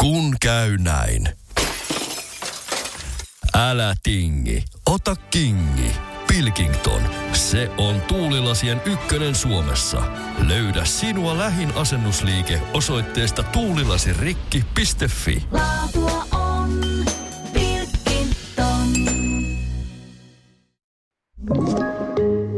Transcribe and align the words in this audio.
Kun 0.00 0.36
käy 0.40 0.78
näin. 0.78 1.28
Älä 3.54 3.94
tingi, 4.02 4.64
ota 4.86 5.16
kingi. 5.30 5.92
Pilkington, 6.28 7.02
se 7.32 7.70
on 7.78 8.00
tuulilasien 8.00 8.82
ykkönen 8.84 9.34
Suomessa. 9.34 10.02
Löydä 10.48 10.84
sinua 10.84 11.38
lähin 11.38 11.72
asennusliike 11.74 12.60
osoitteesta 12.74 13.42
tuulilasirikki.fi. 13.42 15.44
Laatua 15.52 16.26
on 16.32 16.80
Pilkington. 17.52 18.88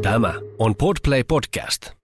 Tämä 0.02 0.34
on 0.59 0.75
Podplay 0.77 1.25
Podcast. 1.25 1.97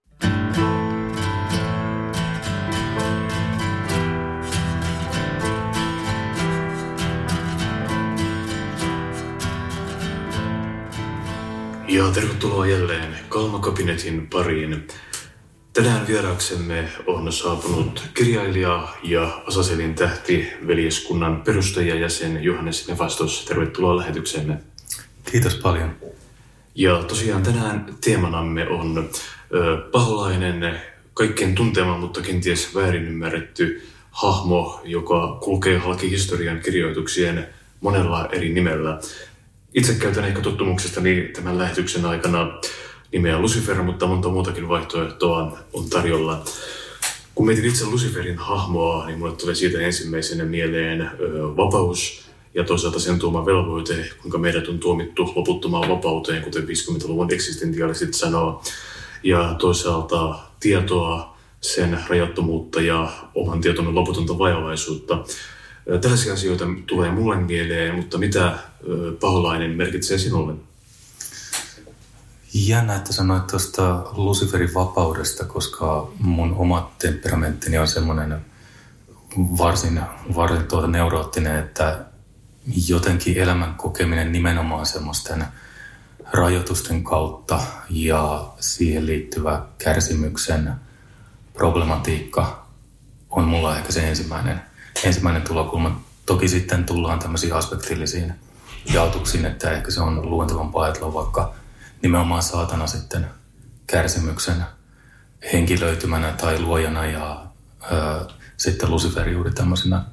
Ja 11.95 12.11
tervetuloa 12.11 12.67
jälleen 12.67 13.17
Kalmakabinetin 13.29 14.27
pariin. 14.27 14.89
Tänään 15.73 16.07
vieraaksemme 16.07 16.89
on 17.07 17.33
saapunut 17.33 18.03
kirjailija 18.15 18.89
ja 19.03 19.43
Asaselin 19.47 19.95
tähti 19.95 20.49
veljeskunnan 20.67 21.43
perustajajäsen 21.43 22.45
Johannes 22.45 22.89
Nefastos. 22.89 23.45
Tervetuloa 23.45 23.97
lähetyksemme. 23.97 24.59
Kiitos 25.31 25.55
paljon. 25.55 25.97
Ja 26.75 27.03
tosiaan 27.03 27.43
tänään 27.43 27.87
teemanamme 28.05 28.69
on 28.69 29.11
ö, 29.55 29.77
paholainen, 29.93 30.81
kaikkien 31.15 31.55
tuntema, 31.55 31.99
mutta 31.99 32.21
kenties 32.21 32.75
väärin 32.75 33.05
ymmärretty 33.05 33.87
hahmo, 34.11 34.81
joka 34.85 35.39
kulkee 35.45 35.79
halki 35.79 36.11
historian 36.11 36.61
kirjoituksien 36.61 37.49
monella 37.81 38.29
eri 38.33 38.49
nimellä. 38.49 39.01
Itse 39.75 39.95
käytän 39.95 40.25
ehkä 40.25 40.41
tottumuksestani 40.41 41.31
tämän 41.35 41.59
lähetyksen 41.59 42.05
aikana 42.05 42.61
nimeä 43.13 43.39
Lucifer, 43.39 43.83
mutta 43.83 44.07
monta 44.07 44.29
muutakin 44.29 44.69
vaihtoehtoa 44.69 45.59
on 45.73 45.91
tarjolla. 45.91 46.45
Kun 47.35 47.47
mietin 47.47 47.65
itse 47.65 47.85
Luciferin 47.85 48.39
hahmoa, 48.39 49.07
niin 49.07 49.19
mulle 49.19 49.37
tulee 49.37 49.55
siitä 49.55 49.81
ensimmäisenä 49.81 50.45
mieleen 50.45 51.11
vapaus 51.57 52.25
ja 52.55 52.65
toisaalta 52.65 52.99
sen 52.99 53.19
tuoma 53.19 53.47
velvoite, 53.47 54.11
kuinka 54.23 54.39
meidät 54.39 54.69
on 54.69 54.79
tuomittu 54.79 55.33
loputtomaan 55.37 55.89
vapauteen, 55.89 56.43
kuten 56.43 56.63
50-luvun 56.63 57.33
eksistentiaaliset 57.33 58.15
sanoo. 58.15 58.63
Ja 59.23 59.55
toisaalta 59.59 60.39
tietoa, 60.61 61.37
sen 61.61 62.01
rajattomuutta 62.09 62.81
ja 62.81 63.13
oman 63.35 63.61
tietomme 63.61 63.91
loputonta 63.91 64.39
vajavaisuutta. 64.39 65.25
Tällaisia 66.01 66.33
asioita 66.33 66.65
tulee 66.87 67.11
mulle 67.11 67.37
mieleen, 67.37 67.95
mutta 67.95 68.19
mitä 68.19 68.59
paholainen 69.21 69.71
merkitsee 69.71 70.19
sinulle? 70.19 70.55
Jännä, 72.55 72.97
että 72.97 73.13
sanoit 73.13 73.47
tuosta 73.47 74.05
Luciferin 74.13 74.75
vapaudesta, 74.75 75.45
koska 75.45 76.13
mun 76.19 76.55
oma 76.55 76.93
temperamenttini 76.99 77.79
on 77.79 77.89
semmoinen 77.89 78.45
varsin, 79.39 80.01
varsin 80.35 80.67
tuota 80.67 80.87
neuroottinen, 80.87 81.59
että 81.59 82.05
jotenkin 82.89 83.39
elämän 83.39 83.75
kokeminen 83.75 84.33
nimenomaan 84.33 84.87
semmoisten 84.87 85.45
rajoitusten 86.33 87.05
kautta 87.05 87.61
ja 87.91 88.53
siihen 88.61 89.07
liittyvä 89.07 89.63
kärsimyksen 89.79 90.73
problematiikka 91.53 92.67
on 93.31 93.45
mulla 93.45 93.79
ehkä 93.79 93.93
se 93.93 94.09
ensimmäinen, 94.09 94.61
ensimmäinen 95.05 95.43
tulokulma. 95.43 96.01
Toki 96.27 96.49
sitten 96.49 96.85
tullaan 96.85 97.19
tämmöisiin 97.19 97.55
aspektillisiin 97.55 98.35
jaotuksiin, 98.93 99.45
että 99.45 99.71
ehkä 99.71 99.91
se 99.91 100.01
on 100.01 100.31
luontevampaa 100.31 100.85
ajatella 100.85 101.15
vaikka 101.15 101.55
nimenomaan 102.03 102.43
saatana 102.43 102.87
sitten 102.87 103.27
kärsimyksen 103.87 104.65
henkilöitymänä 105.53 106.33
tai 106.33 106.59
luojana 106.59 107.07
ja 107.07 107.47
ö, 107.93 108.29
sitten 108.57 108.91
Lucifer 108.91 109.29
juuri 109.29 109.51
tämmöisenä 109.53 110.05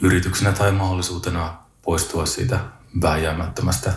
yrityksenä 0.00 0.52
tai 0.52 0.72
mahdollisuutena 0.72 1.56
poistua 1.82 2.26
siitä 2.26 2.60
vääjäämättömästä 3.02 3.92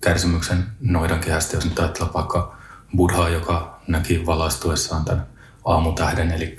kärsimyksen 0.00 0.66
noidankehästä, 0.80 1.56
jos 1.56 1.64
nyt 1.64 1.78
ajatellaan 1.78 2.14
vaikka 2.14 2.56
Buddhaa, 2.96 3.28
joka 3.28 3.80
näki 3.88 4.26
valaistuessaan 4.26 5.04
tämän 5.04 5.26
aamutähden, 5.64 6.30
eli 6.30 6.56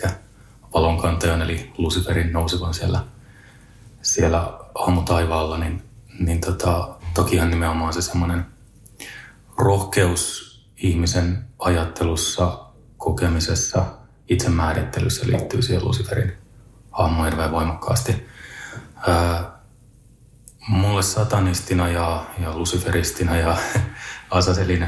valonkantajan, 0.78 1.42
eli 1.42 1.72
Luciferin 1.78 2.34
nousevan 2.34 2.74
siellä, 2.74 3.04
siellä 4.02 4.60
aamutaivaalla, 4.76 5.58
niin, 5.58 5.84
niin 6.20 6.42
tota, 6.42 6.90
tokihan 7.14 7.50
nimenomaan 7.50 7.94
se 7.94 8.02
semmoinen 8.02 8.46
rohkeus 9.58 10.48
ihmisen 10.78 11.46
ajattelussa, 11.60 12.60
kokemisessa, 12.98 13.86
itsemäärittelyssä 14.30 15.28
liittyy 15.28 15.62
siihen 15.62 15.86
Luciferin 15.86 16.34
hahmoon 16.92 17.26
hirveän 17.26 17.52
voimakkaasti. 17.52 18.28
Ää, 19.08 19.58
mulle 20.68 21.04
satanistina 21.04 21.88
ja, 21.88 22.26
ja 22.40 22.58
luciferistina 22.58 23.38
ja 23.38 23.58
Asaselin 24.32 24.88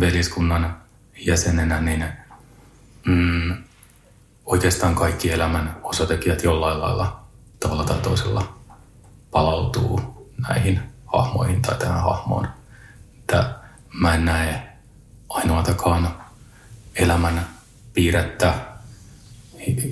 veliskunnan 0.00 0.76
jäsenenä, 1.16 1.80
niin 1.80 2.04
mm, 3.06 3.63
oikeastaan 4.46 4.94
kaikki 4.94 5.30
elämän 5.32 5.80
osatekijät 5.82 6.42
jollain 6.42 6.80
lailla 6.80 7.24
tavalla 7.60 7.84
tai 7.84 7.98
toisella 7.98 8.58
palautuu 9.30 10.00
näihin 10.48 10.80
hahmoihin 11.06 11.62
tai 11.62 11.78
tähän 11.78 12.02
hahmoon. 12.02 12.48
Että 13.18 13.58
mä 13.92 14.14
en 14.14 14.24
näe 14.24 14.76
ainoatakaan 15.28 16.16
elämän 16.96 17.48
piirrettä, 17.92 18.54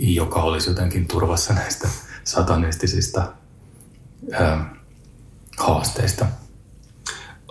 joka 0.01 0.43
olisi 0.43 0.71
jotenkin 0.71 1.09
turvassa 1.09 1.53
näistä 1.53 1.89
satanistisista 2.25 3.33
ää, 4.33 4.75
haasteista. 5.59 6.27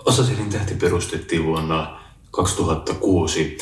Asaselin 0.06 0.50
tähti 0.50 0.76
perustettiin 0.76 1.46
vuonna 1.46 2.00
2006. 2.32 3.58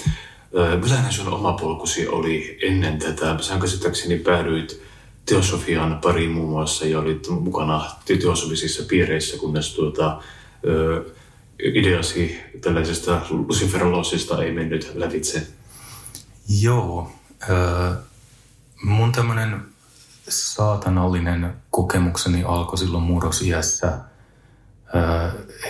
Millainen 0.82 1.14
sun 1.14 1.34
oma 1.34 1.54
polkusi 1.54 2.08
oli 2.08 2.60
ennen 2.68 3.00
tätä? 3.00 3.38
Sä 3.42 3.58
käsittääkseni 3.60 4.18
päädyit 4.18 4.82
teosofian 5.26 6.00
pariin 6.04 6.32
muun 6.32 6.50
muassa 6.50 6.86
ja 6.86 7.00
olit 7.00 7.28
mukana 7.30 7.92
teosofisissa 8.06 8.84
piireissä, 8.88 9.38
kunnes 9.38 9.74
tuota, 9.76 10.22
ideasi 11.64 12.40
tällaisesta 12.62 13.22
luciferoloosista 13.30 14.44
ei 14.44 14.52
mennyt 14.52 14.92
lävitse. 14.96 15.48
Joo. 16.62 17.12
Mun 18.84 19.12
tämmöinen 19.12 19.62
saatanallinen 20.30 21.54
kokemukseni 21.72 22.44
alkoi 22.44 22.78
silloin 22.78 23.04
murrosiässä. 23.04 23.98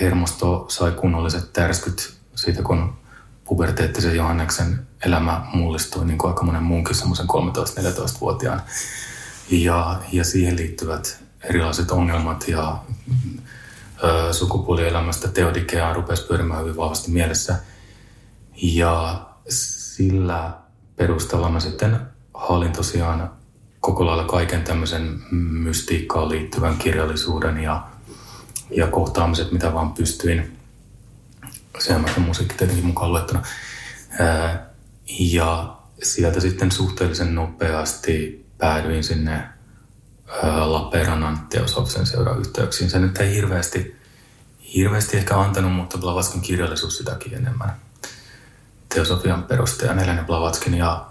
Hermosto 0.02 0.66
sai 0.68 0.92
kunnolliset 0.92 1.54
tärskyt 1.54 2.14
siitä, 2.36 2.62
kun 2.62 2.94
puberteettisen 3.50 4.16
Johanneksen 4.16 4.88
elämä 5.06 5.42
mullistui, 5.54 6.06
niin 6.06 6.18
kuin 6.18 6.32
aika 6.32 6.44
monen 6.44 6.64
muunkin 6.64 6.96
semmoisen 6.96 7.26
13-14-vuotiaan. 7.30 8.62
Ja, 9.50 10.02
ja 10.12 10.24
siihen 10.24 10.58
liittyvät 10.58 11.24
erilaiset 11.44 11.92
ongelmat 11.92 12.48
ja 12.48 12.80
ö, 14.04 14.34
sukupuolielämästä 14.34 15.28
teodikeaa 15.28 15.94
rupesi 15.94 16.28
pyörimään 16.28 16.62
hyvin 16.62 16.78
vahvasti 16.78 17.12
mielessä. 17.12 17.56
Ja 18.62 19.26
sillä 19.50 20.52
perusteella 20.96 21.50
mä 21.50 21.60
sitten 21.60 22.00
hallin 22.34 22.72
tosiaan 22.72 23.32
koko 23.80 24.06
lailla 24.06 24.26
kaiken 24.26 24.64
tämmöisen 24.64 25.20
mystiikkaan 25.32 26.30
liittyvän 26.30 26.78
kirjallisuuden 26.78 27.58
ja, 27.58 27.84
ja 28.70 28.88
kohtaamiset, 28.88 29.52
mitä 29.52 29.74
vaan 29.74 29.94
pystyin. 29.94 30.59
Sehän 31.80 32.06
musiikki 32.18 32.56
tietenkin 32.56 32.86
mukaan 32.86 33.12
luettuna. 33.12 33.44
Ja 35.20 35.78
sieltä 36.04 36.40
sitten 36.40 36.72
suhteellisen 36.72 37.36
nopeasti 37.36 38.46
päädyin 38.58 39.04
sinne 39.04 39.44
ää, 40.44 40.74
Lappeenrannan 40.74 41.40
teosofisen 41.50 42.06
seurayhteyksiin. 42.06 42.90
Se 42.90 43.00
nyt 43.00 43.18
ei 43.18 43.36
hirveästi, 43.36 43.96
hirveästi 44.76 45.18
ehkä 45.18 45.40
antanut, 45.40 45.74
mutta 45.74 45.98
Blavatskin 45.98 46.42
kirjallisuus 46.42 46.98
sitäkin 46.98 47.34
enemmän. 47.34 47.76
Teosofian 48.90 49.44
perustaja 49.44 49.94
Helene 49.94 50.24
Blavatskin 50.24 50.74
ja 50.74 51.06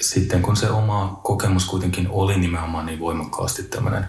sitten 0.00 0.42
kun 0.42 0.56
se 0.56 0.70
oma 0.70 1.20
kokemus 1.22 1.64
kuitenkin 1.64 2.08
oli 2.10 2.38
nimenomaan 2.38 2.86
niin 2.86 3.00
voimakkaasti 3.00 3.62
tämmöinen 3.62 4.06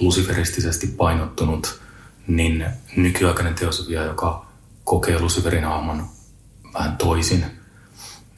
luciferistisesti 0.00 0.86
painottunut, 0.86 1.80
niin 2.26 2.66
nykyaikainen 2.96 3.54
teosofia, 3.54 4.04
joka 4.04 4.46
kokee 4.84 5.18
Luciferin 5.20 5.64
hahmon 5.64 6.06
vähän 6.74 6.96
toisin, 6.96 7.44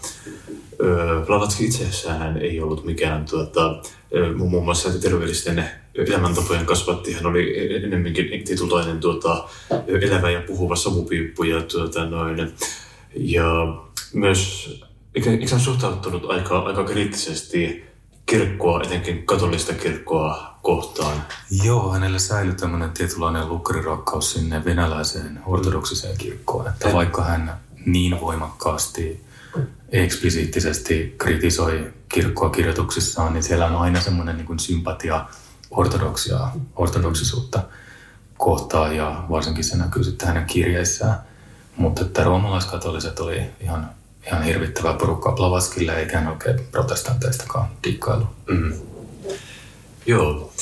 Blavatsky 1.25 1.63
itsessään 1.63 2.37
ei 2.37 2.61
ollut 2.61 2.85
mikään 2.85 3.25
tuota, 3.25 3.81
muun 4.35 4.63
muassa 4.63 4.99
terveellisten 4.99 5.69
elämäntapojen 5.95 6.65
kasvatti. 6.65 7.13
Hän 7.13 7.25
oli 7.25 7.75
enemmänkin 7.83 8.43
titulainen 8.43 8.99
tuota, 8.99 9.49
elävä 9.87 10.31
ja 10.31 10.41
puhuva 10.41 10.75
savupiippu. 10.75 11.43
Ja, 11.43 11.61
tuota, 11.61 12.05
noin. 12.05 12.53
ja 13.15 13.77
myös, 14.13 14.69
eikö, 15.15 15.31
eikö 15.31 15.47
hän 15.51 15.59
suhtautunut 15.59 16.31
aika, 16.31 16.59
aika 16.59 16.83
kriittisesti 16.83 17.85
kirkkoa, 18.25 18.81
etenkin 18.81 19.25
katolista 19.25 19.73
kirkkoa 19.73 20.55
kohtaan? 20.61 21.23
Joo, 21.63 21.91
hänellä 21.91 22.19
säilyi 22.19 22.55
tämmöinen 22.55 22.91
tietynlainen 22.91 23.49
lukkarirakkaus 23.49 24.31
sinne 24.31 24.65
venäläiseen 24.65 25.39
ortodoksiseen 25.45 26.17
kirkkoon. 26.17 26.67
Että 26.67 26.93
vaikka 26.93 27.23
hän 27.23 27.53
niin 27.85 28.21
voimakkaasti 28.21 29.21
eksplisiittisesti 29.89 31.15
kritisoi 31.17 31.93
kirkkoa 32.09 32.49
kirjoituksissaan, 32.49 33.33
niin 33.33 33.43
siellä 33.43 33.65
on 33.65 33.75
aina 33.75 34.01
semmoinen 34.01 34.37
niin 34.37 34.59
sympatia 34.59 35.25
ortodoksia, 35.71 36.39
ortodoksisuutta 36.75 37.63
kohtaan 38.37 38.95
ja 38.95 39.23
varsinkin 39.29 39.63
se 39.63 39.77
näkyy 39.77 40.03
sitten 40.03 40.27
hänen 40.27 40.45
kirjeissään. 40.45 41.15
Mutta 41.75 42.01
että 42.01 42.23
roomalaiskatoliset 42.23 43.19
oli 43.19 43.41
ihan, 43.61 43.89
ihan 44.27 44.43
hirvittävä 44.43 44.93
porukka 44.93 45.31
Blavaskille, 45.31 45.99
eikä 45.99 46.19
hän 46.19 46.27
oikein 46.27 46.59
protestanteistakaan 46.71 47.67
dikkailu. 47.83 48.27
Mm. 48.47 48.73
Joo. 50.05 50.53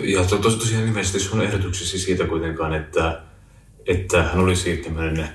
Ja 0.00 0.24
to, 0.24 0.38
tos, 0.38 0.56
tosiaan 0.56 0.84
ilmeisesti 0.84 1.20
sun 1.20 1.42
ehdotuksesi 1.42 1.98
siitä 1.98 2.24
kuitenkaan, 2.24 2.74
että, 2.74 3.20
että 3.86 4.22
hän 4.22 4.38
olisi 4.38 4.76
tämmöinen 4.76 5.28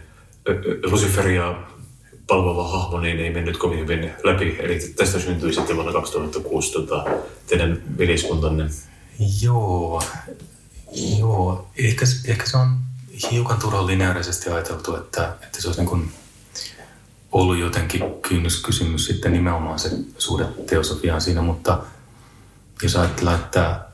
Luciferia 0.83 1.55
palvova 2.27 2.67
hahmo 2.67 2.99
niin 2.99 3.19
ei 3.19 3.33
mennyt 3.33 3.57
kovin 3.57 3.79
hyvin 3.79 4.11
läpi. 4.23 4.55
Eli 4.59 4.79
tästä 4.79 5.19
syntyi 5.19 5.53
sitten 5.53 5.75
vuonna 5.75 5.93
2006 5.93 6.71
tota, 6.71 7.05
teidän 7.47 7.83
veliskuntanne. 7.97 8.69
Joo, 9.41 10.03
joo. 11.19 11.67
Ehkä, 11.77 12.05
ehkä 12.27 12.45
se 12.45 12.57
on 12.57 12.77
hiukan 13.31 13.59
turhan 13.59 13.87
lineaarisesti 13.87 14.49
ajateltu, 14.49 14.95
että, 14.95 15.35
että 15.43 15.61
se 15.61 15.67
olisi 15.67 15.81
niin 15.81 15.89
kuin 15.89 16.11
ollut 17.31 17.57
jotenkin 17.57 18.03
kynnyskysymys 18.21 19.05
sitten 19.05 19.33
nimenomaan 19.33 19.79
se 19.79 19.89
suhde 20.17 20.45
teosofiaan 20.69 21.21
siinä, 21.21 21.41
mutta 21.41 21.83
jos 22.83 22.95
ajatellaan, 22.95 23.39
että 23.39 23.85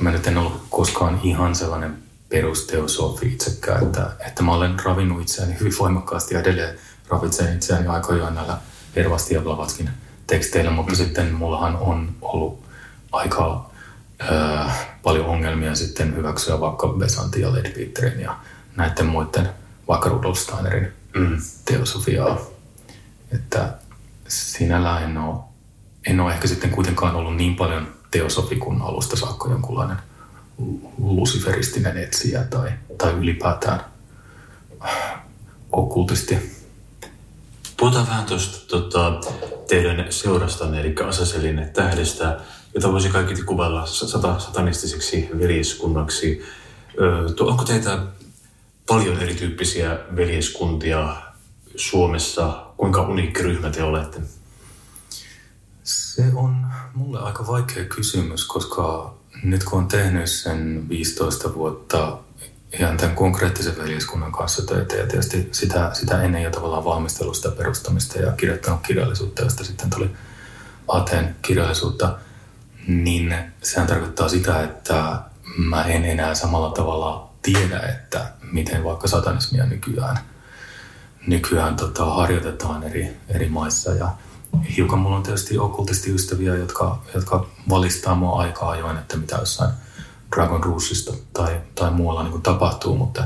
mä 0.00 0.10
nyt 0.10 0.26
en 0.26 0.36
ollut 0.36 0.62
koskaan 0.70 1.20
ihan 1.22 1.54
sellainen 1.54 2.09
perusteosofi 2.30 3.26
itsekään, 3.26 3.82
että, 3.82 4.10
että 4.26 4.42
mä 4.42 4.54
olen 4.54 4.74
ravinnut 4.84 5.22
itseäni 5.22 5.56
hyvin 5.60 5.72
voimakkaasti 5.78 6.34
ja 6.34 6.40
edelleen 6.40 6.78
ravitsen 7.08 7.54
itseäni 7.56 7.86
aika 7.86 8.12
näillä 8.12 8.58
Hervasti 8.96 9.34
ja 9.34 9.40
Blavatskin 9.40 9.90
teksteillä, 10.26 10.70
mutta 10.70 10.96
sitten 10.96 11.34
mullahan 11.34 11.76
on 11.76 12.14
ollut 12.22 12.64
aika 13.12 13.70
ää, 14.18 14.74
paljon 15.02 15.26
ongelmia 15.26 15.74
sitten 15.74 16.16
hyväksyä 16.16 16.60
vaikka 16.60 16.88
Besantin 16.88 17.42
ja 17.42 17.52
Ledbeaterin 17.52 18.20
ja 18.20 18.36
näiden 18.76 19.06
muiden, 19.06 19.48
vaikka 19.88 20.08
Rudolf 20.08 20.38
Steinerin 20.38 20.92
mm. 21.14 21.38
teosofiaa. 21.64 22.38
Että 23.32 23.74
sinällään 24.28 25.02
en 25.02 25.18
ole, 25.18 25.40
en 26.06 26.20
ole 26.20 26.32
ehkä 26.32 26.48
sitten 26.48 26.70
kuitenkaan 26.70 27.14
ollut 27.14 27.36
niin 27.36 27.56
paljon 27.56 27.88
teosofi 28.10 28.56
kuin 28.56 28.82
alusta 28.82 29.16
saakka 29.16 29.48
jonkunlainen 29.48 29.96
luciferistinen 30.98 31.96
etsiä 31.96 32.44
tai, 32.44 32.72
tai 32.98 33.12
ylipäätään 33.12 33.80
okkultisti 35.72 36.60
Puhutaan 37.80 38.06
vähän 38.06 38.26
tuosta 38.26 38.66
tota, 38.66 39.20
teidän 39.68 40.06
seurastanne, 40.10 40.80
eli 40.80 40.94
Asaselin 41.08 41.70
tähdestä, 41.72 42.40
jota 42.74 42.92
voisi 42.92 43.08
kaikki 43.08 43.42
kuvailla 43.42 43.86
sata, 43.86 44.38
satanistiseksi 44.38 45.28
veljeskunnaksi. 45.38 46.42
Ö, 47.00 47.44
onko 47.44 47.64
teitä 47.64 47.98
paljon 48.88 49.18
erityyppisiä 49.18 49.98
veljeskuntia 50.16 51.16
Suomessa? 51.76 52.66
Kuinka 52.76 53.02
uniikki 53.02 53.42
ryhmä 53.42 53.70
te 53.70 53.82
olette? 53.82 54.20
Se 55.82 56.24
on 56.34 56.66
mulle 56.94 57.20
aika 57.20 57.46
vaikea 57.46 57.84
kysymys, 57.84 58.44
koska 58.44 59.14
nyt 59.42 59.64
kun 59.64 59.78
on 59.78 59.88
tehnyt 59.88 60.30
sen 60.30 60.88
15 60.88 61.54
vuotta 61.54 62.18
ihan 62.72 62.96
tämän 62.96 63.16
konkreettisen 63.16 63.78
veljeskunnan 63.78 64.32
kanssa 64.32 64.66
töitä 64.66 64.96
ja 64.96 65.06
tietysti 65.06 65.48
sitä, 65.52 65.90
sitä 65.92 66.22
ennen 66.22 66.42
jo 66.42 66.50
tavallaan 66.50 66.84
valmistelusta 66.84 67.50
perustamista 67.50 68.18
ja 68.18 68.32
kirjoittanut 68.32 68.80
kirjallisuutta, 68.86 69.42
josta 69.42 69.64
sitten 69.64 69.90
tuli 69.90 70.10
Aten 70.88 71.36
kirjallisuutta, 71.42 72.18
niin 72.86 73.34
sehän 73.62 73.88
tarkoittaa 73.88 74.28
sitä, 74.28 74.62
että 74.62 75.22
mä 75.56 75.84
en 75.84 76.04
enää 76.04 76.34
samalla 76.34 76.70
tavalla 76.70 77.30
tiedä, 77.42 77.80
että 77.80 78.32
miten 78.52 78.84
vaikka 78.84 79.08
satanismia 79.08 79.66
nykyään, 79.66 80.18
nykyään 81.26 81.76
tota, 81.76 82.04
harjoitetaan 82.04 82.82
eri, 82.82 83.16
eri 83.28 83.48
maissa 83.48 83.94
ja 83.94 84.08
hiukan 84.76 84.98
mulla 84.98 85.16
on 85.16 85.22
tietysti 85.22 85.58
okkultisti 85.58 86.14
ystäviä, 86.14 86.54
jotka, 86.56 87.02
jotka 87.14 87.46
valistaa 87.68 88.14
mua 88.14 88.40
aikaa 88.40 88.70
ajoin, 88.70 88.98
että 88.98 89.16
mitä 89.16 89.36
jossain– 89.36 89.70
Dragon 90.36 90.64
Rougeista 90.64 91.12
tai, 91.32 91.60
tai 91.74 91.90
muualla 91.90 92.22
niin 92.22 92.42
tapahtuu, 92.42 92.96
mutta 92.96 93.24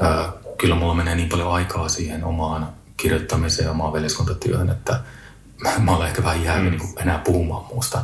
ää, 0.00 0.32
kyllä 0.58 0.74
mulla 0.74 0.94
menee 0.94 1.14
niin 1.14 1.28
paljon 1.28 1.52
aikaa 1.52 1.88
siihen 1.88 2.24
omaan 2.24 2.72
kirjoittamiseen 2.96 3.64
ja 3.64 3.70
omaan 3.70 3.92
veljeskuntatyöhön, 3.92 4.70
että 4.70 5.00
mä 5.84 5.96
olen 5.96 6.08
ehkä 6.08 6.24
vähän 6.24 6.44
jäänyt 6.44 6.72
mm. 6.72 6.78
niin 6.78 7.02
enää 7.02 7.18
puhumaan 7.18 7.64
muusta 7.64 8.02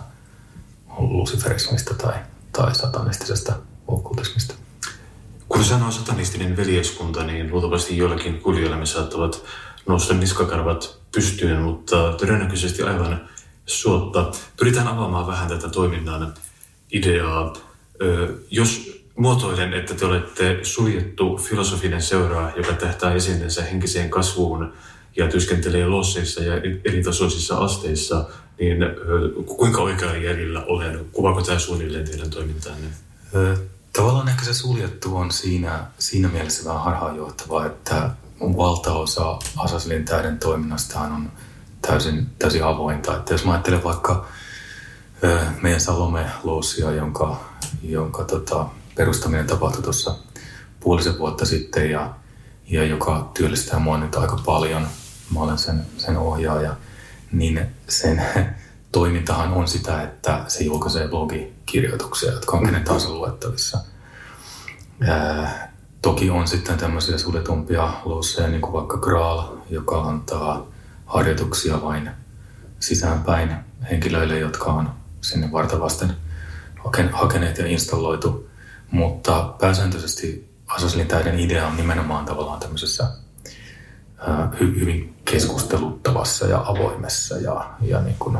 luciferismista 0.99 1.95
tai, 1.95 2.15
tai 2.53 2.75
satanistisesta 2.75 3.53
okkultismista. 3.89 4.55
Kun 5.49 5.65
sanoo 5.65 5.91
satanistinen 5.91 6.57
veljeskunta, 6.57 7.23
niin 7.23 7.51
luultavasti 7.51 7.97
joillakin 7.97 8.41
kuulijoilla 8.41 8.77
me 8.77 8.87
saattavat 8.87 9.43
nousta 9.87 10.15
niskakarvat 10.15 10.99
pystyyn, 11.15 11.61
mutta 11.61 12.13
todennäköisesti 12.13 12.83
aivan 12.83 13.29
suotta. 13.67 14.31
Pyritään 14.57 14.89
avaamaan 14.89 15.27
vähän 15.27 15.49
tätä 15.49 15.69
toiminnan 15.69 16.35
ideaa 16.93 17.53
jos 18.51 19.03
muotoilen, 19.17 19.73
että 19.73 19.95
te 19.95 20.07
olette 20.07 20.59
suljettu 20.63 21.37
filosofinen 21.37 22.03
seuraa, 22.03 22.53
joka 22.57 22.73
tähtää 22.73 23.15
jäsenensä 23.15 23.63
henkiseen 23.63 24.11
kasvuun 24.11 24.73
ja 25.17 25.29
työskentelee 25.29 25.87
losseissa 25.87 26.43
ja 26.43 26.57
eri 26.85 27.03
tasoisissa 27.03 27.57
asteissa, 27.59 28.29
niin 28.59 28.79
kuinka 29.47 29.83
oikealla 29.83 30.17
jäljellä 30.17 30.65
olen? 30.65 31.07
Kuvaako 31.13 31.43
tämä 31.43 31.59
suunnilleen 31.59 32.05
teidän 32.05 32.31
toimintaanne? 32.31 32.89
Tavallaan 33.93 34.29
ehkä 34.29 34.45
se 34.45 34.55
suljettu 34.55 35.17
on 35.17 35.33
siinä, 35.33 35.85
siinä 35.99 36.29
mielessä 36.29 36.65
vähän 36.65 36.85
harhaanjohtavaa, 36.85 37.67
että 37.67 38.11
valtaosa 38.41 39.39
Asaslin 39.57 40.05
täyden 40.05 40.39
toiminnastaan 40.39 41.13
on 41.13 41.33
täysin, 41.83 42.27
täysin 42.39 42.65
avointa. 42.65 43.17
Että 43.17 43.35
jos 43.35 43.45
mä 43.45 43.53
ajattelen 43.53 43.85
vaikka 43.85 44.27
meidän 45.63 45.81
Salome 45.81 46.27
Loosia, 46.43 46.91
jonka, 46.91 47.41
jonka 47.83 48.25
tota, 48.25 48.67
perustaminen 48.95 49.47
tapahtui 49.47 49.83
tuossa 49.83 50.15
puolisen 50.81 51.19
vuotta 51.19 51.45
sitten 51.45 51.91
ja, 51.91 52.15
ja 52.69 52.85
joka 52.85 53.31
työllistää 53.35 53.79
mua 53.79 53.99
nyt 53.99 54.17
aika 54.17 54.41
paljon. 54.47 54.87
Mä 55.35 55.41
olen 55.41 55.59
sen, 55.59 55.87
sen 55.97 56.19
ohjaaja. 56.19 56.77
Niin 57.33 57.67
sen 57.89 58.23
toimintahan 58.93 59.53
on 59.53 59.69
sitä, 59.69 60.03
että 60.03 60.45
se 60.49 60.65
julkaisee 60.65 61.09
blogikirjoituksia, 61.09 62.33
jotka 62.33 62.57
on 62.57 62.67
kenen 62.67 62.85
tahansa 62.85 63.09
luettavissa. 63.09 63.79
Ää, 65.01 65.66
toki 66.07 66.31
on 66.31 66.49
sitten 66.49 66.79
tämmöisiä 66.79 67.19
suljetumpia 67.19 67.93
luusseja, 68.05 68.49
niin 68.49 68.61
kuin 68.61 68.73
vaikka 68.73 68.97
Graal, 68.97 69.43
joka 69.71 70.03
antaa 70.03 70.67
harjoituksia 71.07 71.83
vain 71.83 72.11
sisäänpäin 72.81 73.57
henkilöille, 73.91 74.39
jotka 74.39 74.65
on 74.65 74.91
sinne 75.21 75.53
vartavasten 75.53 76.17
hakeneet 77.13 77.59
ja 77.59 77.67
installoitu. 77.67 78.49
Mutta 78.91 79.55
pääsääntöisesti 79.61 80.51
Asaslin 80.67 81.07
täyden 81.07 81.41
idea 81.41 81.67
on 81.67 81.77
nimenomaan 81.77 82.25
tavallaan 82.25 82.61
tämmöisessä 82.61 83.09
hy- 84.53 84.81
hyvin 84.81 85.17
keskusteluttavassa 85.25 86.47
ja 86.47 86.65
avoimessa 86.67 87.37
ja, 87.37 87.71
ja 87.81 88.01
niin 88.01 88.17
kuin 88.19 88.39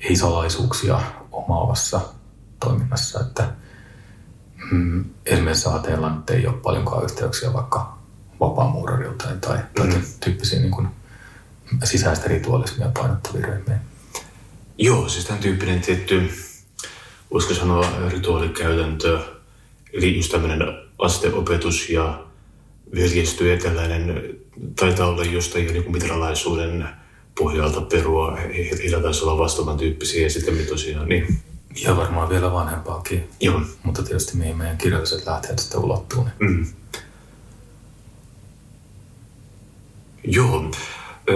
ei-salaisuuksia 0.00 1.00
omaavassa 1.32 2.00
toiminnassa. 2.60 3.20
Että, 3.20 3.48
mm, 4.70 5.04
esimerkiksi 5.26 5.68
ateella 5.68 6.14
nyt 6.14 6.30
ei 6.30 6.46
ole 6.46 6.56
paljonkaan 6.56 7.04
yhteyksiä 7.04 7.52
vaikka 7.52 7.98
vapaamuurarilta 8.40 9.24
tai, 9.40 9.58
tai 9.74 9.86
mm. 9.86 10.02
tyyppisiä 10.24 10.60
niin 10.60 10.70
kuin 10.70 10.88
sisäistä 11.84 12.28
ritualismia 12.28 12.90
painottavia 12.94 13.46
ryhmiä. 13.46 13.78
Joo, 14.78 15.08
siis 15.08 15.24
tämän 15.24 15.42
tyyppinen 15.42 15.80
tietty, 15.80 16.30
voisiko 17.32 17.54
sanoa 17.54 17.86
rituaalikäytäntö, 18.08 19.18
eli 19.92 20.16
just 20.16 20.32
tämmöinen 20.32 20.60
asteopetus 20.98 21.90
ja 21.90 22.24
veljestyy 22.94 23.52
ja 23.52 23.60
tällainen 23.60 24.36
taitaa 24.80 25.08
olla 25.08 25.24
jostain 25.24 25.66
jo 25.66 25.72
niin 25.72 25.92
mitralaisuuden 25.92 26.88
pohjalta 27.38 27.80
perua. 27.80 28.36
Heillä 28.80 29.00
taisi 29.00 29.24
olla 29.24 29.38
vastaavan 29.38 29.78
tyyppisiä 29.78 30.22
ja 30.22 30.30
sitten 30.30 30.66
tosiaan, 30.66 31.08
niin 31.08 31.38
ja 31.82 31.96
varmaan 31.96 32.28
vielä 32.28 32.52
vanhempaakin. 32.52 33.30
Joo. 33.40 33.60
Mutta 33.82 34.02
tietysti 34.02 34.36
mihin 34.36 34.56
meidän 34.56 34.78
kirjalliset 34.78 35.26
lähteet 35.26 35.58
sitten 35.58 35.80
ulottuu. 35.80 36.24
Niin. 36.24 36.50
Mm. 36.50 36.66
Joo. 40.24 40.70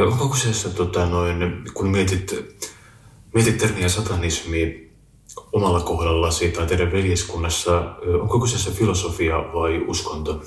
Onko 0.07 0.29
kyseessä, 0.29 0.71
tota, 0.71 1.07
noin, 1.07 1.65
kun 1.75 1.89
mietit, 1.89 2.35
mietit 3.35 3.59
termiä 3.59 3.89
satanismi 3.89 4.91
omalla 5.53 5.81
kohdallasi 5.81 6.49
tai 6.49 6.67
teidän 6.67 6.93
veljeskunnassa, 6.93 7.97
onko 8.21 8.41
kyseessä 8.41 8.71
filosofia 8.71 9.37
vai 9.37 9.85
uskonto? 9.87 10.43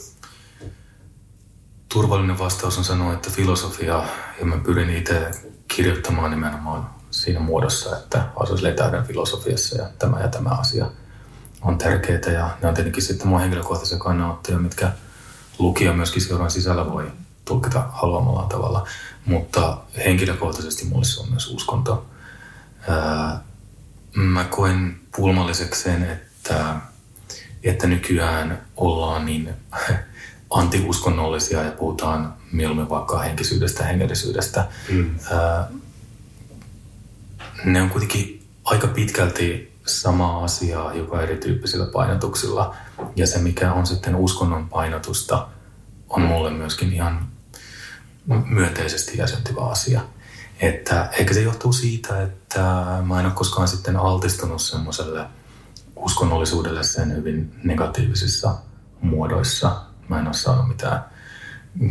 Turvallinen 1.89 2.39
vastaus 2.39 2.77
on 2.77 2.83
sanoa, 2.83 3.13
että 3.13 3.29
filosofia, 3.29 4.05
ja 4.39 4.45
mä 4.45 4.57
pyrin 4.57 4.89
itse 4.89 5.31
kirjoittamaan 5.67 6.31
nimenomaan 6.31 7.00
siinä 7.11 7.39
muodossa, 7.39 7.97
että 7.97 8.27
asuisi 8.35 8.71
täyden 8.71 9.05
filosofiassa 9.05 9.77
ja 9.77 9.89
tämä 9.99 10.19
ja 10.19 10.27
tämä 10.27 10.49
asia 10.49 10.85
on 11.61 11.77
tärkeää. 11.77 12.33
Ja 12.33 12.57
ne 12.61 12.67
on 12.67 12.73
tietenkin 12.73 13.03
sitten 13.03 13.27
mun 13.27 13.39
henkilökohtaisia 13.39 13.97
kannanottoja, 13.97 14.57
mitkä 14.57 14.91
lukija 15.59 15.93
myöskin 15.93 16.21
seuran 16.21 16.51
sisällä 16.51 16.91
voi 16.91 17.11
tulkita 17.45 17.85
haluamallaan 17.91 18.49
tavalla. 18.49 18.87
Mutta 19.25 19.77
henkilökohtaisesti 20.05 20.85
mulle 20.85 21.05
se 21.05 21.21
on 21.21 21.29
myös 21.29 21.47
uskonto. 21.47 22.05
mä 24.15 24.43
koen 24.43 24.99
pulmalliseksi 25.15 25.81
sen, 25.81 26.03
että, 26.03 26.75
että 27.63 27.87
nykyään 27.87 28.61
ollaan 28.77 29.25
niin 29.25 29.53
antiuskonnollisia 30.49 31.63
ja 31.63 31.71
puhutaan 31.71 32.33
mieluummin 32.51 32.89
vaikka 32.89 33.19
henkisyydestä, 33.19 33.83
hengellisyydestä. 33.83 34.67
Mm. 34.89 35.15
Ne 37.65 37.81
on 37.81 37.89
kuitenkin 37.89 38.47
aika 38.63 38.87
pitkälti 38.87 39.77
sama 39.85 40.43
asia, 40.43 40.93
joka 40.93 41.21
erityyppisillä 41.21 41.85
painotuksilla. 41.85 42.75
Ja 43.15 43.27
se, 43.27 43.39
mikä 43.39 43.73
on 43.73 43.85
sitten 43.85 44.15
uskonnon 44.15 44.69
painotusta, 44.69 45.47
on 46.09 46.21
mulle 46.21 46.49
myöskin 46.49 46.93
ihan 46.93 47.27
myönteisesti 48.45 49.17
jäsentyvä 49.17 49.61
asia. 49.61 50.01
Että 50.59 51.09
ehkä 51.19 51.33
se 51.33 51.41
johtuu 51.41 51.73
siitä, 51.73 52.21
että 52.21 52.61
mä 53.03 53.19
en 53.19 53.25
ole 53.25 53.33
koskaan 53.33 53.67
sitten 53.67 53.97
altistunut 53.97 54.61
semmoiselle 54.61 55.25
uskonnollisuudelle 55.95 56.83
sen 56.83 57.15
hyvin 57.15 57.59
negatiivisissa 57.63 58.55
muodoissa. 59.01 59.81
Mä 60.07 60.19
en 60.19 60.27
ole 60.27 60.33
saanut 60.33 60.67
mitään 60.67 61.05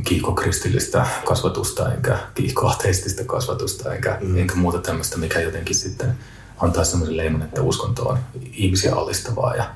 kiihkokristillistä 0.05 1.07
kasvatusta 1.25 1.95
enkä 1.95 2.19
kiihkoateistista 2.35 3.25
kasvatusta 3.25 3.95
enkä, 3.95 4.19
mm. 4.21 4.39
enkä 4.39 4.55
muuta 4.55 4.79
tämmöistä, 4.79 5.19
mikä 5.19 5.41
jotenkin 5.41 5.77
sitten 5.77 6.19
antaa 6.59 6.85
semmoisen 6.85 7.17
leiman, 7.17 7.43
että 7.43 7.63
uskonto 7.63 8.09
on 8.09 8.19
ihmisiä 8.53 8.95
allistavaa 8.95 9.55
ja, 9.55 9.71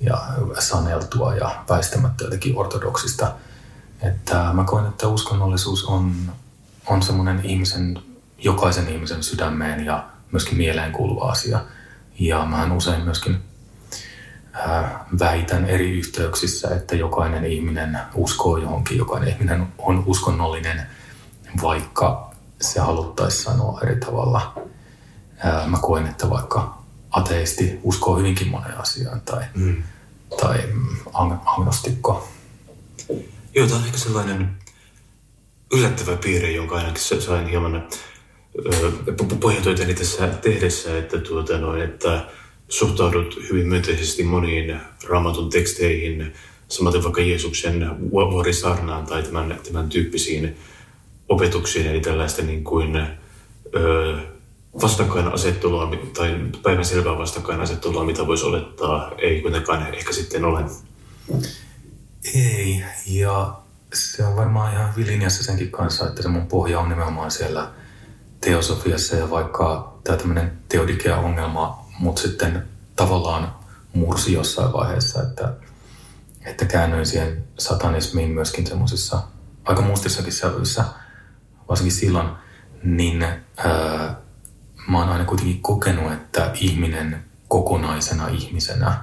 ja 0.00 0.18
saneltua 0.58 1.34
ja 1.34 1.64
väistämättä 1.68 2.24
jotenkin 2.24 2.56
ortodoksista– 2.56 3.32
että 4.02 4.52
mä 4.52 4.64
koen, 4.64 4.86
että 4.86 5.08
uskonnollisuus 5.08 5.84
on, 5.84 6.32
on 6.86 7.02
semmoinen 7.02 7.40
ihmisen, 7.44 8.02
jokaisen 8.38 8.88
ihmisen 8.88 9.22
sydämeen 9.22 9.84
ja 9.84 10.04
myöskin 10.32 10.56
mieleen 10.56 10.92
kuuluva 10.92 11.30
asia. 11.30 11.60
Ja 12.18 12.46
mä 12.46 12.74
usein 12.74 13.02
myöskin 13.02 13.36
väitän 15.18 15.64
eri 15.64 15.90
yhteyksissä, 15.90 16.68
että 16.68 16.96
jokainen 16.96 17.44
ihminen 17.44 17.98
uskoo 18.14 18.56
johonkin, 18.56 18.98
jokainen 18.98 19.28
ihminen 19.28 19.66
on 19.78 20.02
uskonnollinen, 20.06 20.82
vaikka 21.62 22.30
se 22.60 22.80
haluttaisiin 22.80 23.44
sanoa 23.44 23.80
eri 23.82 23.96
tavalla. 23.96 24.62
Mä 25.66 25.78
koen, 25.82 26.06
että 26.06 26.30
vaikka 26.30 26.78
ateisti 27.10 27.80
uskoo 27.82 28.18
hyvinkin 28.18 28.48
moneen 28.48 28.80
asiaan 28.80 29.20
tai, 29.20 29.44
mm. 29.54 29.82
tai 30.40 30.58
agnostikko 31.44 32.28
Joo, 33.54 33.66
tämä 33.66 33.78
on 33.78 33.86
ehkä 33.86 33.98
sellainen 33.98 34.50
yllättävä 35.72 36.16
piirre, 36.16 36.50
jonka 36.50 36.76
ainakin 36.76 37.22
sain 37.22 37.46
hieman 37.46 37.88
pohjatöitäni 39.40 39.94
tässä 39.94 40.26
tehdessä, 40.26 40.98
että, 40.98 41.18
tuota, 41.18 41.58
noin, 41.58 41.82
että 41.82 42.24
suhtaudut 42.70 43.36
hyvin 43.50 43.68
myönteisesti 43.68 44.22
moniin 44.22 44.80
raamatun 45.08 45.50
teksteihin, 45.50 46.34
samaten 46.68 47.02
vaikka 47.02 47.20
Jeesuksen 47.20 48.10
vuorisarnaan 48.10 49.06
tai 49.06 49.22
tämän, 49.22 49.60
tämän 49.64 49.88
tyyppisiin 49.88 50.56
opetuksiin, 51.28 51.86
eli 51.86 52.00
tällaista 52.00 52.42
niin 52.42 52.64
kuin, 52.64 52.96
ö, 53.76 54.18
vastakkainasettelua 54.82 55.90
tai 56.16 56.40
päivänselvää 56.62 57.18
vastakkainasettelua, 57.18 58.04
mitä 58.04 58.26
voisi 58.26 58.46
olettaa, 58.46 59.12
ei 59.18 59.40
kuitenkaan 59.42 59.94
ehkä 59.94 60.12
sitten 60.12 60.44
ole. 60.44 60.64
Ei, 62.34 62.84
ja 63.06 63.54
se 63.94 64.24
on 64.24 64.36
varmaan 64.36 64.72
ihan 64.72 64.96
hyvin 64.96 65.06
linjassa 65.06 65.44
senkin 65.44 65.70
kanssa, 65.70 66.08
että 66.08 66.22
se 66.22 66.28
mun 66.28 66.46
pohja 66.46 66.80
on 66.80 66.88
nimenomaan 66.88 67.30
siellä 67.30 67.70
teosofiassa 68.40 69.16
ja 69.16 69.30
vaikka 69.30 69.98
tämä 70.04 70.18
tämmöinen 70.18 70.52
teodikea-ongelma 70.68 71.79
mut 72.00 72.18
sitten 72.18 72.68
tavallaan 72.96 73.54
mursi 73.94 74.32
jossain 74.32 74.72
vaiheessa, 74.72 75.22
että, 75.22 75.52
että 76.44 76.64
käännyin 76.64 77.06
siihen 77.06 77.44
satanismiin 77.58 78.30
myöskin 78.30 78.66
semmoisissa 78.66 79.22
aika 79.64 79.82
mustissakin 79.82 80.32
sävyissä, 80.32 80.84
varsinkin 81.68 81.96
silloin, 81.96 82.28
niin 82.82 83.22
ää, 83.56 84.16
mä 84.88 84.98
oon 84.98 85.08
aina 85.08 85.24
kuitenkin 85.24 85.62
kokenut, 85.62 86.12
että 86.12 86.50
ihminen 86.54 87.24
kokonaisena 87.48 88.28
ihmisenä 88.28 89.00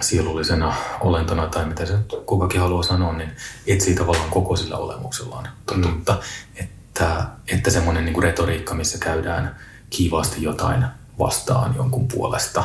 sielullisena 0.00 0.74
olentona 1.00 1.46
tai 1.46 1.66
mitä 1.66 1.86
se 1.86 1.98
kukakin 2.26 2.60
haluaa 2.60 2.82
sanoa, 2.82 3.12
niin 3.12 3.30
etsii 3.66 3.94
tavallaan 3.94 4.30
koko 4.30 4.56
sillä 4.56 4.76
olemuksellaan 4.76 5.48
totuutta. 5.66 6.12
Mm. 6.12 6.64
Että, 6.64 7.26
että 7.48 7.70
semmoinen 7.70 8.04
niin 8.04 8.22
retoriikka, 8.22 8.74
missä 8.74 8.98
käydään 8.98 9.56
kiivaasti 9.90 10.42
jotain 10.42 10.84
vastaan 11.20 11.74
jonkun 11.76 12.08
puolesta, 12.08 12.64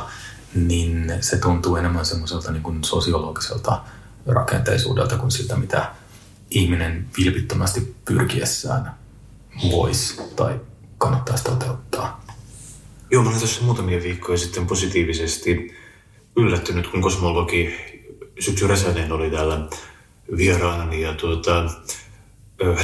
niin 0.56 1.14
se 1.22 1.38
tuntuu 1.38 1.76
enemmän 1.76 2.06
semmoiselta 2.06 2.52
niin 2.52 2.64
kuin 2.64 2.84
sosiologiselta 2.84 3.82
rakenteisuudelta 4.26 5.18
kuin 5.18 5.32
siltä, 5.32 5.56
mitä 5.56 5.92
ihminen 6.52 7.08
vilpittömästi 7.18 7.96
pyrkiessään 8.06 8.92
voisi 9.72 10.22
tai 10.36 10.60
kannattaisi 10.98 11.44
toteuttaa. 11.44 12.26
Joo, 13.12 13.24
mä 13.24 13.30
olen 13.30 13.42
tässä 13.42 13.64
muutamia 13.64 14.04
viikkoja 14.04 14.38
sitten 14.38 14.68
positiivisesti 14.68 15.76
yllättynyt, 16.36 16.88
kun 16.88 17.02
kosmologi 17.02 17.74
Syksy 18.40 18.68
Räsänen 18.68 19.12
oli 19.12 19.32
täällä 19.32 19.68
vieraana, 20.38 20.94
ja 20.94 21.14
tuota, 21.14 21.70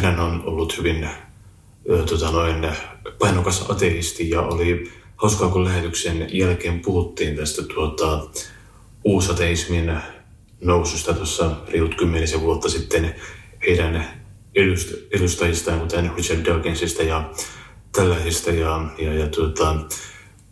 hän 0.01 0.19
on 0.19 0.43
ollut 0.45 0.77
hyvin 0.77 1.09
tuota, 2.07 2.31
noin, 2.31 2.67
painokas 3.19 3.65
ateisti 3.69 4.29
ja 4.29 4.41
oli 4.41 5.00
hauskaa, 5.21 5.49
kun 5.49 5.65
lähetyksen 5.65 6.27
jälkeen 6.31 6.79
puhuttiin 6.79 7.35
tästä 7.35 7.63
tuota, 7.63 8.27
uusateismin 9.03 9.93
noususta 10.61 11.13
tuossa 11.13 11.51
reilut 11.67 11.95
kymmenisen 11.95 12.41
vuotta 12.41 12.69
sitten 12.69 13.15
heidän 13.67 14.05
edustajistaan, 15.11 15.79
kuten 15.79 16.11
Richard 16.15 16.45
Dawkinsista 16.45 17.03
ja 17.03 17.31
tällaisista. 17.91 18.51
Ja, 18.51 18.85
ja, 18.97 19.13
ja 19.13 19.27
tuota, 19.27 19.75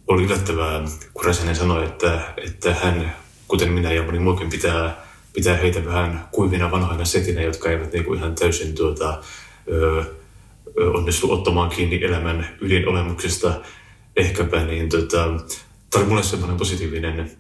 oli 0.08 0.24
yllättävää, 0.24 0.84
kun 1.14 1.26
Räsänen 1.26 1.56
sanoi, 1.56 1.86
että, 1.86 2.22
että 2.38 2.74
hän, 2.74 3.16
kuten 3.48 3.72
minä 3.72 3.92
ja 3.92 4.04
moni 4.04 4.20
muukin, 4.20 4.50
pitää, 4.50 5.06
pitää 5.34 5.58
heitä 5.58 5.86
vähän 5.86 6.28
kuivina 6.32 6.72
vanhoina 6.72 7.06
setinä, 7.06 7.42
jotka 7.42 7.70
eivät 7.70 7.94
niin 7.94 8.06
kuin 8.06 8.20
ihan 8.20 8.36
täysin 8.36 8.76
tuota, 8.76 9.22
ö, 9.72 10.04
onnistu 10.78 11.32
ottamaan 11.32 11.70
kiinni 11.70 12.04
elämän 12.04 12.58
ydinolemuksesta 12.62 13.62
ehkäpä, 14.20 14.66
niin 14.66 14.90
tota, 14.90 15.26
tämä 15.90 16.02
oli 16.02 16.06
mulle 16.06 16.24
semmoinen 16.24 16.58
positiivinen 16.58 17.32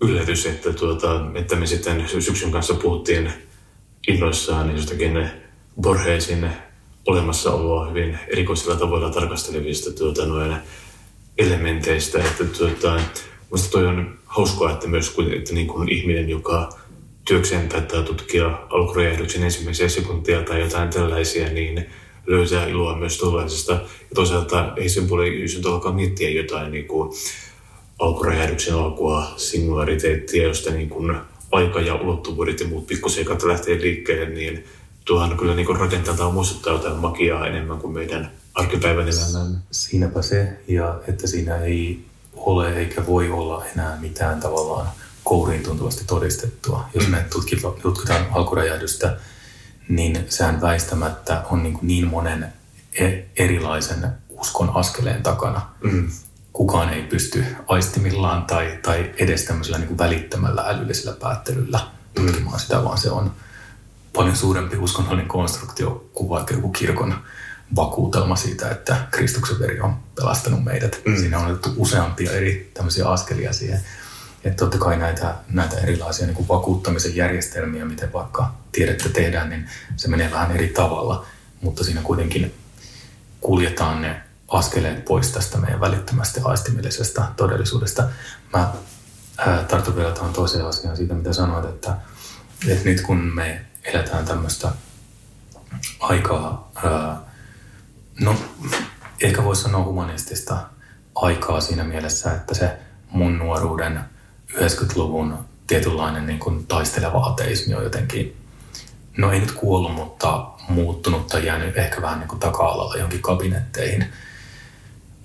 yllätys, 0.00 0.46
että, 0.46 0.72
tuota, 0.72 1.26
että 1.34 1.56
me 1.56 1.66
sitten 1.66 2.04
syksyn 2.20 2.50
kanssa 2.50 2.74
puhuttiin 2.74 3.32
innoissaan 4.08 4.76
jostakin 4.76 5.28
Borgesin 5.80 6.50
olemassaoloa 7.06 7.88
hyvin 7.88 8.18
erikoisilla 8.28 8.76
tavoilla 8.76 9.10
tarkastelevista 9.10 9.92
tuota, 9.92 10.26
noin 10.26 10.56
elementeistä. 11.38 12.18
Että, 12.18 12.44
tuota, 12.44 13.00
Minusta 13.50 13.70
toi 13.70 13.86
on 13.86 14.18
hauskaa, 14.26 14.72
että 14.72 14.88
myös 14.88 15.16
että 15.36 15.54
niin 15.54 15.66
kuin 15.66 15.88
ihminen, 15.88 16.28
joka 16.28 16.78
työkseen 17.24 17.68
päättää 17.68 18.02
tutkia 18.02 18.46
alkuräjähdyksen 18.70 19.42
ensimmäisiä 19.42 19.88
sekuntia 19.88 20.42
tai 20.42 20.60
jotain 20.60 20.90
tällaisia, 20.90 21.48
niin 21.48 21.86
löytää 22.26 22.66
iloa 22.66 22.98
myös 22.98 23.18
tuollaisesta. 23.18 23.72
Ja 23.72 24.14
toisaalta 24.14 24.72
ei 24.76 24.88
sen 24.88 25.06
puolella 25.06 25.70
alkaa 25.70 25.92
miettiä 25.92 26.30
jotain 26.30 26.72
niin 26.72 26.86
kuin 26.86 27.12
alkuräjähdyksen 27.98 28.74
alkua, 28.74 29.34
singulariteettia, 29.36 30.42
josta 30.42 30.70
niin 30.70 30.88
kuin 30.88 31.16
aika 31.52 31.80
ja 31.80 31.94
ulottuvuudet 31.94 32.60
ja 32.60 32.66
muut 32.66 32.86
pikkuseikat 32.86 33.42
lähtee 33.42 33.80
liikkeelle, 33.80 34.28
niin 34.28 34.64
tuohan 35.04 35.36
kyllä 35.36 35.54
niin 35.54 35.76
rakentaa 35.76 36.32
muistuttaa 36.32 36.72
jotain 36.72 36.96
magiaa 36.96 37.46
enemmän 37.46 37.78
kuin 37.78 37.92
meidän 37.92 38.30
arkipäivän 38.54 39.08
elämään. 39.08 39.62
Siinäpä 39.70 40.22
se, 40.22 40.48
ja 40.68 41.00
että 41.08 41.26
siinä 41.26 41.56
ei 41.56 42.00
ole 42.36 42.78
eikä 42.78 43.06
voi 43.06 43.30
olla 43.30 43.64
enää 43.74 43.98
mitään 44.00 44.40
tavallaan 44.40 44.88
kouriin 45.24 45.62
tuntuvasti 45.62 46.04
todistettua. 46.04 46.84
Jos 46.94 47.08
me 47.08 47.24
tutkitaan 47.82 48.26
alkuräjähdystä, 48.32 49.16
niin 49.88 50.26
sehän 50.28 50.60
väistämättä 50.60 51.42
on 51.50 51.62
niin, 51.62 51.74
kuin 51.74 51.86
niin 51.86 52.06
monen 52.06 52.52
e- 53.00 53.22
erilaisen 53.36 54.08
uskon 54.28 54.70
askeleen 54.74 55.22
takana. 55.22 55.68
Mm. 55.82 56.10
Kukaan 56.52 56.92
ei 56.92 57.02
pysty 57.02 57.44
aistimillaan 57.66 58.44
tai, 58.44 58.78
tai 58.82 59.14
edes 59.18 59.44
tämmöisellä 59.44 59.78
niin 59.78 59.88
kuin 59.88 59.98
välittämällä 59.98 60.62
älyllisellä 60.62 61.16
päättelyllä 61.20 61.80
tutkimaan 62.14 62.56
mm. 62.56 62.60
sitä, 62.60 62.84
vaan 62.84 62.98
se 62.98 63.10
on 63.10 63.32
paljon 64.12 64.36
suurempi 64.36 64.76
uskonnollinen 64.76 65.28
konstruktio 65.28 66.08
kuin 66.14 66.28
vaikka 66.28 66.54
joku 66.54 66.68
kirkon 66.68 67.14
vakuutelma 67.76 68.36
siitä, 68.36 68.70
että 68.70 68.96
Kristuksen 69.10 69.58
veri 69.58 69.80
on 69.80 69.96
pelastanut 70.14 70.64
meidät. 70.64 71.00
Mm. 71.04 71.16
Siinä 71.16 71.38
on 71.38 71.46
otettu 71.46 71.72
useampia 71.76 72.32
eri 72.32 72.70
tämmöisiä 72.74 73.08
askelia 73.08 73.52
siihen. 73.52 73.80
Että 74.46 74.56
totta 74.56 74.78
kai 74.78 74.96
näitä, 74.96 75.34
näitä 75.48 75.76
erilaisia 75.76 76.26
niin 76.26 76.36
kuin 76.36 76.48
vakuuttamisen 76.48 77.16
järjestelmiä, 77.16 77.84
miten 77.84 78.12
vaikka 78.12 78.54
tiedettä 78.72 79.08
tehdään, 79.08 79.50
niin 79.50 79.68
se 79.96 80.08
menee 80.08 80.30
vähän 80.30 80.50
eri 80.50 80.68
tavalla. 80.68 81.26
Mutta 81.60 81.84
siinä 81.84 82.00
kuitenkin 82.02 82.54
kuljetaan 83.40 84.02
ne 84.02 84.22
askeleet 84.48 85.04
pois 85.04 85.30
tästä 85.30 85.58
meidän 85.58 85.80
välittömästä 85.80 86.40
aistimillisesta 86.44 87.24
todellisuudesta. 87.36 88.08
Mä 88.52 88.72
tartun 89.68 89.96
vielä 89.96 90.12
tuohon 90.12 90.32
toiseen 90.32 90.64
asiaan 90.64 90.96
siitä, 90.96 91.14
mitä 91.14 91.32
sanoit, 91.32 91.64
että, 91.64 91.96
että 92.68 92.84
nyt 92.84 93.00
kun 93.00 93.18
me 93.18 93.64
eletään 93.84 94.24
tämmöistä 94.24 94.72
aikaa, 96.00 96.70
ää, 96.74 97.16
no 98.20 98.36
ehkä 99.22 99.44
voisi 99.44 99.62
sanoa 99.62 99.84
humanistista 99.84 100.56
aikaa 101.14 101.60
siinä 101.60 101.84
mielessä, 101.84 102.32
että 102.32 102.54
se 102.54 102.78
mun 103.10 103.38
nuoruuden 103.38 104.15
90-luvun 104.52 105.38
tietynlainen 105.66 106.26
niin 106.26 106.38
kuin 106.38 106.66
taisteleva 106.66 107.26
ateismi 107.26 107.74
on 107.74 107.84
jotenkin, 107.84 108.36
no 109.16 109.32
ei 109.32 109.40
nyt 109.40 109.52
kuollut, 109.52 109.94
mutta 109.94 110.46
muuttunut 110.68 111.26
tai 111.26 111.46
jäänyt 111.46 111.78
ehkä 111.78 112.02
vähän 112.02 112.18
niin 112.18 112.28
kuin 112.28 112.40
taka-alalla 112.40 112.96
johonkin 112.96 113.22
kabinetteihin. 113.22 114.04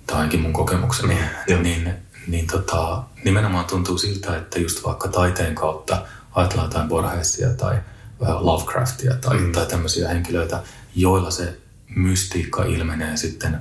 Tai 0.06 0.16
ainakin 0.16 0.40
mun 0.40 0.52
kokemukseni. 0.52 1.18
Mm, 1.48 1.62
niin, 1.62 1.94
niin 2.26 2.46
tota, 2.46 3.02
nimenomaan 3.24 3.64
tuntuu 3.64 3.98
siltä, 3.98 4.36
että 4.36 4.60
just 4.60 4.84
vaikka 4.84 5.08
taiteen 5.08 5.54
kautta 5.54 6.02
ajatellaan 6.34 6.68
jotain 6.68 6.88
Borgesia 6.88 7.48
tai 7.50 7.78
Lovecraftia 8.20 9.14
tai, 9.14 9.38
mm. 9.38 9.52
tai 9.52 9.66
tämmöisiä 9.66 10.08
henkilöitä, 10.08 10.62
joilla 10.94 11.30
se 11.30 11.56
mystiikka 11.96 12.64
ilmenee 12.64 13.16
sitten 13.16 13.60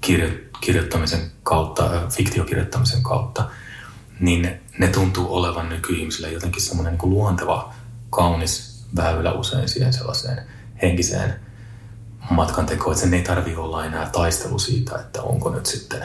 kirjo- 0.00 0.48
kirjoittamisen 0.60 1.30
kautta, 1.42 1.90
fiktiokirjoittamisen 2.10 3.02
kautta, 3.02 3.50
niin 4.20 4.60
ne 4.78 4.88
tuntuu 4.88 5.34
olevan 5.34 5.68
nykyihmisille 5.68 6.32
jotenkin 6.32 6.62
semmoinen 6.62 6.98
niin 7.02 7.10
luonteva, 7.10 7.74
kaunis 8.10 8.84
väylä 8.96 9.32
usein 9.32 9.68
siihen 9.68 9.92
sellaiseen 9.92 10.42
henkiseen 10.82 11.34
matkan 12.30 12.66
tekoon, 12.66 12.92
että 12.92 13.04
sen 13.04 13.14
ei 13.14 13.22
tarvi 13.22 13.56
olla 13.56 13.84
enää 13.84 14.10
taistelu 14.10 14.58
siitä, 14.58 14.96
että 14.96 15.22
onko 15.22 15.50
nyt 15.50 15.66
sitten 15.66 16.04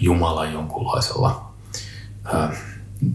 Jumala 0.00 0.44
jonkunlaisella 0.44 1.52
ää, 2.24 2.56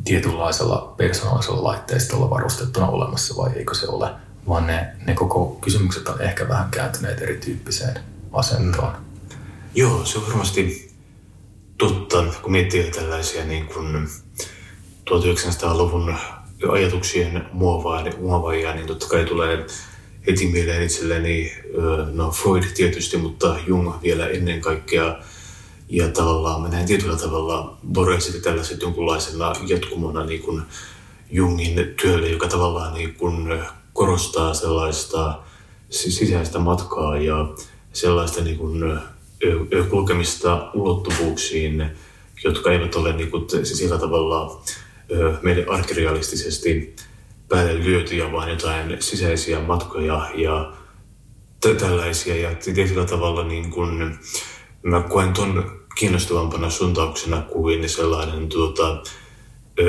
tietynlaisella 0.03 0.93
persoonallisella 0.97 1.63
laitteistolla 1.63 2.29
varustettuna 2.29 2.87
olemassa 2.87 3.37
vai 3.37 3.51
eikö 3.55 3.73
se 3.73 3.87
ole, 3.87 4.11
vaan 4.47 4.67
ne, 4.67 4.95
ne 5.05 5.13
koko 5.13 5.57
kysymykset 5.61 6.07
on 6.07 6.21
ehkä 6.21 6.49
vähän 6.49 6.71
kääntyneet 6.71 7.21
erityyppiseen 7.21 7.99
asentoon. 8.33 8.93
Mm. 8.93 9.05
Joo, 9.75 10.05
se 10.05 10.17
on 10.17 10.27
varmasti 10.27 10.93
totta, 11.77 12.23
kun 12.41 12.51
miettii 12.51 12.91
tällaisia 12.91 13.45
niin 13.45 13.67
kuin 13.67 14.09
1900-luvun 15.09 16.15
ajatuksien 16.71 17.45
muovaajia, 18.19 18.75
niin 18.75 18.87
totta 18.87 19.07
kai 19.07 19.25
tulee 19.25 19.65
heti 20.27 20.47
mieleen 20.47 20.83
itselleni 20.83 21.53
no 22.13 22.31
Freud 22.31 22.63
tietysti, 22.75 23.17
mutta 23.17 23.55
Jung 23.67 23.93
vielä 24.03 24.27
ennen 24.27 24.61
kaikkea. 24.61 25.17
Ja 25.89 26.07
tavallaan 26.07 26.61
mä 26.61 26.67
näen 26.67 26.85
tietyllä 26.85 27.15
tavalla 27.17 27.77
Borgesit 27.93 28.41
tällaiset 28.41 28.81
jonkunlaisena 28.81 29.53
jatkumona 29.67 30.25
niin 30.25 30.41
kuin 30.41 30.61
Jungin 31.31 31.93
työlle, 32.01 32.29
joka 32.29 32.47
tavallaan 32.47 32.93
niin 32.93 33.13
kuin 33.13 33.59
korostaa 33.93 34.53
sellaista 34.53 35.39
sisäistä 35.89 36.59
matkaa 36.59 37.17
ja 37.17 37.47
sellaista 37.93 38.41
niin 38.41 38.57
kuin 38.57 38.99
kulkemista 39.89 40.71
ulottuvuuksiin, 40.73 41.85
jotka 42.43 42.71
eivät 42.71 42.95
ole 42.95 43.13
niin 43.13 43.31
kuin 43.31 43.45
sillä 43.63 43.97
tavalla 43.97 44.61
meille 45.41 45.65
arkirealistisesti 45.69 46.95
päälle 47.49 47.83
lyötyjä, 47.83 48.31
vaan 48.31 48.49
jotain 48.49 48.97
sisäisiä 48.99 49.59
matkoja 49.59 50.29
ja 50.35 50.73
tällaisia. 51.73 52.35
Ja 52.35 52.55
tietyllä 52.55 53.05
tavalla 53.05 53.43
niin 53.43 53.71
kun, 53.71 54.17
mä 54.83 55.01
koen 55.01 55.33
ton 55.33 55.81
kiinnostavampana 55.95 56.69
suuntauksena 56.69 57.41
kuin 57.41 57.89
sellainen 57.89 58.49
tuota, 58.49 59.03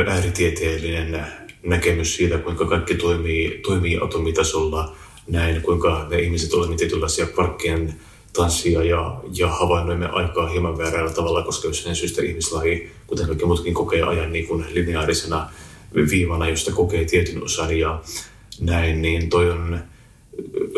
ääritieteellinen 0.07 1.27
näkemys 1.63 2.17
siitä, 2.17 2.39
kuinka 2.39 2.67
kaikki 2.67 2.95
toimii, 2.95 3.61
toimii 3.67 3.99
atomitasolla 4.03 4.97
näin, 5.29 5.63
kuinka 5.63 6.07
me 6.11 6.19
ihmiset 6.19 6.53
olemme 6.53 6.77
tietynlaisia 6.77 7.27
parkkien 7.37 8.01
tanssia 8.37 8.85
ja, 8.85 9.21
ja 9.33 9.49
havainnoimme 9.49 10.07
aikaa 10.07 10.49
hieman 10.49 10.79
väärällä 10.79 11.11
tavalla, 11.11 11.43
koska 11.43 11.69
jossain 11.69 11.97
syystä 11.97 12.23
ihmislaji, 12.23 12.91
kuten 13.07 13.27
kaikki 13.27 13.45
muutkin, 13.45 13.75
kokee 13.75 14.03
ajan 14.03 14.33
niin 14.33 14.47
kuin 14.47 14.65
lineaarisena 14.71 15.51
viivana, 16.11 16.49
josta 16.49 16.73
kokee 16.73 17.05
tietyn 17.05 17.45
osan 17.45 17.79
ja 17.79 18.01
näin, 18.61 19.03
niin 19.03 19.29
toi 19.29 19.51
on 19.51 19.81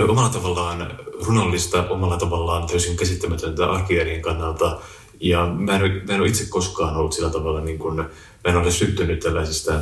omalla 0.09 0.29
tavallaan 0.29 0.91
runollista, 1.27 1.89
omalla 1.89 2.17
tavallaan 2.17 2.67
täysin 2.67 2.97
käsittämätöntä 2.97 3.67
arkijärjen 3.67 4.23
kannalta 4.23 4.81
Ja 5.21 5.47
mä 5.47 5.77
en, 5.77 6.03
mä 6.07 6.15
en 6.15 6.21
ole 6.21 6.29
itse 6.29 6.47
koskaan 6.51 6.97
ollut 6.97 7.13
sillä 7.13 7.31
tavalla, 7.31 7.61
niin 7.61 7.79
kuin, 7.79 7.97
mä 7.97 8.07
en 8.45 8.57
ole 8.57 8.71
syttynyt 8.71 9.21
tällaisista 9.21 9.73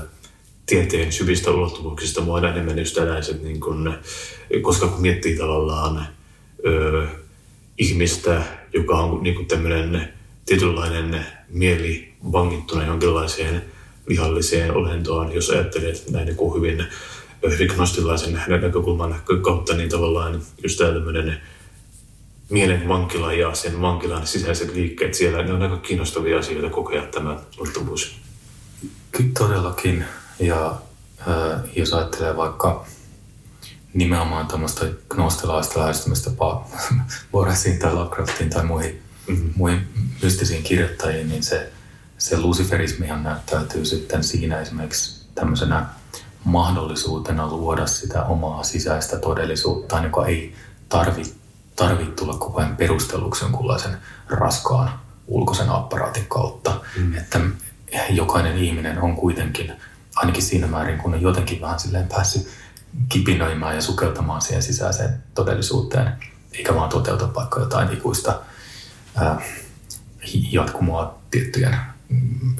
tieteen 0.67 1.13
syvistä 1.13 1.51
ulottuvuuksista. 1.51 2.21
Mua 2.21 2.37
on 2.37 2.45
enemmän 2.45 2.79
just 2.79 2.95
tällaiset, 2.95 3.43
niin 3.43 3.61
kuin, 3.61 3.95
koska 4.63 4.87
kun 4.89 5.01
miettii 5.01 5.37
tavallaan 5.37 6.07
ö, 6.67 7.07
ihmistä, 7.79 8.43
joka 8.73 8.97
on 8.97 9.23
niin 9.23 9.35
kuin 9.35 9.47
tämmöinen 9.47 10.13
tietynlainen 10.47 11.27
mieli 11.49 12.15
vangittuna 12.33 12.87
jonkinlaiseen 12.87 13.63
vihalliseen 14.09 14.77
olentoon, 14.77 15.33
jos 15.33 15.51
ajattelee 15.51 15.95
näin 16.11 16.27
niin 16.27 16.37
kuin 16.37 16.55
hyvin, 16.55 16.87
gnostilaisen 17.75 18.41
näkökulman 18.49 19.23
kautta, 19.43 19.75
niin 19.75 19.89
tavallaan 19.89 20.43
just 20.63 20.79
tämä 20.79 20.93
tämmöinen 20.93 21.41
mielen 22.51 22.89
vankila 22.89 23.33
ja 23.33 23.55
sen 23.55 23.81
vankilan 23.81 24.27
sisäiset 24.27 24.75
liikkeet 24.75 25.15
siellä, 25.15 25.43
ne 25.43 25.53
on 25.53 25.63
aika 25.63 25.77
kiinnostavia 25.77 26.39
asioita 26.39 26.71
kokea 26.71 27.03
tämä 27.03 27.39
ulottuvuus. 27.59 28.17
Todellakin. 29.39 30.05
Ja 30.41 30.75
äh, 31.21 31.61
jos 31.77 31.93
ajattelee 31.93 32.37
vaikka 32.37 32.87
nimenomaan 33.95 34.47
tämmöistä 34.47 34.87
gnostilaista 35.09 35.81
lähestymistapaa 35.81 36.69
Borgesiin 37.33 37.79
tai 37.79 37.95
Lovecraftiin 37.95 38.51
tai 38.51 38.65
muihin, 38.65 39.03
mm-hmm. 39.29 39.51
muihin 39.57 39.89
mystisiin 40.23 40.63
kirjoittajiin, 40.63 41.29
niin 41.29 41.43
se, 41.43 41.73
se 42.19 42.41
luciferismihan 42.41 43.23
näyttäytyy 43.23 43.85
sitten 43.85 44.25
siinä 44.25 44.61
esimerkiksi 44.61 45.27
tämmöisenä 45.35 45.87
mahdollisuutena 46.45 47.49
luoda 47.49 47.87
sitä 47.87 48.23
omaa 48.23 48.63
sisäistä 48.63 49.19
todellisuutta, 49.19 50.03
joka 50.03 50.27
ei 50.27 50.55
tarvitse 50.89 51.35
tarvitse 51.77 52.13
tulla 52.13 52.37
koko 52.37 52.61
ajan 52.61 52.77
perustelluksi 52.77 53.45
jonkunlaisen 53.45 53.97
raskaan 54.29 55.01
ulkoisen 55.27 55.71
apparaatin 55.71 56.27
kautta. 56.27 56.81
Mm. 56.97 57.17
Että 57.17 57.41
jokainen 58.11 58.59
ihminen 58.59 59.03
on 59.03 59.17
kuitenkin, 59.17 59.73
ainakin 60.17 60.43
siinä 60.43 60.67
määrin, 60.67 60.99
kun 60.99 61.15
on 61.15 61.23
jotenkin 61.23 61.61
vähän 61.61 61.81
silleen 61.81 62.09
päässyt 62.09 62.49
kipinöimään 63.09 63.75
ja 63.75 63.83
sukeltamaan 63.83 64.43
siihen 64.43 64.63
sisäiseen 64.63 65.23
todellisuuteen, 65.35 66.13
eikä 66.53 66.75
vaan 66.75 66.89
toteuta 66.89 67.35
vaikka 67.35 67.61
jotain 67.61 67.93
ikuista 67.93 68.41
ää, 69.17 69.41
jatkumoa 70.51 71.19
tiettyjen 71.31 71.77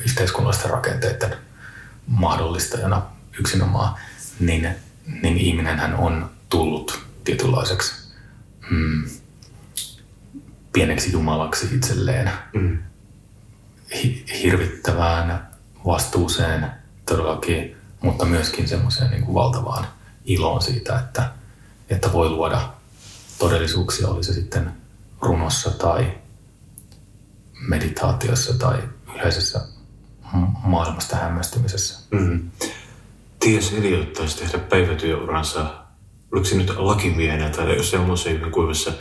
yhteiskunnallisten 0.05 0.71
rakenteiden 0.71 1.37
mahdollistajana 2.07 3.03
yksinomaan, 3.39 3.95
niin, 4.41 4.69
niin 5.23 5.39
ihminenhän 5.39 5.95
on 5.95 6.31
tullut 6.49 6.99
tietynlaiseksi 7.25 7.95
mm, 8.71 9.05
pieneksi 10.73 11.13
jumalaksi 11.13 11.75
itselleen. 11.75 12.31
Mm. 12.55 12.79
Hi- 13.95 14.25
hirvittävään 14.43 15.49
vastuuseen 15.87 16.67
todellakin, 17.07 17.77
mutta 18.01 18.25
myöskin 18.25 18.69
semmoiseen 18.69 19.11
niin 19.11 19.35
valtavaan 19.35 19.87
iloon 20.27 20.63
siitä, 20.63 20.99
että, 20.99 21.33
että 21.91 22.13
voi 22.13 22.29
luoda 22.29 22.73
todellisuuksia, 23.39 24.09
oli 24.09 24.25
se 24.25 24.33
sitten 24.33 24.73
runossa 25.21 25.71
tai 25.71 26.15
meditaatiossa 27.69 28.59
tai 28.59 28.83
yleisessä 29.15 29.61
maailmasta 30.65 31.17
hämmästymisessä. 31.17 32.01
Mm. 32.11 32.51
Ties 33.41 33.73
Eliot 33.73 34.13
taisi 34.13 34.39
tehdä 34.39 34.59
päivätyöuransa 34.59 35.87
oliko 36.33 36.45
se 36.45 36.57
nyt 36.57 36.71
lakimiehenä 36.77 37.49
tai 37.49 37.77
jossain 37.77 38.03
muussa 38.03 38.31
hyvin 38.31 38.53
kuivassa 38.53 38.93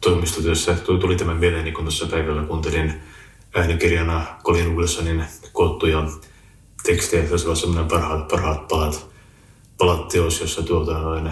toimistotyössä. 0.00 0.74
Tuli 0.74 1.16
tämän 1.16 1.36
mieleeni, 1.36 1.72
kun 1.72 1.84
tuossa 1.84 2.06
päivällä 2.06 2.42
kuuntelin 2.42 3.02
äänikirjana 3.54 4.26
Colin 4.44 4.76
Wilsonin 4.76 5.24
koottuja 5.52 6.04
tekstejä. 6.82 7.38
Se 7.38 7.48
oli 7.48 7.56
semmoinen 7.56 7.88
parhaat, 7.88 8.28
parhaat 8.28 8.68
palat, 8.68 9.06
palat 9.78 10.08
teos, 10.08 10.40
jossa 10.40 10.62
tuota 10.62 10.98
noin, 10.98 11.30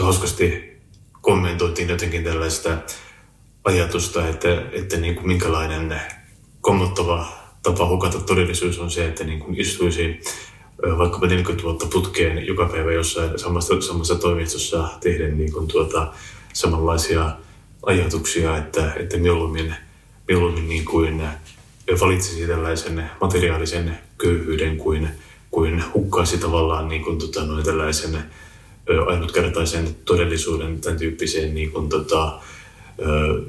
hauskasti 0.00 0.74
kommentoitiin 1.20 1.88
jotenkin 1.88 2.24
tällaista 2.24 2.78
ajatusta, 3.64 4.28
että, 4.28 4.62
että 4.72 4.96
niin 4.96 5.14
kuin 5.14 5.26
minkälainen 5.26 6.00
kommottava 6.60 7.28
tapa 7.62 7.88
hukata 7.88 8.20
todellisuus 8.20 8.78
on 8.78 8.90
se, 8.90 9.06
että 9.06 9.24
niin 9.24 9.40
kuin 9.40 9.60
istuisi 9.60 10.20
vaikkapa 10.98 11.26
40 11.26 11.64
vuotta 11.64 11.86
putkeen 11.86 12.46
joka 12.46 12.66
päivä 12.66 12.92
jossain 12.92 13.38
samassa, 13.38 13.80
samassa 13.80 14.14
toimistossa 14.14 14.88
tehden 15.00 15.38
niin 15.38 15.52
kuin 15.52 15.68
tuota, 15.68 16.12
samanlaisia 16.52 17.36
ajatuksia, 17.86 18.56
että, 18.56 18.92
että 18.96 19.16
mieluummin, 19.16 19.74
mieluummin 20.28 20.68
niin 20.68 20.84
kuin 20.84 21.22
valitsisi 22.00 22.46
tällaisen 22.46 23.10
materiaalisen 23.20 23.98
köyhyyden 24.18 24.76
kuin, 24.76 25.08
kuin 25.54 25.84
hukkaisi 25.94 26.38
tavallaan 26.38 26.88
niin 26.88 27.04
kuin, 27.04 27.18
tota, 27.18 27.44
noin 27.46 27.64
tällaisen 27.64 28.24
ainutkertaisen 29.06 29.96
todellisuuden, 30.04 30.80
tämän 30.80 30.98
tyyppiseen 30.98 31.54
niin 31.54 31.70
kuin, 31.70 31.88
tota, 31.88 32.40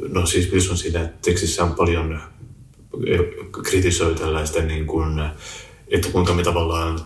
no 0.09 0.25
siis 0.25 0.51
Wilson 0.51 0.77
siinä 0.77 1.09
tekstissä 1.21 1.63
on 1.63 1.75
paljon 1.75 2.19
kritisoi 3.63 4.15
tällaista 4.15 4.61
niin 4.61 4.87
kuin, 4.87 5.21
että 5.87 6.09
kuinka 6.11 6.33
me 6.33 6.43
tavallaan 6.43 6.99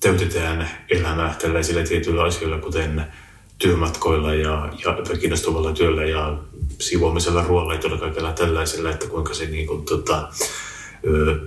täytetään 0.00 0.70
elämää 0.90 1.36
tällaisilla 1.40 1.82
tietyillä 1.82 2.22
asioilla, 2.22 2.58
kuten 2.58 3.04
työmatkoilla 3.58 4.34
ja, 4.34 4.72
ja 4.84 5.16
kiinnostavalla 5.20 5.72
työllä 5.72 6.04
ja 6.04 6.38
siivoamisella 6.80 7.42
ruoalla 7.42 7.74
ja 7.74 7.98
kaikella 8.00 8.32
tällaisella, 8.32 8.90
että 8.90 9.06
kuinka 9.06 9.34
se 9.34 9.46
niin 9.46 9.66
kuin, 9.66 9.84
tota, 9.84 10.28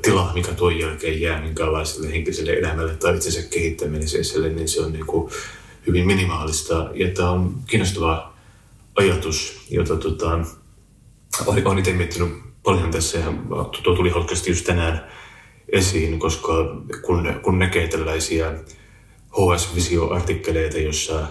tila, 0.01 0.31
mikä 0.33 0.51
tuon 0.51 0.79
jälkeen 0.79 1.21
jää 1.21 1.41
minkälaiselle 1.41 2.11
henkiselle 2.11 2.53
elämälle 2.53 2.95
tai 2.95 3.15
itsensä 3.15 3.41
kehittämiselle, 3.41 4.49
niin 4.49 4.69
se 4.69 4.81
on 4.81 4.91
niin 4.91 5.05
kuin 5.05 5.31
hyvin 5.87 6.07
minimaalista. 6.07 6.89
Ja 6.93 7.09
tämä 7.09 7.29
on 7.29 7.55
kiinnostava 7.67 8.33
ajatus, 8.95 9.65
jota 9.69 9.95
tota, 9.95 10.39
olen 11.45 11.77
itse 11.77 11.93
miettinyt 11.93 12.29
paljon 12.63 12.91
tässä 12.91 13.19
ja 13.19 13.33
tuo 13.83 13.95
tuli 13.95 14.09
halkasti 14.09 14.51
just 14.51 14.65
tänään 14.65 15.11
esiin, 15.71 16.19
koska 16.19 16.75
kun, 17.01 17.33
kun 17.41 17.59
näkee 17.59 17.87
tällaisia 17.87 18.53
HS-visio-artikkeleita, 19.31 20.77
jossa 20.77 21.27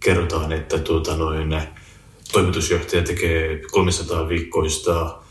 kerrotaan, 0.00 0.52
että 0.52 0.78
tuota 0.78 1.16
noin, 1.16 1.56
toimitusjohtaja 2.32 3.02
tekee 3.02 3.62
300 3.70 4.28
viikkoista 4.28 5.22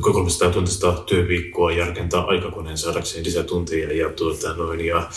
300 0.00 0.50
tuntista 0.50 0.92
työviikkoa 0.92 1.72
ja 1.72 1.86
rakentaa 1.86 2.24
aikakoneen 2.24 2.78
saadakseen 2.78 3.24
lisätunteja 3.24 3.96
ja, 3.96 4.08
tuota 4.08 4.54
noin, 4.56 4.80
ja, 4.80 5.08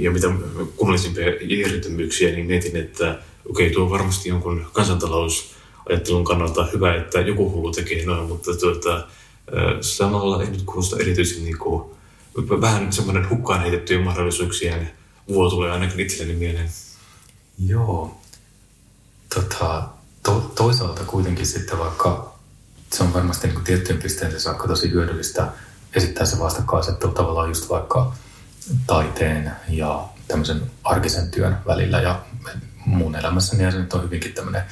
ja 0.00 0.10
mitä 0.10 0.28
kunnallisimpia 0.76 1.26
järjettömyyksiä, 1.40 2.32
niin 2.32 2.46
mietin, 2.46 2.76
että 2.76 3.18
okei, 3.50 3.66
okay, 3.66 3.74
tuo 3.74 3.84
on 3.84 3.90
varmasti 3.90 4.28
jonkun 4.28 4.66
kansantalousajattelun 4.72 6.24
kannalta 6.24 6.66
hyvä, 6.72 6.94
että 6.94 7.20
joku 7.20 7.50
hullu 7.50 7.72
tekee 7.72 8.04
noin, 8.04 8.28
mutta 8.28 8.56
tuota, 8.56 9.06
Samalla 9.80 10.42
ei 10.42 10.50
nyt 10.50 10.62
kuulosta 10.62 10.98
erityisen 10.98 11.44
niin 11.44 11.58
kuin, 11.58 11.90
vähän 12.60 12.92
semmoinen 12.92 13.30
hukkaan 13.30 13.60
heitettyjen 13.60 14.02
mahdollisuuksien 14.02 14.90
vuo 15.28 15.50
tulee 15.50 15.70
ainakin 15.70 16.00
itselleni 16.00 16.38
mieleen. 16.38 16.70
Joo. 17.66 18.20
Tota, 19.34 19.88
to, 20.22 20.52
toisaalta 20.54 21.04
kuitenkin 21.04 21.46
sitten 21.46 21.78
vaikka 21.78 22.37
se 22.92 23.04
on 23.04 23.14
varmasti 23.14 23.48
niin 23.48 23.64
tiettyyn 23.64 24.02
pisteeseen 24.02 24.40
saakka 24.40 24.68
tosi 24.68 24.90
hyödyllistä 24.90 25.48
esittää 25.94 26.26
se 26.26 26.38
vastakkainasettelu 26.38 27.12
tavallaan 27.12 27.48
just 27.48 27.68
vaikka 27.68 28.12
taiteen 28.86 29.52
ja 29.68 30.04
tämmöisen 30.28 30.62
arkisen 30.84 31.30
työn 31.30 31.58
välillä 31.66 32.00
ja 32.00 32.22
mun 32.86 33.16
elämässäni 33.16 33.64
ja 33.64 33.70
se 33.70 33.78
nyt 33.78 33.92
on 33.92 34.02
hyvinkin 34.02 34.32
tämmöinen 34.32 34.62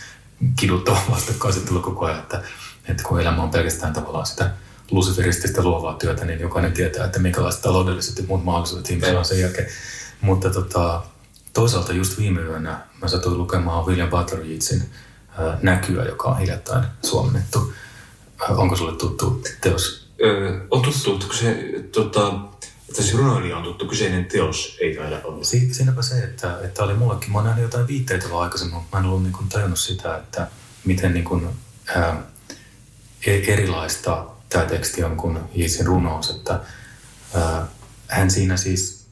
kiduttava 0.56 1.02
vastakkainasettelu 1.14 1.80
koko 1.80 2.06
ajan, 2.06 2.18
että, 2.18 2.42
että 2.88 3.02
kun 3.02 3.20
elämä 3.20 3.42
on 3.42 3.50
pelkästään 3.50 3.92
tavallaan 3.92 4.26
sitä 4.26 4.50
luciferististä 4.90 5.62
luovaa 5.62 5.94
työtä, 5.94 6.24
niin 6.24 6.40
jokainen 6.40 6.72
tietää, 6.72 7.04
että 7.04 7.18
minkälaiset 7.18 7.62
taloudelliset 7.62 8.18
ja 8.18 8.24
muut 8.28 8.44
mahdollisuudet 8.44 8.90
ihmisellä 8.90 9.18
on 9.18 9.24
sen 9.24 9.40
jälkeen. 9.40 9.68
Mutta 10.20 10.50
tota, 10.50 11.02
toisaalta 11.52 11.92
just 11.92 12.18
viime 12.18 12.40
yönä 12.40 12.80
mä 13.02 13.08
satuin 13.08 13.38
lukemaan 13.38 13.86
William 13.86 14.08
Butler 14.08 14.40
Yeatsin 14.40 14.90
näkyä, 15.62 16.04
joka 16.04 16.28
on 16.28 16.38
hiljattain 16.38 16.84
suomennettu. 17.02 17.72
Onko 18.48 18.76
sulle 18.76 18.96
tuttu 18.96 19.42
teos? 19.60 20.08
Öö, 20.22 20.60
on 20.70 20.82
tuttu, 20.82 21.26
kun 21.26 21.36
se 21.36 21.64
tota, 21.92 22.34
että 22.88 23.02
se 23.02 23.16
runoilija 23.16 23.56
on 23.56 23.62
tuttu, 23.62 23.86
kyseinen 23.86 24.24
teos 24.24 24.76
ei 24.80 24.96
taida 24.96 25.20
olla. 25.24 25.44
Si- 25.44 25.74
siinäpä 25.74 26.02
se, 26.02 26.18
että, 26.18 26.58
että 26.64 26.84
oli 26.84 26.94
mullekin, 26.94 27.32
mä 27.32 27.38
oon 27.38 27.44
nähnyt 27.44 27.62
jotain 27.62 27.86
viitteitä 27.86 28.30
vaan 28.30 28.42
aikaisemmin, 28.42 28.74
mutta 28.74 28.96
mä 28.96 29.00
en 29.00 29.06
ollut 29.08 29.22
niin 29.22 29.32
kuin 29.32 29.48
tajunnut 29.48 29.78
sitä, 29.78 30.16
että 30.16 30.46
miten 30.84 31.14
niin 31.14 31.24
kuin, 31.24 31.48
ää, 31.86 32.22
e-, 33.26 33.52
erilaista 33.52 34.26
tämä 34.48 34.64
teksti 34.64 35.04
on 35.04 35.16
kuin 35.16 35.38
Jeesin 35.54 35.86
runous, 35.86 36.30
että 36.30 36.60
ää, 37.34 37.66
hän 38.08 38.30
siinä 38.30 38.56
siis 38.56 39.06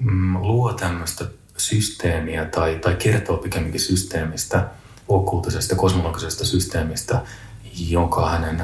mm, 0.00 0.36
luo 0.36 0.72
tämmöistä 0.72 1.24
systeemiä 1.56 2.44
tai, 2.44 2.78
tai 2.82 2.94
kertoo 2.94 3.36
pikemminkin 3.36 3.80
systeemistä, 3.80 4.68
okkultisesta, 5.08 5.74
kosmologisesta 5.74 6.44
systeemistä, 6.44 7.22
joka 7.76 8.30
hänen 8.30 8.62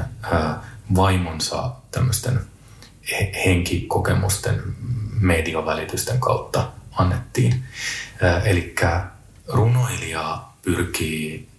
vaimonsa 0.95 1.71
tämmöisten 1.91 2.41
henkikokemusten 3.45 4.63
mediavälitysten 5.19 6.19
kautta 6.19 6.71
annettiin. 6.91 7.63
Eli 8.43 8.75
runoilija 9.47 10.43
pyrkii 10.61 11.49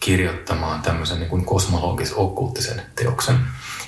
kirjoittamaan 0.00 0.82
tämmöisen 0.82 1.20
niin 1.20 1.44
kosmologis-okkulttisen 1.44 2.82
teoksen. 2.94 3.36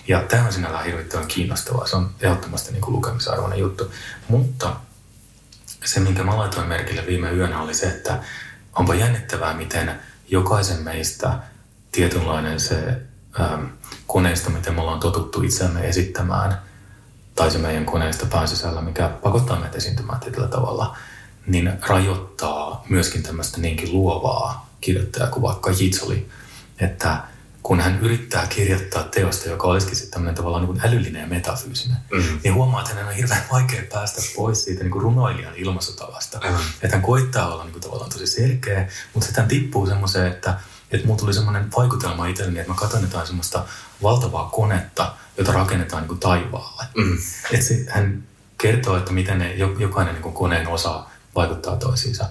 Ja 0.08 0.22
tämä 0.22 0.46
on 0.46 0.52
sinällään 0.52 0.84
hirvittävän 0.84 1.26
kiinnostavaa. 1.26 1.86
Se 1.86 1.96
on 1.96 2.10
ehdottomasti 2.20 2.72
niin 2.72 2.82
lukemisarvoinen 2.86 3.58
juttu. 3.58 3.92
Mutta 4.28 4.76
se, 5.84 6.00
minkä 6.00 6.24
mä 6.24 6.36
laitoin 6.36 6.68
merkille 6.68 7.06
viime 7.06 7.30
yönä, 7.30 7.62
oli 7.62 7.74
se, 7.74 7.86
että 7.86 8.22
onpa 8.72 8.94
jännittävää, 8.94 9.54
miten 9.54 10.00
jokaisen 10.28 10.82
meistä 10.82 11.38
tietynlainen 11.92 12.60
se 12.60 13.02
ähm, 13.40 13.64
koneisto, 14.06 14.50
miten 14.50 14.74
me 14.74 14.80
ollaan 14.80 15.00
totuttu 15.00 15.42
itseämme 15.42 15.88
esittämään, 15.88 16.58
tai 17.34 17.50
se 17.50 17.58
meidän 17.58 17.86
koneisto 17.86 18.26
pääsisällä, 18.26 18.80
mikä 18.80 19.08
pakottaa 19.08 19.60
meitä 19.60 19.76
esiintymään 19.76 20.20
tietyllä 20.20 20.48
tavalla, 20.48 20.96
niin 21.46 21.72
rajoittaa 21.88 22.84
myöskin 22.88 23.22
tämmöistä 23.22 23.60
niinkin 23.60 23.92
luovaa 23.92 24.70
kirjoittajaa 24.80 25.30
kuin 25.30 25.42
vaikka 25.42 25.70
Jitsoli, 25.70 26.28
että 26.80 27.22
kun 27.62 27.80
hän 27.80 28.00
yrittää 28.00 28.46
kirjoittaa 28.46 29.02
teosta, 29.02 29.48
joka 29.48 29.66
olisikin 29.66 29.96
sitten 29.96 30.10
tämmöinen 30.10 30.34
tavallaan 30.34 30.64
niin 30.64 30.86
älyllinen 30.86 31.20
ja 31.20 31.26
metafyysinen, 31.26 31.96
mm-hmm. 32.12 32.40
niin 32.44 32.54
huomaa, 32.54 32.80
että 32.80 32.94
hänen 32.94 33.08
on 33.08 33.14
hirveän 33.14 33.44
vaikea 33.52 33.82
päästä 33.92 34.22
pois 34.36 34.64
siitä 34.64 34.82
niin 34.82 34.90
kuin 34.90 35.02
runoilijan 35.02 35.54
ilmaisutavasta. 35.56 36.38
Mm-hmm. 36.38 36.58
Että 36.82 36.96
hän 36.96 37.02
koittaa 37.02 37.52
olla 37.52 37.64
niin 37.64 37.72
kuin 37.72 37.82
tavallaan 37.82 38.10
tosi 38.10 38.26
selkeä, 38.26 38.88
mutta 39.14 39.26
sitten 39.26 39.42
hän 39.42 39.48
tippuu 39.48 39.86
semmoiseen, 39.86 40.26
että, 40.26 40.60
että 40.92 41.06
mulla 41.06 41.20
tuli 41.20 41.34
semmoinen 41.34 41.70
vaikutelma 41.76 42.26
itselleni, 42.26 42.58
että 42.58 42.72
mä 42.72 42.78
katson 42.78 43.02
jotain 43.02 43.26
semmoista 43.26 43.64
valtavaa 44.02 44.48
konetta, 44.48 45.14
jota 45.38 45.52
rakennetaan 45.52 46.02
niin 46.02 46.08
kuin 46.08 46.20
taivaalle. 46.20 46.84
Mm-hmm. 46.96 47.18
Että 47.52 47.66
se, 47.66 47.86
hän 47.88 48.22
kertoo, 48.58 48.96
että 48.96 49.12
miten 49.12 49.38
ne, 49.38 49.54
jokainen 49.54 50.14
niin 50.14 50.22
kuin 50.22 50.34
koneen 50.34 50.68
osa 50.68 51.04
vaikuttaa 51.34 51.76
toisiinsa. 51.76 52.30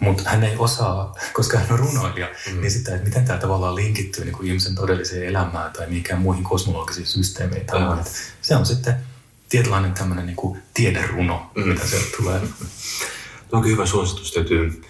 Mutta 0.00 0.30
hän 0.30 0.44
ei 0.44 0.56
osaa, 0.56 1.14
koska 1.32 1.58
hän 1.58 1.72
on 1.72 1.78
runoilija, 1.78 2.28
mm. 2.52 2.60
niin 2.60 2.70
sitä, 2.70 2.94
että 2.94 3.08
miten 3.08 3.24
tämä 3.24 3.38
tavallaan 3.38 3.74
linkittyy 3.74 4.24
niin 4.24 4.36
kuin 4.36 4.46
ihmisen 4.46 4.74
todelliseen 4.74 5.26
elämään 5.26 5.72
tai 5.72 5.86
mihinkään 5.86 6.20
muihin 6.20 6.44
kosmologisiin 6.44 7.06
systeemeihin. 7.06 7.66
Mm. 7.66 8.04
Se 8.42 8.56
on 8.56 8.66
sitten 8.66 8.94
tietynlainen 9.48 9.92
tämmöinen 9.92 10.26
niin 10.26 10.36
kuin 10.36 10.62
tiederuno, 10.74 11.50
mm. 11.54 11.68
mitä 11.68 11.86
sieltä 11.86 12.16
tulee. 12.16 12.40
Onko 13.52 13.68
hyvä 13.68 13.86
suositus, 13.86 14.32
täytyy 14.32 14.82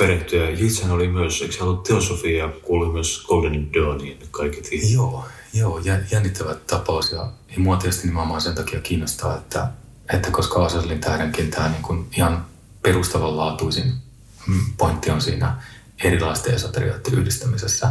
perehtyä. 0.00 0.50
Jitsen 0.50 0.90
oli 0.90 1.08
myös, 1.08 1.42
eikö 1.42 1.64
ollut 1.64 1.82
teosofia, 1.82 2.48
kuului 2.48 2.92
myös 2.92 3.24
Golden 3.28 3.72
Dawniin 3.72 4.18
kaikki 4.30 4.92
Joo, 4.94 5.24
joo, 5.52 5.80
jännittävä 6.10 6.54
tapaus 6.54 7.12
ja, 7.12 7.32
ja 7.48 7.58
mua 7.58 7.76
tietysti 7.76 8.06
nimenomaan 8.06 8.40
sen 8.40 8.54
takia 8.54 8.80
kiinnostaa, 8.80 9.36
että, 9.36 9.68
että 10.14 10.30
koska 10.30 10.64
Aselin 10.64 11.00
tähdenkin 11.00 11.50
tämä 11.50 11.68
niin 11.68 11.82
kuin 11.82 12.06
ihan 12.16 12.46
perustavanlaatuisin 12.82 13.92
pointti 14.78 15.10
on 15.10 15.20
siinä 15.20 15.62
erilaisten 16.04 16.54
esoterioiden 16.54 17.14
yhdistämisessä, 17.14 17.88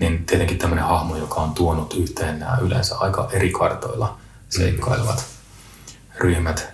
niin 0.00 0.26
tietenkin 0.26 0.58
tämmöinen 0.58 0.84
hahmo, 0.84 1.16
joka 1.16 1.34
on 1.40 1.54
tuonut 1.54 1.94
yhteen 1.94 2.38
nämä 2.38 2.58
yleensä 2.62 2.98
aika 2.98 3.28
eri 3.32 3.50
kartoilla 3.50 4.18
seikkailevat 4.48 5.26
ryhmät, 6.18 6.68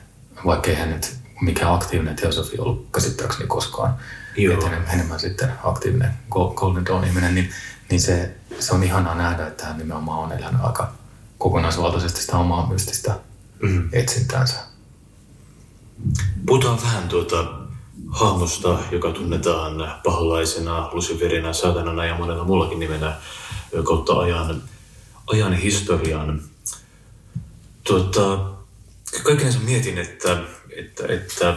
vaikka 0.46 0.70
eihän 0.70 0.90
nyt 0.90 1.16
mikään 1.40 1.74
aktiivinen 1.74 2.16
teosofi 2.16 2.58
ollut 2.58 2.88
käsittääkseni 2.92 3.46
koskaan, 3.46 3.98
Joo. 4.36 4.66
enemmän, 4.66 4.94
enemmän 4.94 5.20
sitten 5.20 5.52
aktiivinen 5.64 6.10
Golden 6.30 6.86
Dawn-ihminen, 6.86 7.34
niin, 7.34 7.50
niin 7.90 8.00
se, 8.00 8.34
se 8.58 8.74
on 8.74 8.84
ihanaa 8.84 9.14
nähdä, 9.14 9.46
että 9.46 9.66
hän 9.66 9.78
nimenomaan 9.78 10.18
on 10.18 10.32
elänyt 10.32 10.60
aika 10.64 10.92
kokonaisvaltaisesti 11.38 12.20
sitä 12.20 12.36
omaa 12.36 12.68
mystistä 12.68 13.18
mm. 13.62 13.88
etsintäänsä. 13.92 14.56
Puhutaan 16.46 16.82
vähän 16.82 17.08
tuota 17.08 17.46
hahmosta, 18.08 18.78
joka 18.90 19.10
tunnetaan 19.10 20.00
paholaisena, 20.04 20.90
Luciferina, 20.92 21.52
saatanana 21.52 22.04
ja 22.04 22.14
monella 22.14 22.44
muullakin 22.44 22.78
nimellä 22.78 23.16
kautta 23.84 24.12
ajan, 24.12 24.62
ajan 25.26 25.54
historian. 25.54 26.42
Tuota, 27.84 28.38
kaikensa 29.22 29.58
mietin, 29.58 29.98
että, 29.98 30.38
että, 30.76 31.06
että 31.08 31.56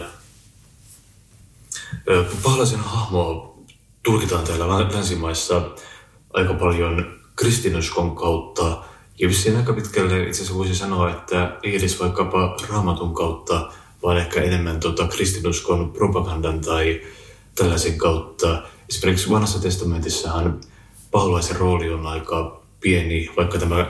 paholaisen 2.42 2.80
hahmo 2.80 3.54
tulkitaan 4.02 4.44
täällä 4.44 4.68
länsimaissa 4.68 5.70
aika 6.32 6.54
paljon 6.54 7.18
kristinuskon 7.36 8.16
kautta 8.16 8.82
ja 9.18 9.28
vissiin 9.28 9.56
aika 9.56 9.72
pitkälle 9.72 10.22
itse 10.22 10.30
asiassa 10.30 10.54
voisi 10.54 10.74
sanoa, 10.74 11.10
että 11.10 11.56
edes 11.62 12.00
vaikkapa 12.00 12.56
raamatun 12.68 13.14
kautta, 13.14 13.72
vaan 14.02 14.16
ehkä 14.16 14.42
enemmän 14.42 14.80
tota, 14.80 15.08
kristinuskon 15.08 15.92
propagandan 15.92 16.60
tai 16.60 17.00
tällaisen 17.54 17.98
kautta. 17.98 18.62
Esimerkiksi 18.88 19.30
vanhassa 19.30 19.62
testamentissahan 19.62 20.60
paholaisen 21.10 21.56
rooli 21.56 21.90
on 21.90 22.06
aika 22.06 22.62
pieni, 22.80 23.30
vaikka 23.36 23.58
tämä 23.58 23.86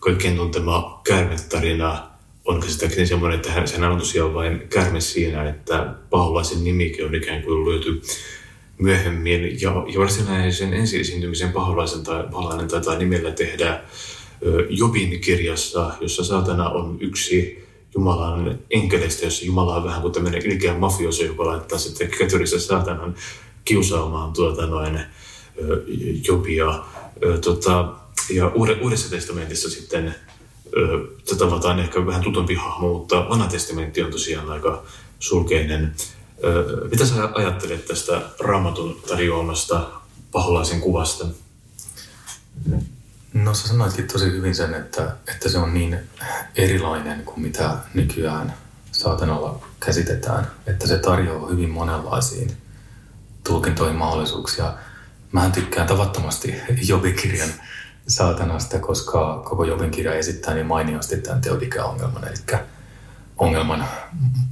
kaikkien 0.00 0.36
tuntema 0.36 1.00
käärmetarina 1.04 2.15
on 2.46 2.60
käsittääkseni 2.60 3.06
semmoinen, 3.06 3.36
että 3.36 3.66
sehän 3.66 3.92
on 3.92 3.98
tosiaan 3.98 4.34
vain 4.34 4.68
käärme 4.68 5.00
siinä, 5.00 5.48
että 5.48 5.94
paholaisen 6.10 6.64
nimikin 6.64 7.06
on 7.06 7.14
ikään 7.14 7.42
kuin 7.42 7.70
löyty 7.70 8.02
myöhemmin. 8.78 9.60
Ja, 9.60 9.70
ja 9.92 10.00
varsinaisen 10.00 10.74
ensi-esiintymisen 10.74 11.52
paholaisen 11.52 12.02
tai, 12.02 12.24
paholainen 12.32 12.68
taitaa 12.68 12.98
nimellä 12.98 13.30
tehdä 13.30 13.80
Jobin 14.68 15.20
kirjassa, 15.20 15.90
jossa 16.00 16.24
saatana 16.24 16.68
on 16.68 16.98
yksi 17.00 17.66
Jumalan 17.94 18.58
enkeleistä, 18.70 19.26
jossa 19.26 19.46
Jumala 19.46 19.76
on 19.76 19.84
vähän 19.84 20.02
kuin 20.02 20.12
tämmöinen 20.12 20.46
ilkeä 20.46 20.74
mafioso, 20.74 21.24
joka 21.24 21.46
laittaa 21.46 21.78
sitten 21.78 22.10
kätyrissä 22.18 22.60
saatanan 22.60 23.14
kiusaamaan 23.64 24.32
tuota 24.32 24.66
noin 24.66 25.00
Jobia. 26.28 26.84
Tota, 27.44 27.94
ja 28.30 28.52
Uudessa 28.82 29.10
testamentissa 29.10 29.70
sitten 29.70 30.14
tavataan 31.38 31.78
ehkä 31.78 32.06
vähän 32.06 32.22
tutumpi 32.22 32.54
hahmo, 32.54 32.92
mutta 32.92 33.28
vanha 33.28 33.46
testamentti 33.46 34.02
on 34.02 34.10
tosiaan 34.10 34.50
aika 34.50 34.82
sulkeinen. 35.20 35.94
Mitä 36.90 37.06
sä 37.06 37.28
ajattelet 37.34 37.86
tästä 37.86 38.22
raamatun 38.40 39.02
tarjoamasta 39.08 39.90
paholaisen 40.32 40.80
kuvasta? 40.80 41.26
No 43.34 43.54
sä 43.54 43.68
sanoitkin 43.68 44.06
tosi 44.06 44.24
hyvin 44.24 44.54
sen, 44.54 44.74
että, 44.74 45.16
että 45.28 45.48
se 45.48 45.58
on 45.58 45.74
niin 45.74 45.98
erilainen 46.56 47.24
kuin 47.24 47.40
mitä 47.40 47.76
nykyään 47.94 48.54
saatanalla 48.92 49.66
käsitetään, 49.80 50.50
että 50.66 50.86
se 50.86 50.98
tarjoaa 50.98 51.48
hyvin 51.48 51.70
monenlaisiin 51.70 52.56
tulkintoihin 53.44 53.96
mahdollisuuksia. 53.96 54.74
Mähän 55.32 55.52
tykkään 55.52 55.86
tavattomasti 55.86 56.54
Jobin-kirjan 56.88 57.50
saatanasta, 58.08 58.78
koska 58.78 59.42
koko 59.44 59.64
Jobin 59.64 59.90
kirja 59.90 60.14
esittää 60.14 60.54
niin 60.54 60.66
mainiosti 60.66 61.16
tämän 61.16 61.40
teodikä-ongelman, 61.40 62.28
eli 62.28 62.58
ongelman 63.36 63.88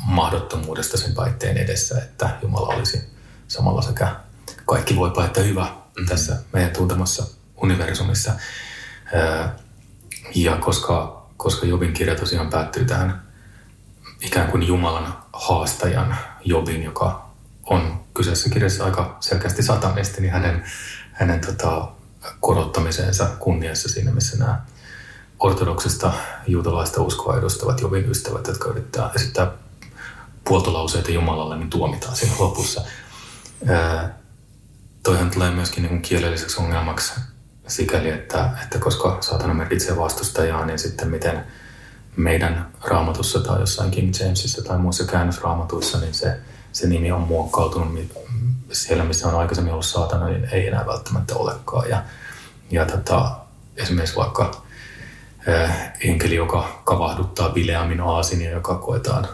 mahdottomuudesta 0.04 0.96
sen 0.96 1.16
väitteen 1.16 1.56
edessä, 1.56 1.98
että 1.98 2.30
Jumala 2.42 2.74
olisi 2.74 3.14
samalla 3.48 3.82
sekä 3.82 4.16
kaikki 4.66 4.96
voi 4.96 5.12
että 5.24 5.40
hyvä 5.40 5.62
mm-hmm. 5.64 6.06
tässä 6.06 6.36
meidän 6.52 6.70
tuntemassa 6.70 7.26
universumissa. 7.56 8.32
Ja 10.34 10.56
koska, 10.56 11.26
koska 11.36 11.66
Jobin 11.66 11.92
kirja 11.92 12.14
tosiaan 12.14 12.50
päättyy 12.50 12.84
tähän 12.84 13.22
ikään 14.20 14.50
kuin 14.50 14.62
Jumalan 14.66 15.14
haastajan 15.32 16.16
Jobin, 16.44 16.82
joka 16.82 17.30
on 17.66 18.00
kyseessä 18.14 18.50
kirjassa 18.50 18.84
aika 18.84 19.16
selkeästi 19.20 19.62
satanisti, 19.62 20.20
niin 20.20 20.32
hänen, 20.32 20.64
hänen 21.12 21.40
tota, 21.40 21.93
korottamiseensa 22.40 23.26
kunniassa 23.38 23.88
siinä, 23.88 24.10
missä 24.10 24.36
nämä 24.36 24.60
ortodoksista 25.40 26.12
juutalaista 26.46 27.02
uskoa 27.02 27.38
edustavat 27.38 27.80
Jobin 27.80 28.10
ystävät, 28.10 28.46
jotka 28.46 28.68
yrittää 28.68 29.10
esittää 29.14 29.50
puoltolauseita 30.44 31.10
Jumalalle, 31.10 31.56
niin 31.56 31.70
tuomitaan 31.70 32.16
siinä 32.16 32.34
lopussa. 32.38 32.80
Toihan 35.02 35.30
tulee 35.30 35.50
myöskin 35.50 35.82
niin 35.82 36.02
kielelliseksi 36.02 36.60
ongelmaksi 36.60 37.12
sikäli, 37.66 38.10
että, 38.10 38.50
että 38.62 38.78
koska 38.78 39.18
saatana 39.20 39.54
merkitsee 39.54 39.96
vastustajaa, 39.96 40.66
niin 40.66 40.78
sitten 40.78 41.08
miten 41.08 41.44
meidän 42.16 42.72
raamatussa 42.84 43.40
tai 43.40 43.60
jossain 43.60 43.90
King 43.90 44.12
Jamesissa 44.20 44.62
tai 44.62 44.78
muissa 44.78 45.04
käännösraamatuissa, 45.04 46.00
niin 46.00 46.14
se, 46.14 46.40
se 46.72 46.86
nimi 46.86 47.12
on 47.12 47.20
muokkautunut 47.20 47.94
siellä, 48.72 49.04
missä 49.04 49.28
on 49.28 49.40
aikaisemmin 49.40 49.72
ollut 49.72 49.86
saatana, 49.86 50.28
niin 50.28 50.48
ei 50.52 50.66
enää 50.66 50.86
välttämättä 50.86 51.34
olekaan. 51.34 51.88
Ja, 51.88 52.02
ja 52.70 52.86
tota, 52.86 53.36
esimerkiksi 53.76 54.16
vaikka 54.16 54.62
äh, 55.48 55.92
enkeli, 56.00 56.34
joka 56.34 56.82
kavahduttaa 56.84 57.48
Bileamin 57.48 58.00
aasinia, 58.00 58.50
joka 58.50 58.74
koetaan 58.74 59.28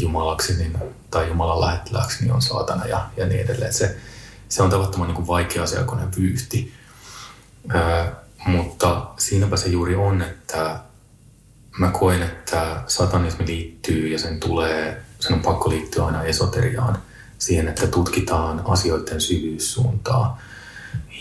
jumalaksi 0.00 0.56
niin, 0.56 0.78
tai 1.10 1.28
Jumalan 1.28 1.60
lähettilääksi, 1.60 2.24
niin 2.24 2.32
on 2.32 2.42
saatana 2.42 2.86
ja, 2.86 3.06
ja 3.16 3.26
niin 3.26 3.40
edelleen. 3.40 3.72
Se, 3.72 3.96
se 4.48 4.62
on 4.62 4.70
tavattoman 4.70 5.06
niin 5.06 5.16
kuin 5.16 5.26
vaikea 5.26 5.62
asiakoinen 5.62 6.08
vyyhti 6.16 6.72
mutta 8.46 9.06
siinäpä 9.18 9.56
se 9.56 9.68
juuri 9.68 9.94
on, 9.94 10.22
että 10.22 10.80
mä 11.78 11.90
koen, 11.90 12.22
että 12.22 12.82
satanismi 12.86 13.46
liittyy 13.46 14.08
ja 14.08 14.18
sen 14.18 14.40
tulee, 14.40 15.02
sen 15.20 15.32
on 15.32 15.42
pakko 15.42 15.70
liittyä 15.70 16.06
aina 16.06 16.22
esoteriaan, 16.22 16.98
siihen, 17.44 17.68
että 17.68 17.86
tutkitaan 17.86 18.62
asioiden 18.64 19.20
syvyyssuuntaa. 19.20 20.38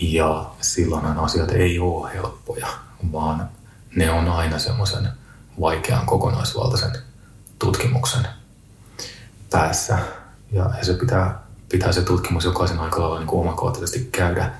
Ja 0.02 0.52
silloinhan 0.62 1.20
asiat 1.20 1.52
ei 1.52 1.80
ole 1.80 2.14
helppoja, 2.14 2.68
vaan 3.12 3.50
ne 3.96 4.12
on 4.12 4.28
aina 4.28 4.60
semmoisen 4.60 5.08
vaikean 5.62 6.06
kokonaisvaltaisen 6.06 6.92
tutkimuksen 7.60 8.28
päässä. 9.52 10.00
Ja, 10.52 10.70
se 10.82 10.94
pitää, 10.94 11.40
pitää 11.70 11.92
se 11.92 12.02
tutkimus 12.02 12.46
jokaisen 12.46 12.80
aika 12.80 13.02
lailla 13.02 13.20
niin 13.20 13.30
omakohtaisesti 13.30 14.10
käydä. 14.12 14.52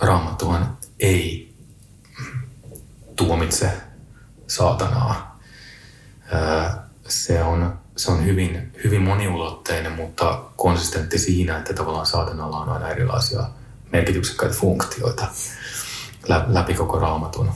Raamattuhan 0.00 0.76
ei 1.00 1.54
tuomitse 3.16 3.72
saatanaa. 4.46 5.40
Se 7.08 7.42
on, 7.42 7.78
se 7.96 8.10
on 8.10 8.24
hyvin, 8.24 8.72
hyvin 8.84 9.02
moniulotteinen, 9.02 9.92
mutta 9.92 10.40
konsistentti 10.56 11.18
siinä, 11.18 11.58
että 11.58 11.74
tavallaan 11.74 12.06
saatanalla 12.06 12.58
on 12.58 12.68
aina 12.68 12.88
erilaisia 12.88 13.44
merkityksekkäitä 13.92 14.54
funktioita 14.54 15.26
läpi 16.46 16.74
koko 16.74 16.98
raamatun. 16.98 17.50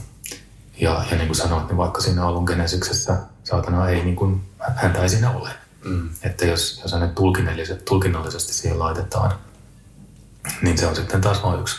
Ja, 0.79 1.03
ja 1.11 1.17
niin 1.17 1.27
kuin 1.27 1.37
sanoit, 1.37 1.67
niin 1.67 1.77
vaikka 1.77 2.01
siinä 2.01 2.27
alun 2.27 2.43
genesiksessä 2.43 3.17
saatana 3.43 3.89
ei, 3.89 4.03
niin 4.03 4.15
kuin, 4.15 4.41
häntä 4.75 5.01
ei 5.01 5.09
siinä 5.09 5.31
ole. 5.31 5.49
Mm. 5.85 6.09
Että 6.23 6.45
jos, 6.45 6.79
jos 6.83 6.93
hänet 6.93 7.15
tulkinnallisesti 7.85 8.53
siihen 8.53 8.79
laitetaan, 8.79 9.33
niin 10.61 10.77
se 10.77 10.87
on 10.87 10.95
sitten 10.95 11.21
taas 11.21 11.43
vain 11.43 11.59
yksi, 11.59 11.75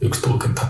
yksi 0.00 0.22
tulkinta. 0.22 0.66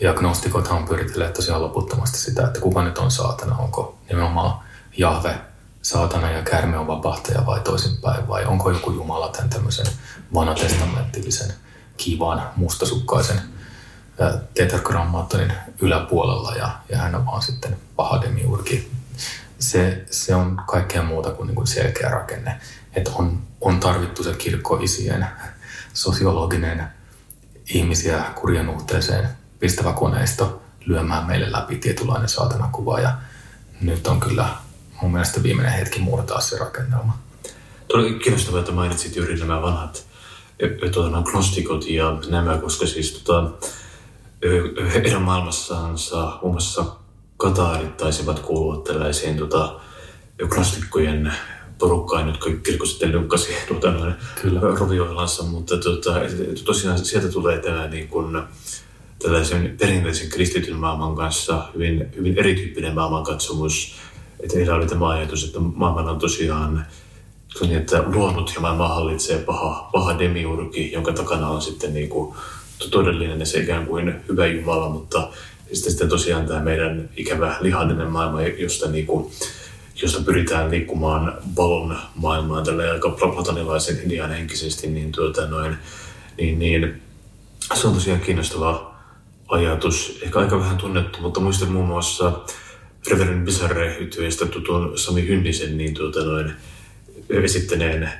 Ja 0.00 0.14
gnostikothan 0.14 0.88
pyöritelee 0.88 1.32
tosiaan 1.32 1.62
loputtomasti 1.62 2.18
sitä, 2.18 2.46
että 2.46 2.60
kuka 2.60 2.84
nyt 2.84 2.98
on 2.98 3.10
saatana, 3.10 3.56
onko 3.56 3.98
nimenomaan 4.08 4.60
Jahve 4.96 5.40
saatana 5.84 6.30
ja 6.30 6.42
kärme 6.42 6.78
on 6.78 6.86
vapahtaja 6.86 7.46
vai 7.46 7.60
toisinpäin, 7.60 8.28
vai 8.28 8.44
onko 8.44 8.70
joku 8.70 8.90
Jumala 8.90 9.28
tämän 9.28 9.50
tämmöisen 9.50 9.86
vanatestamentillisen 10.34 11.54
kivan 11.96 12.42
mustasukkaisen 12.56 13.40
tetragrammaattonin 14.54 15.52
yläpuolella 15.80 16.54
ja, 16.54 16.70
ja 16.88 16.98
hän 16.98 17.14
on 17.14 17.26
vaan 17.26 17.42
sitten 17.42 17.76
paha 17.96 18.22
demiurgi. 18.22 18.90
Se, 19.58 20.04
se 20.10 20.34
on 20.34 20.62
kaikkea 20.66 21.02
muuta 21.02 21.30
kuin, 21.30 21.46
niin 21.46 21.54
kuin 21.54 21.66
selkeä 21.66 22.08
rakenne. 22.08 22.60
Että 22.94 23.10
on, 23.14 23.42
on 23.60 23.80
tarvittu 23.80 24.22
se 24.22 24.34
kirkkoisien 24.34 25.26
sosiologinen 25.94 26.84
ihmisiä 27.66 28.24
kurjanuhteeseen 28.34 29.28
pistävä 29.58 29.92
koneisto 29.92 30.62
lyömään 30.86 31.26
meille 31.26 31.52
läpi 31.52 31.76
tietynlainen 31.76 32.28
saatanakuva 32.28 33.00
ja 33.00 33.18
nyt 33.80 34.06
on 34.06 34.20
kyllä 34.20 34.48
mun 35.02 35.12
mielestä 35.12 35.42
viimeinen 35.42 35.72
hetki 35.72 36.00
murtaa 36.00 36.40
se 36.40 36.58
rakennelma. 36.58 37.18
Oli 37.94 38.14
kiinnostavaa, 38.14 38.60
että 38.60 38.72
mainitsit 38.72 39.16
juuri 39.16 39.36
nämä 39.36 39.62
vanhat 39.62 40.06
tuota, 40.92 41.22
gnostikot 41.22 41.86
ja 41.86 42.18
nämä, 42.28 42.58
koska 42.58 42.86
siis 42.86 43.12
tota, 43.12 43.50
heidän 44.94 45.22
maailmassaansa 45.22 46.38
muun 46.42 46.54
muassa 46.54 46.84
kataarit 47.36 47.96
taisivat 47.96 48.38
kuulua 48.38 48.82
tällaisiin 48.82 49.36
tota, 49.36 49.80
gnostikkojen 50.48 51.32
porukkaan, 51.78 52.28
jotka 52.28 52.50
kirkko 52.62 52.86
sitten 52.86 53.12
lynkkäsi 53.12 53.52
tuota, 53.68 53.94
rovioilansa, 54.78 55.42
mutta 55.42 55.76
tota, 55.76 56.20
tosiaan 56.64 57.04
sieltä 57.04 57.28
tulee 57.28 57.58
tämä 57.58 57.88
niin 57.88 58.08
kuin, 58.08 58.42
tällaisen 59.22 59.76
perinteisen 59.80 60.28
kristityn 60.28 60.76
maailman 60.76 61.16
kanssa 61.16 61.68
hyvin, 61.74 62.12
hyvin 62.16 62.38
erityyppinen 62.38 62.94
maailmankatsomus. 62.94 63.96
Että 64.40 64.56
heillä 64.56 64.74
oli 64.74 64.86
tämä 64.86 65.08
ajatus, 65.08 65.44
että 65.44 65.58
maailman 65.60 66.08
on 66.08 66.18
tosiaan 66.18 66.86
niin, 67.60 67.76
että 67.76 68.02
luonut 68.06 68.52
ja 68.54 68.60
maailma 68.60 68.88
hallitsee 68.88 69.38
paha, 69.38 69.88
paha 69.92 70.18
demiurgi, 70.18 70.92
jonka 70.92 71.12
takana 71.12 71.48
on 71.48 71.62
sitten 71.62 71.94
niin 71.94 72.08
kuin 72.08 72.34
todellinen 72.90 73.40
ja 73.40 73.46
se 73.46 73.58
ikään 73.58 73.86
kuin 73.86 74.14
hyvä 74.28 74.46
Jumala, 74.46 74.88
mutta 74.88 75.28
sitten 75.72 76.08
tosiaan 76.08 76.46
tämä 76.46 76.60
meidän 76.60 77.08
ikävä 77.16 77.56
lihallinen 77.60 78.10
maailma, 78.10 78.42
josta, 78.42 78.90
niin 78.90 79.06
kuin, 79.06 79.30
josta 80.02 80.22
pyritään 80.22 80.70
liikkumaan 80.70 81.38
valon 81.56 81.96
maailmaan 82.14 82.64
tällä 82.64 82.92
aika 82.92 83.10
platonilaisen 83.10 84.00
idean 84.06 84.30
henkisesti, 84.30 84.86
niin, 84.86 85.12
tuota, 85.12 85.46
noin, 85.46 85.76
niin, 86.38 86.58
niin 86.58 87.02
se 87.74 87.86
on 87.86 87.94
tosiaan 87.94 88.20
kiinnostava 88.20 88.94
ajatus, 89.48 90.18
ehkä 90.22 90.38
aika 90.38 90.58
vähän 90.58 90.76
tunnettu, 90.76 91.20
mutta 91.20 91.40
muistan 91.40 91.72
muun 91.72 91.86
muassa 91.86 92.32
Reverend 93.10 93.44
Bizarre 93.44 93.96
yhtiöistä 93.96 94.46
tutun 94.46 94.98
Sami 94.98 95.28
Hynnisen 95.28 95.76
niin 95.78 95.94
tuota, 95.94 96.20
noin, 96.20 96.52
esittäneen 97.28 98.10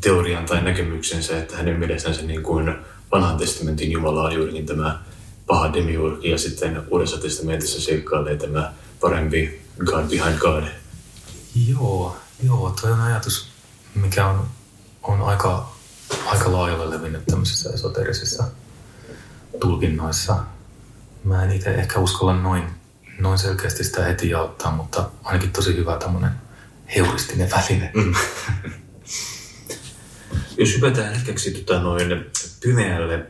teorian 0.00 0.44
tai 0.44 0.62
näkemyksensä, 0.62 1.38
että 1.38 1.56
hänen 1.56 1.78
mielessänsä 1.78 2.22
niin 2.22 2.42
kuin 2.42 2.74
vanhan 3.12 3.36
testamentin 3.38 3.92
Jumala 3.92 4.22
on 4.22 4.34
juurikin 4.34 4.66
tämä 4.66 5.02
paha 5.46 5.72
demiurgi 5.72 6.30
ja 6.30 6.38
sitten 6.38 6.82
uudessa 6.90 7.18
testamentissa 7.18 7.80
seikkailee 7.80 8.36
tämä 8.36 8.72
parempi 9.00 9.60
God 9.84 10.04
behind 10.04 10.38
God. 10.38 10.64
Joo, 11.68 12.16
joo, 12.46 12.74
toi 12.80 12.92
on 12.92 13.00
ajatus, 13.00 13.48
mikä 13.94 14.26
on, 14.26 14.46
on 15.02 15.22
aika, 15.22 15.72
aika 16.26 16.52
laajalle 16.52 16.90
levinnyt 16.90 17.26
tämmöisissä 17.26 17.70
esoterisissa 17.74 18.44
tulkinnoissa. 19.60 20.36
Mä 21.24 21.44
en 21.44 21.52
itse 21.52 21.70
ehkä 21.70 22.00
uskalla 22.00 22.36
noin, 22.36 22.62
noin 23.18 23.38
selkeästi 23.38 23.84
sitä 23.84 24.04
heti 24.04 24.30
jaottaa, 24.30 24.72
mutta 24.72 25.10
ainakin 25.24 25.52
tosi 25.52 25.76
hyvä 25.76 25.96
tämmöinen 25.96 26.30
heuristinen 26.96 27.50
väline. 27.50 27.90
Mm. 27.94 28.14
Jos 30.58 30.74
hypätään 30.74 31.14
hetkeksi 31.14 31.50
tota 31.50 31.80
noin 31.80 32.26
pimeälle 32.62 33.26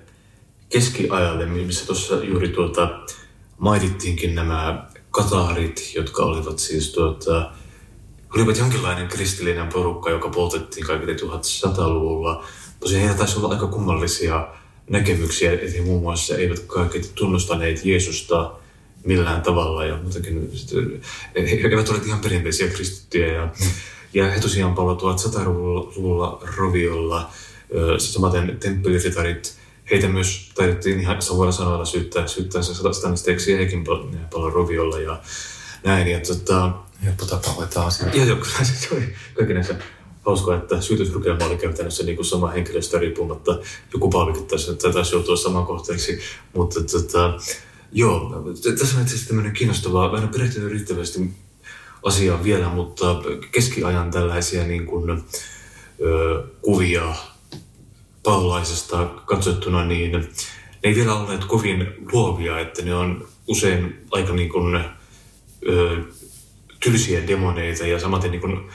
keskiajalle, 0.68 1.46
missä 1.46 1.86
tuossa 1.86 2.14
juuri 2.14 2.48
tuota, 2.48 3.00
mainittiinkin 3.58 4.34
nämä 4.34 4.86
kataarit, 5.10 5.92
jotka 5.94 6.22
olivat 6.22 6.58
siis 6.58 6.92
tuota, 6.92 7.52
olivat 8.34 8.58
jonkinlainen 8.58 9.08
kristillinen 9.08 9.68
porukka, 9.68 10.10
joka 10.10 10.28
poltettiin 10.28 10.86
kaikille 10.86 11.12
1100-luvulla. 11.12 12.44
Tosiaan 12.80 13.00
heillä 13.00 13.18
taisi 13.18 13.38
olla 13.38 13.48
aika 13.48 13.66
kummallisia 13.66 14.48
näkemyksiä, 14.90 15.52
että 15.52 15.76
he 15.76 15.80
muun 15.80 16.02
muassa 16.02 16.36
eivät 16.36 16.60
kaikki 16.60 17.00
tunnustaneet 17.14 17.84
Jeesusta 17.84 18.52
millään 19.06 19.42
tavalla 19.42 19.84
ja 19.84 19.96
muutenkin 20.02 20.52
he 21.36 21.40
eivät 21.40 21.88
ole 21.88 22.00
ihan 22.06 22.20
perinteisiä 22.20 22.68
kristittyjä 22.68 23.32
ja 23.32 23.48
ja 24.14 24.30
he 24.30 24.40
tosiaan 24.40 24.74
palautuvat 24.74 25.18
100-luvulla 25.18 26.42
roviolla. 26.56 27.30
Samaten 27.98 28.56
temppeliritarit, 28.60 29.54
heitä 29.90 30.08
myös 30.08 30.50
taidettiin 30.54 31.00
ihan 31.00 31.22
samalla 31.22 31.52
sanoilla 31.52 31.84
syyttää, 31.84 32.26
syyttää 32.26 32.62
se 32.62 32.74
satanisteeksi 32.74 33.52
ja 33.52 33.58
hekin 33.58 33.84
paljon 34.32 34.52
roviolla 34.52 35.00
ja 35.00 35.20
näin. 35.84 36.08
Ja 36.08 36.20
tota, 36.20 36.72
Helppo 37.04 37.24
tapa 37.24 37.50
hoitaa 37.50 37.86
asioita. 37.86 38.16
Joo, 38.16 38.26
joo, 38.26 38.36
kyllä 38.36 38.64
se 38.64 38.94
oli 38.94 39.14
kaikkinensa 39.34 39.74
hauskaa, 40.26 40.56
että 40.56 40.80
syytysrukelma 40.80 41.44
oli 41.44 41.56
käytännössä 41.56 42.04
niin 42.04 42.16
kuin 42.16 42.26
sama 42.26 42.48
henkilöstä 42.48 42.98
riippumatta. 42.98 43.58
Joku 43.92 44.10
paavikin 44.10 44.46
taisi, 44.46 44.76
taisi 44.76 45.14
joutua 45.14 45.36
saman 45.36 45.66
kohteeksi. 45.66 46.20
Mutta 46.54 46.80
tota, 46.80 47.34
joo, 47.96 48.44
tässä 48.78 48.96
on 48.96 49.02
itse 49.02 49.14
asiassa 49.14 49.26
tämmöinen 49.26 49.52
kiinnostava, 49.52 50.10
mä 50.10 50.18
en 50.18 50.24
ole 50.24 50.32
perehtynyt 50.32 50.72
riittävästi 50.72 51.30
asiaan 52.02 52.44
vielä, 52.44 52.68
mutta 52.68 53.22
keskiajan 53.52 54.10
tällaisia 54.10 54.64
niin 54.64 54.86
kuin, 54.86 55.10
ö, 56.00 56.44
kuvia 56.62 57.14
paulaisesta 58.22 59.06
katsottuna, 59.06 59.84
niin 59.84 60.12
ne 60.12 60.28
ei 60.82 60.94
vielä 60.94 61.14
olleet 61.14 61.44
kovin 61.44 61.86
luovia, 62.12 62.60
että 62.60 62.82
ne 62.82 62.94
on 62.94 63.28
usein 63.48 64.06
aika 64.10 64.32
niin 64.32 64.48
kuin, 64.48 64.84
ö, 65.68 66.02
tylsiä 66.80 67.26
demoneita 67.26 67.86
ja 67.86 68.00
samaten 68.00 68.30
niin 68.30 68.40
kuin, 68.40 68.70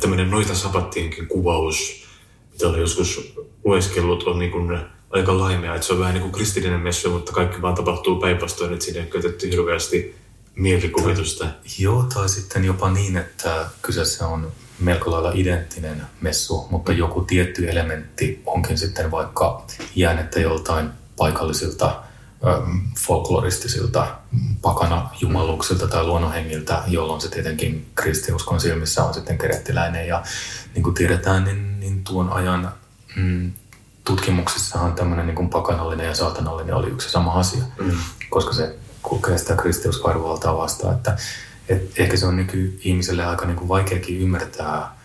tämmöinen 0.00 0.30
noita 0.30 0.54
sapattienkin 0.54 1.26
kuvaus, 1.26 2.06
mitä 2.52 2.68
olen 2.68 2.80
joskus 2.80 3.34
lueskellut, 3.64 4.22
on 4.22 4.38
niin 4.38 4.50
kuin 4.50 4.80
aika 5.10 5.38
laimea, 5.38 5.74
että 5.74 5.86
se 5.86 5.92
on 5.92 5.98
vähän 5.98 6.14
niin 6.14 6.22
kuin 6.22 6.32
kristillinen 6.32 6.80
messu, 6.80 7.10
mutta 7.10 7.32
kaikki 7.32 7.62
vaan 7.62 7.74
tapahtuu 7.74 8.20
päinvastoin, 8.20 8.72
että 8.72 8.84
siinä 8.84 9.00
ei 9.00 9.10
käytetty 9.10 9.50
hirveästi 9.50 10.16
mielikuvitusta. 10.54 11.46
Joo, 11.78 12.02
tai 12.02 12.28
sitten 12.28 12.64
jopa 12.64 12.90
niin, 12.90 13.16
että 13.16 13.66
kyseessä 13.82 14.26
on 14.26 14.52
melko 14.80 15.10
lailla 15.10 15.32
identtinen 15.34 16.02
messu, 16.20 16.66
mutta 16.70 16.92
joku 16.92 17.20
tietty 17.20 17.70
elementti 17.70 18.42
onkin 18.46 18.78
sitten 18.78 19.10
vaikka 19.10 19.66
jäänettä 19.94 20.40
joltain 20.40 20.90
paikallisilta 21.16 22.02
folkloristisilta 22.98 24.16
pakana 24.62 25.10
jumaluksilta 25.20 25.86
tai 25.88 26.04
luonnonhengiltä, 26.04 26.82
jolloin 26.86 27.20
se 27.20 27.28
tietenkin 27.28 27.86
kristiuskon 27.94 28.60
silmissä 28.60 29.04
on 29.04 29.14
sitten 29.14 29.38
kerettiläinen. 29.38 30.08
Ja 30.08 30.22
niin 30.74 30.82
kuin 30.82 30.94
tiedetään, 30.94 31.44
niin, 31.44 31.80
niin 31.80 32.04
tuon 32.04 32.32
ajan 32.32 32.72
mm, 33.16 33.52
tutkimuksissahan 34.10 34.94
tämmöinen 34.94 35.26
niin 35.26 35.50
pakanallinen 35.50 36.06
ja 36.06 36.14
saatanallinen 36.14 36.74
oli 36.74 36.90
yksi 36.90 37.10
sama 37.10 37.32
asia, 37.32 37.62
mm. 37.78 37.98
koska 38.30 38.52
se 38.52 38.76
kulkee 39.02 39.38
sitä 39.38 39.56
kristiuskarvaltaa 39.56 40.56
vastaan. 40.56 40.94
Että, 40.94 41.16
et 41.68 41.92
ehkä 41.96 42.16
se 42.16 42.26
on 42.26 42.36
nyky-ihmiselle 42.36 43.24
aika 43.24 43.46
niin 43.46 43.56
kuin 43.56 43.68
vaikeakin 43.68 44.20
ymmärtää, 44.20 44.96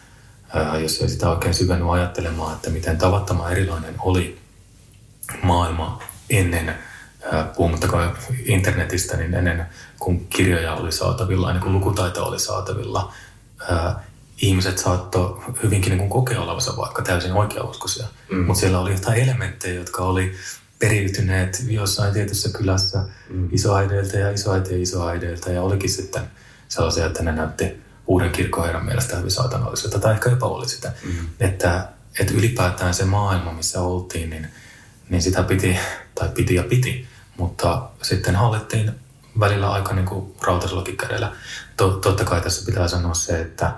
ää, 0.53 0.79
jos 0.79 1.01
ei 1.01 1.09
sitä 1.09 1.29
oikein 1.29 1.53
syvennyt 1.53 1.89
ajattelemaan, 1.89 2.55
että 2.55 2.69
miten 2.69 2.97
tavattoman 2.97 3.51
erilainen 3.51 3.95
oli 3.99 4.39
maailma 5.43 6.03
ennen, 6.29 6.75
ää, 7.31 7.43
puhumattakaan 7.43 8.17
internetistä, 8.45 9.17
niin 9.17 9.33
ennen 9.33 9.65
kuin 9.99 10.27
kirjoja 10.27 10.73
oli 10.73 10.91
saatavilla, 10.91 11.49
ennen 11.49 11.63
kuin 11.63 11.73
lukutaito 11.73 12.25
oli 12.25 12.39
saatavilla, 12.39 13.13
ää, 13.71 14.03
ihmiset 14.41 14.77
saattoi 14.77 15.41
hyvinkin 15.63 15.89
niin 15.89 15.99
kuin 15.99 16.09
kokea 16.09 16.41
olevansa 16.41 16.77
vaikka 16.77 17.01
täysin 17.01 17.33
oikeauskoisia, 17.33 18.07
mm. 18.31 18.37
mutta 18.37 18.59
siellä 18.59 18.79
oli 18.79 18.91
jotain 18.91 19.21
elementtejä, 19.21 19.73
jotka 19.73 20.03
oli 20.03 20.35
periytyneet 20.79 21.63
jossain 21.67 22.13
tietyssä 22.13 22.49
kylässä 22.49 23.03
mm. 23.29 23.49
isoäideiltä 23.51 24.17
ja 24.17 24.31
isoäitien 24.31 24.81
isoäideiltä 24.81 25.51
ja 25.51 25.61
olikin 25.61 25.89
sitten 25.89 26.23
sellaisia, 26.67 27.05
että 27.05 27.23
ne 27.23 27.31
näytti 27.31 27.81
uuden 28.07 28.31
kirkkoherran 28.31 28.85
mielestä 28.85 29.17
hyvin 29.17 29.31
saatanalliselta 29.31 29.99
tai 29.99 30.13
ehkä 30.13 30.29
jopa 30.29 30.47
oli 30.47 30.69
sitä. 30.69 30.93
Mm. 31.03 31.27
Että, 31.39 31.87
että 32.19 32.33
ylipäätään 32.33 32.93
se 32.93 33.05
maailma, 33.05 33.53
missä 33.53 33.81
oltiin, 33.81 34.29
niin, 34.29 34.47
niin 35.09 35.21
sitä 35.21 35.43
piti, 35.43 35.77
tai 36.15 36.29
piti 36.29 36.55
ja 36.55 36.63
piti, 36.63 37.07
mutta 37.37 37.89
sitten 38.01 38.35
hallittiin 38.35 38.91
välillä 39.39 39.71
aika 39.71 39.93
niin 39.93 40.05
kuin 40.05 40.35
rautaisellakin 40.41 40.97
kädellä. 40.97 41.31
Totta 41.77 42.23
kai 42.23 42.41
tässä 42.41 42.65
pitää 42.65 42.87
sanoa 42.87 43.13
se, 43.13 43.41
että 43.41 43.73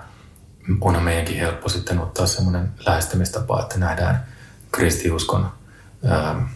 onhan 0.80 1.04
meidänkin 1.04 1.36
helppo 1.36 1.68
sitten 1.68 2.00
ottaa 2.00 2.26
semmoinen 2.26 2.70
lähestymistapa, 2.86 3.62
että 3.62 3.78
nähdään 3.78 4.26
kristiuskon 4.72 5.52
ää, 6.04 6.48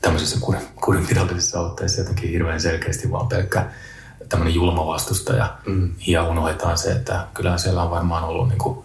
tämmöisissä 0.00 0.38
kurinpidollisissa 0.74 1.60
otteissa 1.60 2.00
jotenkin 2.00 2.30
hirveän 2.30 2.60
selkeästi 2.60 3.10
vaan 3.10 3.28
pelkkä 3.28 3.70
tämmöinen 4.28 4.54
julma 4.54 4.86
vastustaja. 4.86 5.56
Mm. 5.66 5.94
Ja 6.06 6.24
unohdetaan 6.24 6.78
se, 6.78 6.92
että 6.92 7.26
kyllähän 7.34 7.58
siellä 7.58 7.82
on 7.82 7.90
varmaan 7.90 8.24
ollut 8.24 8.48
niin 8.48 8.58
kuin 8.58 8.78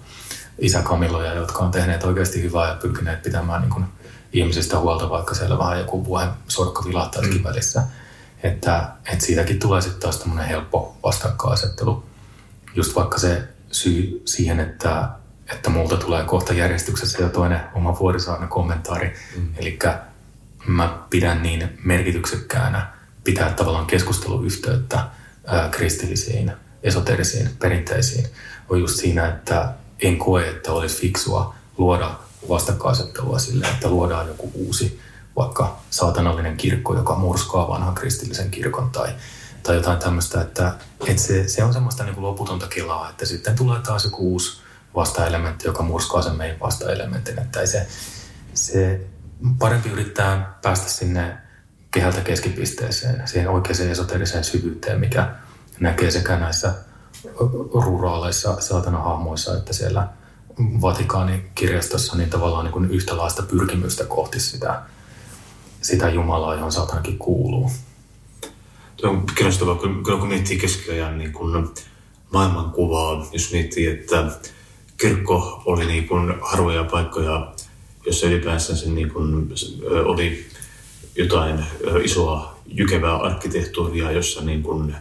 isäkamiloja, 0.60 1.34
jotka 1.34 1.64
on 1.64 1.72
tehneet 1.72 2.04
oikeasti 2.04 2.44
hyvää 2.44 2.70
ja 2.70 2.76
pyrkineet 2.76 3.22
pitämään 3.24 3.62
niin 3.62 3.72
kuin 3.72 3.86
ihmisistä 4.34 4.80
huolta, 4.80 5.10
vaikka 5.10 5.36
siellä 5.36 5.58
vähän 5.58 5.80
joku 5.80 6.06
vuohen 6.06 6.30
sorkka 6.48 6.84
vilahtaisikin 6.86 7.42
mm. 7.42 7.44
välissä. 7.44 7.84
Että, 8.44 8.90
että 9.12 9.26
siitäkin 9.26 9.60
tulee 9.60 9.82
sitten 9.82 10.02
taas 10.02 10.18
tämmöinen 10.18 10.48
helppo 10.48 10.98
vastakkainasettelu. 11.04 12.04
Just 12.76 12.96
vaikka 12.96 13.20
se 13.20 13.48
syy 13.74 14.22
siihen, 14.26 14.60
että, 14.60 15.10
että 15.52 15.70
multa 15.70 15.98
tulee 15.98 16.24
kohta 16.24 16.54
järjestyksessä 16.54 17.24
jo 17.24 17.30
toinen 17.30 17.60
oma 17.74 18.00
vuorisaarna 18.00 18.48
kommentaari. 18.48 19.14
Mm. 19.38 19.48
Eli 19.58 19.80
mä 20.68 20.98
pidän 21.10 21.44
niin 21.44 21.80
merkityksekkäänä 21.84 22.94
pitää 23.24 23.54
tavallaan 23.54 23.86
keskusteluyhteyttä 23.86 25.06
ää, 25.48 25.70
kristillisiin, 25.70 26.52
esoterisiin 26.84 27.50
perinteisiin 27.60 28.28
on 28.70 28.80
just 28.80 29.00
siinä, 29.00 29.28
että 29.28 29.74
en 30.00 30.18
koe, 30.18 30.50
että 30.50 30.72
olisi 30.72 31.02
fiksua 31.02 31.56
luoda 31.78 32.16
vastakkainasettelua 32.50 33.40
sille, 33.40 33.68
että 33.68 33.90
luodaan 33.90 34.28
joku 34.28 34.52
uusi 34.54 35.00
vaikka 35.36 35.78
saatanallinen 35.90 36.58
kirkko, 36.58 36.96
joka 36.96 37.16
murskaa 37.16 37.68
vanhan 37.68 37.96
kristillisen 37.96 38.52
kirkon 38.52 38.90
tai, 38.90 39.14
tai 39.64 39.76
jotain 39.76 40.00
tämmöistä, 40.00 40.42
että, 40.42 40.74
että 41.08 41.22
se, 41.22 41.48
se 41.48 41.64
on 41.64 41.74
semmoista 41.74 42.04
niin 42.04 42.16
kuin 42.16 42.24
loputonta 42.24 42.68
kilaa, 42.68 43.10
että 43.10 43.26
sitten 43.26 43.56
tulee 43.56 43.80
taas 43.80 44.04
joku 44.04 44.32
uusi 44.32 44.62
vastaelementti, 44.96 45.68
joka 45.68 45.84
murskaa 45.84 46.22
sen 46.22 46.36
meidän 46.36 46.60
vastaelementin, 46.60 47.40
että 47.40 47.60
ei 47.60 47.68
se, 47.68 47.88
se 48.54 49.02
parempi 49.60 49.90
yrittää 49.90 50.60
päästä 50.62 50.90
sinne 50.90 51.38
kehältä 51.92 52.22
keskipisteeseen, 52.22 53.28
siihen 53.28 53.50
oikeaan 53.50 53.90
esoteriseen 53.90 54.44
syvyyteen, 54.44 55.00
mikä 55.00 55.36
näkee 55.80 56.12
sekä 56.12 56.40
näissä 56.40 56.74
ruraaleissa 57.74 58.58
hahmoissa, 59.04 59.58
että 59.58 59.74
siellä 59.74 60.08
Vatikaanin 60.60 61.52
kirjastossa 61.56 62.18
niin 62.18 62.30
tavallaan 62.30 62.66
niin 62.66 62.92
yhtälaista 62.92 63.44
pyrkimystä 63.44 64.04
kohti 64.04 64.40
sitä, 64.40 64.82
sitä 65.82 66.10
Jumalaa, 66.10 66.56
johon 66.56 66.72
saatanakin 66.72 67.18
kuuluu. 67.18 67.72
Tuo 69.04 69.12
on 69.12 69.26
kiinnostavaa, 69.36 69.76
kun, 69.76 70.04
kun 70.04 70.28
miettii 70.28 70.58
keskiajan 70.58 71.18
niin 71.18 71.34
kuin 71.34 71.70
maailmankuvaa, 72.32 73.28
jos 73.32 73.52
miettii, 73.52 73.88
että 73.88 74.32
kirkko 74.98 75.62
oli 75.66 75.86
niin 75.86 76.08
kuin 76.08 76.34
harvoja 76.42 76.84
paikkoja, 76.84 77.54
jossa 78.06 78.28
ylipäänsä 78.28 78.76
se 78.76 78.90
niin 78.90 79.10
kuin, 79.10 79.54
oli 80.06 80.46
jotain 81.16 81.66
isoa 82.04 82.60
jykevää 82.68 83.16
arkkitehtuuria, 83.16 84.12
jossa 84.12 84.42
niin 84.42 84.64
kuin, 84.64 84.96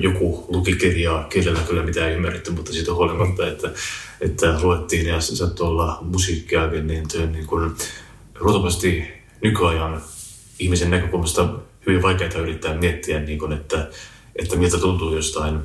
joku 0.00 0.46
luki 0.48 0.76
kirjaa, 0.76 1.24
kielellä 1.24 1.60
kyllä 1.60 1.82
mitään 1.82 2.12
ymmärretty, 2.12 2.50
mutta 2.50 2.72
siitä 2.72 2.94
huolimatta, 2.94 3.46
että, 3.46 3.70
että 4.20 4.58
luettiin 4.62 5.06
ja 5.06 5.20
saattoi 5.20 5.68
olla 5.68 5.98
musiikkiakin, 6.00 6.86
niin, 6.86 7.06
niin 7.32 7.46
kuin, 7.46 7.74
luultavasti 8.40 9.04
nykyajan 9.42 10.02
ihmisen 10.58 10.90
näkökulmasta 10.90 11.48
hyvin 11.88 12.02
vaikeaa 12.02 12.40
yrittää 12.42 12.74
miettiä, 12.74 13.20
niin 13.20 13.38
kuin, 13.38 13.52
että, 13.52 13.88
että 14.36 14.56
miltä 14.56 14.78
tuntuu 14.78 15.14
jostain 15.14 15.60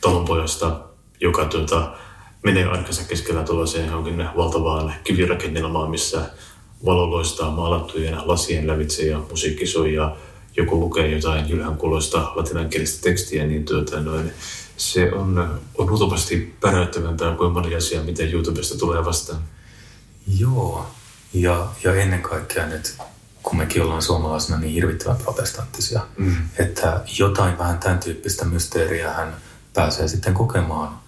talonpojasta, 0.00 0.80
joka 1.20 1.44
tuota, 1.44 1.92
menee 2.42 2.64
aikansa 2.64 3.04
keskellä 3.04 3.42
tuollaiseen 3.42 3.86
johonkin 3.86 4.24
valtavaan 4.36 4.94
kivirakennelmaan, 5.04 5.90
missä 5.90 6.30
valo 6.84 7.10
loistaa 7.10 7.50
maalattujen 7.50 8.28
lasien 8.28 8.66
lävitse 8.66 9.06
ja 9.06 9.20
musiikki 9.30 9.66
soi 9.66 9.94
ja 9.94 10.16
joku 10.56 10.80
lukee 10.80 11.08
jotain 11.08 11.48
jylhänkuloista 11.48 12.32
latinankielistä 12.34 13.02
tekstiä, 13.02 13.46
niin 13.46 13.64
tuota, 13.64 14.00
noin, 14.00 14.32
se 14.76 15.12
on, 15.12 15.60
on 15.78 15.90
luultavasti 15.90 16.54
päräyttävämpää 16.60 17.34
kuin 17.34 17.52
moni 17.52 17.74
asia, 17.74 18.02
miten 18.02 18.32
YouTubesta 18.32 18.78
tulee 18.78 19.04
vastaan. 19.04 19.42
Joo, 20.38 20.86
ja, 21.34 21.66
ja 21.84 21.94
ennen 21.94 22.22
kaikkea 22.22 22.66
nyt, 22.66 22.96
kun 23.46 23.58
mekin 23.58 23.82
ollaan 23.82 24.02
suomalaisena 24.02 24.58
niin 24.58 24.72
hirvittävän 24.72 25.16
protestanttisia, 25.16 26.00
mm. 26.18 26.36
että 26.58 27.00
jotain 27.18 27.58
vähän 27.58 27.78
tämän 27.78 27.98
tyyppistä 27.98 28.44
mysteeriä 28.44 29.12
hän 29.12 29.36
pääsee 29.74 30.08
sitten 30.08 30.34
kokemaan 30.34 30.98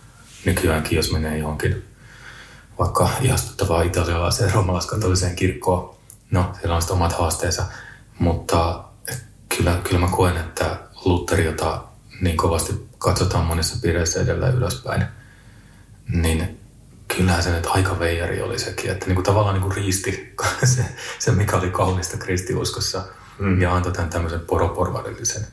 nykyäänkin, 0.44 0.96
jos 0.96 1.12
menee 1.12 1.38
johonkin 1.38 1.84
vaikka 2.78 3.10
ihastuttavaa 3.20 3.82
italialaiseen 3.82 4.52
romalaiskatoliseen 4.52 5.36
kirkkoon. 5.36 5.96
No, 6.30 6.52
siellä 6.60 6.76
on 6.76 6.82
sitten 6.82 6.96
omat 6.96 7.12
haasteensa, 7.12 7.66
mutta 8.18 8.84
kyllä, 9.56 9.80
kyllä 9.84 10.00
mä 10.00 10.08
koen, 10.08 10.36
että 10.36 10.78
Lutteri, 11.04 11.44
jota 11.44 11.84
niin 12.20 12.36
kovasti 12.36 12.88
katsotaan 12.98 13.46
monissa 13.46 13.76
piireissä 13.82 14.20
edellä 14.20 14.48
ylöspäin, 14.48 15.04
niin 16.12 16.57
kyllähän 17.18 17.42
se 17.42 17.50
nyt 17.50 17.66
aika 17.66 17.98
veijari 17.98 18.42
oli 18.42 18.58
sekin, 18.58 18.90
että 18.90 19.06
niin 19.06 19.14
kuin 19.14 19.24
tavallaan 19.24 19.54
niin 19.54 19.62
kuin 19.62 19.76
riisti 19.76 20.34
se, 20.76 20.84
se, 21.18 21.32
mikä 21.32 21.56
oli 21.56 21.70
kaunista 21.70 22.16
kristiuskossa 22.16 23.04
mm. 23.38 23.60
ja 23.60 23.74
antoi 23.74 23.92
tämän 23.92 24.10
tämmöisen 24.10 24.40
poroporvarillisen 24.40 25.46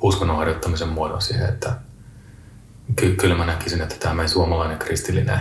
uskonnon 0.00 0.36
harjoittamisen 0.36 0.88
muodon 0.88 1.22
siihen, 1.22 1.48
että 1.48 1.76
ky- 2.96 3.16
kyllä 3.16 3.34
mä 3.34 3.46
näkisin, 3.46 3.80
että 3.80 3.94
tämä 3.94 4.14
meidän 4.14 4.28
suomalainen 4.28 4.78
kristillinen 4.78 5.40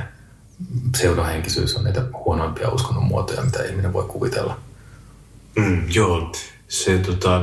pseudohenkisyys 0.91 1.75
on 1.75 1.83
niitä 1.83 2.03
huonoimpia 2.13 2.69
uskonnon 2.69 3.05
muotoja, 3.05 3.41
mitä 3.41 3.63
ihminen 3.63 3.93
voi 3.93 4.05
kuvitella. 4.07 4.59
Mm, 5.55 5.85
joo, 5.89 6.31
se 6.67 6.97
tota, 6.97 7.39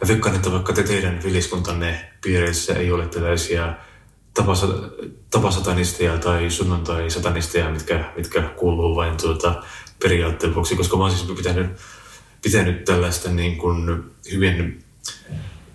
mä 0.00 0.08
veikkaan, 0.08 0.36
että 0.36 0.52
vaikka 0.52 0.72
te 0.72 0.82
teidän 0.82 1.22
viliskuntanne 1.22 2.10
piireissä 2.22 2.74
ei 2.74 2.92
ole 2.92 3.06
tällaisia 3.06 3.74
tapasatanisteja 5.30 6.18
tai 6.18 6.50
sunnuntai-satanisteja, 6.50 7.70
mitkä, 7.70 8.12
mitkä 8.16 8.42
kuuluu 8.42 8.96
vain 8.96 9.16
tuota 9.16 9.62
periaatteen 10.02 10.54
vuoksi, 10.54 10.76
koska 10.76 10.96
mä 10.96 11.02
oon 11.02 11.12
siis 11.12 11.36
pitänyt, 11.36 11.66
pitänyt 12.42 12.84
tällaista 12.84 13.30
niin 13.30 13.56
kuin 13.56 14.04
hyvin 14.32 14.84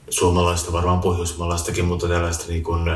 suomalaista, 0.09 0.73
varmaan 0.73 0.99
pohjoismaalaistakin, 0.99 1.85
mutta 1.85 2.07
tällaista 2.07 2.45
niin 2.47 2.63
kuin 2.63 2.91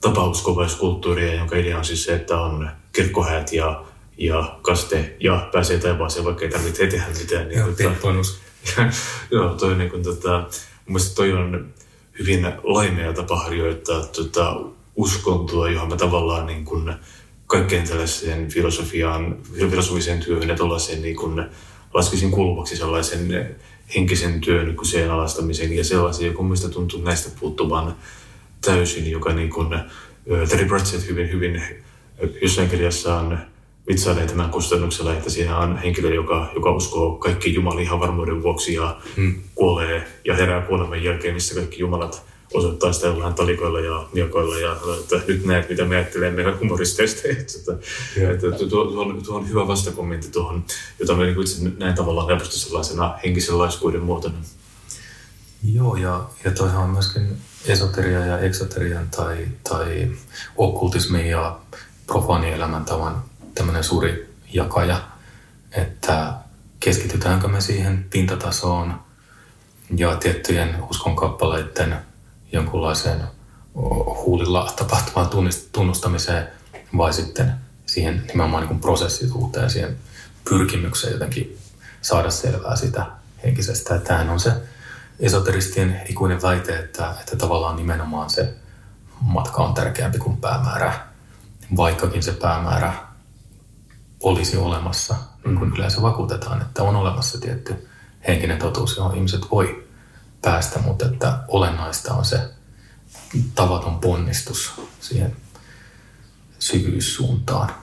tapauskovaiskulttuuria, 0.00 1.34
jonka 1.34 1.56
idea 1.56 1.78
on 1.78 1.84
siis 1.84 2.04
se, 2.04 2.14
että 2.14 2.40
on 2.40 2.70
kirkkohäät 2.92 3.52
ja, 3.52 3.84
ja 4.18 4.58
kaste 4.62 5.16
ja 5.20 5.48
pääsee 5.52 5.78
taivaaseen, 5.78 6.24
vaikka 6.24 6.44
ei 6.44 6.50
tarvitse 6.50 6.86
tehdä 6.86 7.06
mitään. 7.18 7.48
Niin, 7.48 7.58
Joo, 7.58 7.68
tota, 7.68 8.82
Joo, 9.30 9.54
toi, 9.54 9.76
niin 9.76 9.90
kuin, 9.90 10.02
tota, 10.02 10.48
mun 10.86 11.00
toi 11.14 11.32
on 11.32 11.74
hyvin 12.18 12.46
laimea 12.62 13.12
tapa 13.12 13.36
harjoittaa 13.36 14.06
tota, 14.06 14.60
uskontoa, 14.96 15.70
johon 15.70 15.88
mä 15.88 15.96
tavallaan 15.96 16.46
niin 16.46 16.64
kuin, 16.64 16.94
kaikkeen 17.46 17.88
tällaiseen 17.88 18.48
filosofiaan, 18.48 19.36
filosofiseen 19.70 20.20
työhön 20.20 20.48
ja 20.48 20.56
tuollaiseen 20.56 21.02
niin 21.02 21.16
kuin, 21.16 21.44
laskisin 21.94 22.30
kuuluvaksi 22.30 22.76
sellaisen 22.76 23.56
henkisen 23.94 24.40
työn 24.40 24.76
kyseenalaistamisen 24.76 25.76
ja 25.76 25.84
sellaisia, 25.84 26.32
kun 26.32 26.46
mistä 26.46 26.68
tuntuu 26.68 27.02
näistä 27.02 27.30
puuttuvan 27.40 27.96
täysin, 28.60 29.10
joka 29.10 29.32
niin 29.32 29.50
kuin, 29.50 29.78
Terry 30.48 30.64
Pratchett 30.66 31.08
hyvin, 31.08 31.32
hyvin 31.32 31.62
jossain 32.42 32.70
kirjassaan 32.70 33.46
vitsailee 33.88 34.26
tämän 34.26 34.50
kustannuksella, 34.50 35.12
että 35.12 35.30
siinä 35.30 35.58
on 35.58 35.76
henkilö, 35.76 36.14
joka, 36.14 36.50
joka 36.54 36.72
uskoo 36.72 37.16
kaikki 37.16 37.54
Jumali 37.54 37.82
ihan 37.82 38.00
varmuuden 38.00 38.42
vuoksi 38.42 38.74
ja 38.74 38.96
hmm. 39.16 39.34
kuolee 39.54 40.06
ja 40.24 40.34
herää 40.36 40.60
kuoleman 40.60 41.02
jälkeen, 41.02 41.34
missä 41.34 41.54
kaikki 41.54 41.80
Jumalat 41.80 42.22
osoittaa 42.54 42.92
sitä 42.92 43.06
jollain 43.06 43.34
talikoilla 43.34 43.80
ja 43.80 44.08
miokoilla 44.12 44.58
ja 44.58 44.76
että 45.00 45.20
nyt 45.28 45.44
näet, 45.44 45.68
mitä 45.68 45.84
me 45.84 45.96
ajattelemme 45.96 46.56
humoristeista. 46.60 47.28
Että, 47.28 48.48
että 48.48 48.66
tuo, 48.68 48.84
tuo, 48.84 49.04
on, 49.04 49.22
tuo 49.22 49.36
on 49.36 49.48
hyvä 49.48 49.66
vastakommentti 49.66 50.30
tuohon, 50.30 50.64
jota 50.98 51.14
me 51.14 51.24
niin 51.24 51.40
itse 51.40 51.68
näin 51.78 51.94
tavallaan 51.94 52.28
helposti 52.28 52.58
sellaisena 52.58 53.18
henkisen 53.24 53.58
laiskuuden 53.58 54.02
muotona. 54.02 54.34
Joo, 55.72 55.96
ja, 55.96 56.24
ja 56.44 56.50
toihan 56.50 56.82
on 56.84 56.90
myöskin 56.90 57.36
esoteria 57.66 58.26
ja 58.26 58.38
eksoterian 58.38 59.08
tai, 59.16 59.48
tai 59.68 60.10
okkultismin 60.56 61.26
ja 61.26 61.58
profaanielämäntavan 62.06 63.24
tämmöinen 63.54 63.84
suuri 63.84 64.28
jakaja, 64.52 65.00
että 65.72 66.32
keskitytäänkö 66.80 67.48
me 67.48 67.60
siihen 67.60 68.06
pintatasoon 68.10 68.94
ja 69.96 70.16
tiettyjen 70.16 70.76
uskonkappaleiden 70.90 71.96
jonkunlaiseen 72.54 73.22
huulilla 74.24 74.72
tapahtuvaan 74.76 75.30
tunnustamiseen 75.72 76.48
vai 76.96 77.12
sitten 77.12 77.52
siihen 77.86 78.24
nimenomaan 78.28 78.60
niin 78.60 78.68
kuin 78.68 78.80
prosessisuuteen, 78.80 79.70
siihen 79.70 79.96
pyrkimykseen 80.48 81.12
jotenkin 81.12 81.58
saada 82.02 82.30
selvää 82.30 82.76
sitä 82.76 83.06
henkisestä. 83.44 83.94
Että 83.94 84.08
tämähän 84.08 84.30
on 84.30 84.40
se 84.40 84.52
esoteristien 85.20 86.00
ikuinen 86.08 86.42
väite, 86.42 86.78
että, 86.78 87.14
että 87.20 87.36
tavallaan 87.36 87.76
nimenomaan 87.76 88.30
se 88.30 88.54
matka 89.20 89.62
on 89.62 89.74
tärkeämpi 89.74 90.18
kuin 90.18 90.36
päämäärä, 90.36 91.00
vaikkakin 91.76 92.22
se 92.22 92.32
päämäärä 92.32 92.92
olisi 94.22 94.56
olemassa, 94.56 95.14
niin 95.44 95.58
kuin 95.58 95.72
yleensä 95.74 96.02
vakuutetaan, 96.02 96.62
että 96.62 96.82
on 96.82 96.96
olemassa 96.96 97.40
tietty 97.40 97.88
henkinen 98.28 98.58
totuus, 98.58 98.96
johon 98.96 99.16
ihmiset 99.16 99.40
voi 99.50 99.83
päästä, 100.44 100.78
mutta 100.78 101.06
että 101.06 101.38
olennaista 101.48 102.14
on 102.14 102.24
se 102.24 102.38
tavaton 103.54 103.98
ponnistus 103.98 104.72
siihen 105.00 105.36
syvyyssuuntaan. 106.58 107.74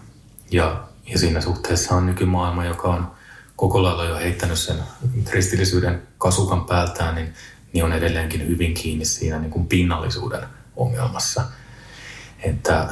Ja, 0.51 0.87
ja 1.11 1.19
siinä 1.19 1.41
suhteessa 1.41 1.95
on 1.95 2.05
nykymaailma, 2.05 2.65
joka 2.65 2.87
on 2.87 3.11
koko 3.55 3.83
lailla 3.83 4.05
jo 4.05 4.15
heittänyt 4.15 4.59
sen 4.59 4.77
kristillisyyden 5.25 6.07
kasukan 6.17 6.65
päältään, 6.65 7.15
niin, 7.15 7.33
niin 7.73 7.85
on 7.85 7.93
edelleenkin 7.93 8.47
hyvin 8.47 8.73
kiinni 8.73 9.05
siinä 9.05 9.39
niin 9.39 9.51
kuin 9.51 9.67
pinnallisuuden 9.67 10.41
ongelmassa. 10.75 11.43
Että 12.39 12.87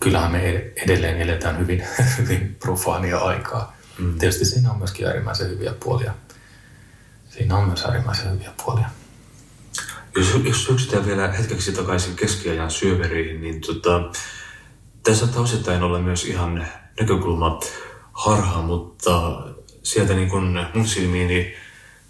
kyllähän 0.00 0.32
me 0.32 0.48
edelleen 0.76 1.20
eletään 1.20 1.58
hyvin, 1.58 1.84
hyvin 2.18 2.56
profaania 2.60 3.18
aikaa. 3.18 3.76
Mm. 3.98 4.18
Tietysti 4.18 4.44
siinä 4.44 4.70
on 4.70 4.78
myöskin 4.78 5.06
äärimmäisen 5.06 5.48
hyviä 5.48 5.74
puolia. 5.80 6.14
Siinä 7.36 7.56
on 7.56 7.66
myös 7.66 7.84
äärimmäisen 7.84 8.32
hyviä 8.32 8.52
puolia. 8.64 8.88
Jos, 10.16 10.26
jos 10.44 10.64
syöksytään 10.64 11.06
vielä 11.06 11.28
hetkeksi 11.28 11.72
takaisin 11.72 12.16
keskiajan 12.16 12.70
syöveriin, 12.70 13.40
niin 13.40 13.60
tota, 13.60 14.10
tässä 15.02 15.20
saattaa 15.20 15.42
osittain 15.42 15.82
olla 15.82 15.98
myös 15.98 16.24
ihan 16.24 16.66
näkökulma 17.00 17.60
harha, 18.12 18.62
mutta 18.62 19.42
sieltä 19.82 20.14
niin 20.14 20.30
kun 20.30 20.60
mun 20.74 20.86
silmiini 20.86 21.54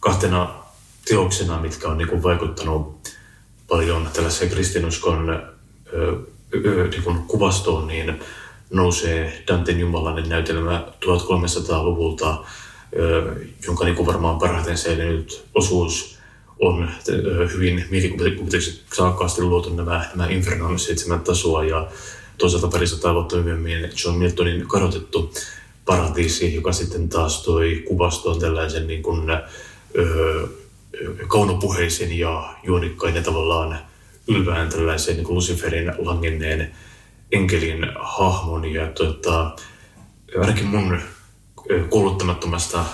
kahtena 0.01 0.55
teoksena, 1.09 1.61
mitkä 1.61 1.89
on 1.89 1.99
niin 1.99 2.09
kun 2.09 2.22
vaikuttanut 2.22 3.09
paljon 3.68 4.11
tällaiseen 4.12 4.51
kristinuskon 4.51 5.31
ö, 5.93 6.16
ö, 6.55 6.89
niin 6.89 7.03
kun 7.03 7.24
kuvastoon, 7.29 7.87
niin 7.87 8.20
nousee 8.70 9.45
Danten 9.49 9.81
jumalainen 9.81 10.29
näytelmä 10.29 10.85
1300-luvulta, 11.05 12.31
ö, 12.31 12.66
jonka 13.66 13.84
niin 13.84 13.97
kuin 13.97 14.07
varmaan 14.07 14.39
parhaiten 14.39 14.78
säilynyt 14.78 15.45
osuus 15.55 16.18
on 16.59 16.91
hyvin 17.55 17.84
mielikuvituksessa 17.91 18.82
saakkaasti 18.97 19.43
luotu 19.43 19.74
nämä, 19.74 20.05
nämä 20.14 20.30
Infernon 20.30 20.78
seitsemän 20.78 21.20
tasoa 21.20 21.64
ja 21.64 21.89
toisaalta 22.39 22.68
parisataa 22.68 23.14
vuotta 23.14 23.37
myöhemmin 23.37 23.91
John 24.05 24.18
Miltonin 24.18 24.68
kadotettu 24.68 25.34
paratiisi, 25.84 26.55
joka 26.55 26.72
sitten 26.72 27.09
taas 27.09 27.43
toi 27.43 27.84
kuvastoon 27.89 28.39
tällaisen 28.39 28.87
niin 28.87 29.03
kuin, 29.03 29.30
ö, 29.99 30.49
kaunopuheisen 31.28 32.18
ja 32.18 32.55
juonikkainen 32.62 33.24
tavallaan 33.24 33.78
ylvään 34.28 34.68
tällaisen 34.68 35.16
niin 35.16 35.34
Luciferin 35.34 35.93
langenneen 35.99 36.74
enkelin 37.32 37.87
hahmon. 38.01 38.72
Ja 38.72 38.87
tota, 38.87 39.57
ainakin 40.41 40.66
mun 40.66 40.99
kuuluttamattomasta 41.91 42.85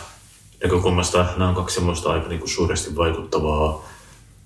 näkökulmasta 0.63 1.27
nämä 1.37 1.49
on 1.49 1.55
kaksi 1.55 1.75
semmoista 1.75 2.13
aika 2.13 2.29
niin 2.29 2.41
kuin 2.41 2.51
suuresti 2.51 2.97
vaikuttavaa 2.97 3.89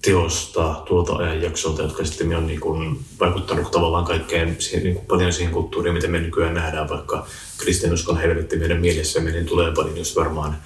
teosta 0.03 0.83
tuolta 0.89 1.16
ajanjaksolta, 1.16 1.83
jotka 1.83 2.05
sitten 2.05 2.37
on 2.37 2.47
niin 2.47 2.61
kuin 2.61 3.05
vaikuttanut 3.20 3.70
tavallaan 3.70 4.05
kaikkeen 4.05 4.57
siihen, 4.59 4.85
niin 4.85 4.95
kuin 4.95 5.07
paljon 5.07 5.33
siihen 5.33 5.53
kulttuuriin, 5.53 5.95
mitä 5.95 6.09
me 6.09 6.18
nykyään 6.18 6.55
nähdään, 6.55 6.89
vaikka 6.89 7.27
kristinuskon 7.59 8.20
helvetti 8.20 8.57
meidän 8.57 8.81
mielessämme, 8.81 9.31
niin 9.31 9.47
tulee 9.47 9.72
paljon 9.72 9.99
just 9.99 10.16
varmaan 10.16 10.57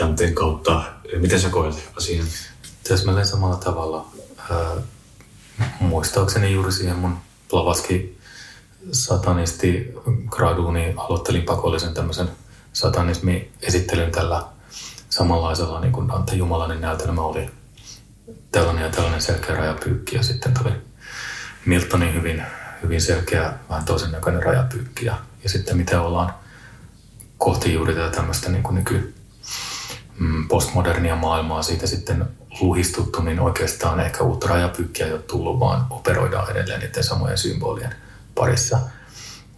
Danteen 0.00 0.34
kautta. 0.34 0.82
Miten 1.16 1.40
sä 1.40 1.48
koet 1.48 1.90
asian? 1.96 2.26
Täsmälleen 2.88 3.26
samalla 3.26 3.56
tavalla. 3.56 4.06
Äh, 4.50 4.82
muistaakseni 5.80 6.52
juuri 6.52 6.72
siihen 6.72 6.96
mun 6.96 7.16
Blavatsky 7.50 8.16
satanisti 8.92 9.94
graduuni 10.26 10.94
aloittelin 10.96 11.42
pakollisen 11.42 11.94
tämmöisen 11.94 12.28
satanismi-esittelyn 12.72 14.10
tällä 14.10 14.42
samanlaisella 15.10 15.80
niin 15.80 15.92
kuin 15.92 16.08
Dante 16.08 16.34
Jumalainen 16.34 16.80
näytelmä 16.80 17.22
oli 17.22 17.50
tällainen 18.52 18.84
ja 18.84 18.90
tällainen 18.90 19.22
selkeä 19.22 19.56
rajapyykki 19.56 20.16
ja 20.16 20.22
sitten 20.22 20.54
tuli 20.54 20.72
Miltonin 21.66 22.14
hyvin, 22.14 22.42
hyvin 22.82 23.00
selkeä, 23.00 23.52
vähän 23.68 23.84
toisen 23.84 24.12
näköinen 24.12 24.42
rajapyykki 24.42 25.06
ja, 25.06 25.16
ja 25.42 25.48
sitten 25.48 25.76
miten 25.76 26.00
ollaan 26.00 26.34
kohti 27.38 27.74
juuri 27.74 27.94
tätä 27.94 28.16
tämmöistä 28.16 28.50
niin 28.50 28.62
kuin 28.62 28.74
nyky, 28.74 29.14
mm, 30.18 30.48
postmodernia 30.48 31.16
maailmaa 31.16 31.62
siitä 31.62 31.86
sitten 31.86 32.28
luhistuttu, 32.60 33.22
niin 33.22 33.40
oikeastaan 33.40 34.00
ehkä 34.00 34.24
uutta 34.24 34.48
rajapyykkiä 34.48 35.06
ei 35.06 35.12
ole 35.12 35.22
tullut, 35.22 35.60
vaan 35.60 35.86
operoidaan 35.90 36.50
edelleen 36.50 36.80
niiden 36.80 37.04
samojen 37.04 37.38
symbolien 37.38 37.94
parissa. 38.34 38.78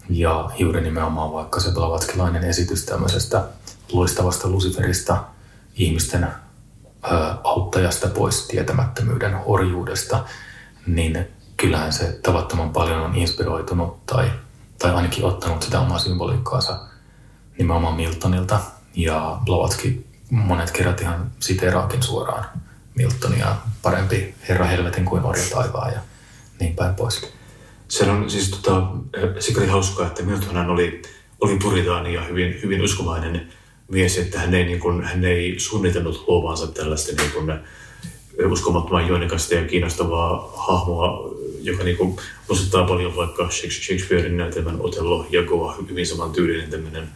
Ja 0.08 0.50
juuri 0.58 0.80
nimenomaan 0.80 1.32
vaikka 1.32 1.60
se 1.60 1.70
blavatskilainen 1.70 2.44
esitys 2.44 2.84
tämmöisestä 2.84 3.44
loistavasta 3.92 4.48
Luciferista 4.48 5.24
ihmisten 5.74 6.28
auttajasta 7.44 8.08
pois 8.08 8.48
tietämättömyyden 8.48 9.36
orjuudesta, 9.44 10.24
niin 10.86 11.28
kyllähän 11.56 11.92
se 11.92 12.18
tavattoman 12.22 12.70
paljon 12.70 13.00
on 13.00 13.14
inspiroitunut 13.14 14.06
tai, 14.06 14.30
tai 14.78 14.94
ainakin 14.94 15.24
ottanut 15.24 15.62
sitä 15.62 15.80
omaa 15.80 15.98
symboliikkaansa 15.98 16.78
nimenomaan 17.58 17.94
Miltonilta. 17.94 18.60
Ja 18.94 19.38
Blavatsky 19.44 20.06
monet 20.30 20.70
kerrat 20.70 21.00
ihan 21.00 21.30
siteraakin 21.40 22.02
suoraan 22.02 22.44
Miltonia, 22.94 23.56
parempi 23.82 24.34
herra 24.48 24.66
helvetin 24.66 25.04
kuin 25.04 25.24
orja 25.24 25.44
taivaan 25.54 25.92
ja 25.92 26.00
niin 26.60 26.76
päin 26.76 26.94
pois. 26.94 27.32
Se 27.92 28.10
on 28.10 28.30
siis 28.30 28.50
tota, 28.50 28.86
sikäli 29.38 29.66
hauskaa, 29.66 30.06
että 30.06 30.22
Miltonhan 30.22 30.70
oli, 30.70 31.02
oli 31.40 31.56
puritaani 31.56 32.14
ja 32.14 32.24
hyvin, 32.24 32.62
hyvin 32.62 32.82
uskovainen 32.82 33.48
mies, 33.88 34.18
että 34.18 34.38
hän 34.38 34.54
ei, 34.54 34.64
niin 34.64 34.80
kuin, 34.80 35.04
hän 35.04 35.24
ei 35.24 35.54
suunnitellut 35.58 36.24
luovansa 36.28 36.66
tällaista 36.66 37.22
niin 37.22 37.32
kuin, 37.32 37.58
uskomattoman 38.52 39.08
juonikasta 39.08 39.54
ja 39.54 39.64
kiinnostavaa 39.64 40.52
hahmoa, 40.56 41.34
joka 41.62 41.84
niin 41.84 41.96
kuin, 41.96 42.16
muistuttaa 42.48 42.86
paljon 42.86 43.16
vaikka 43.16 43.48
Shakespearein 43.50 44.36
näytelmän 44.36 44.80
Otello 44.80 45.26
Jagoa, 45.30 45.76
hyvin 45.88 46.06
saman 46.06 46.32
tyylinen 46.32 46.70
tämmöinen 46.70 47.08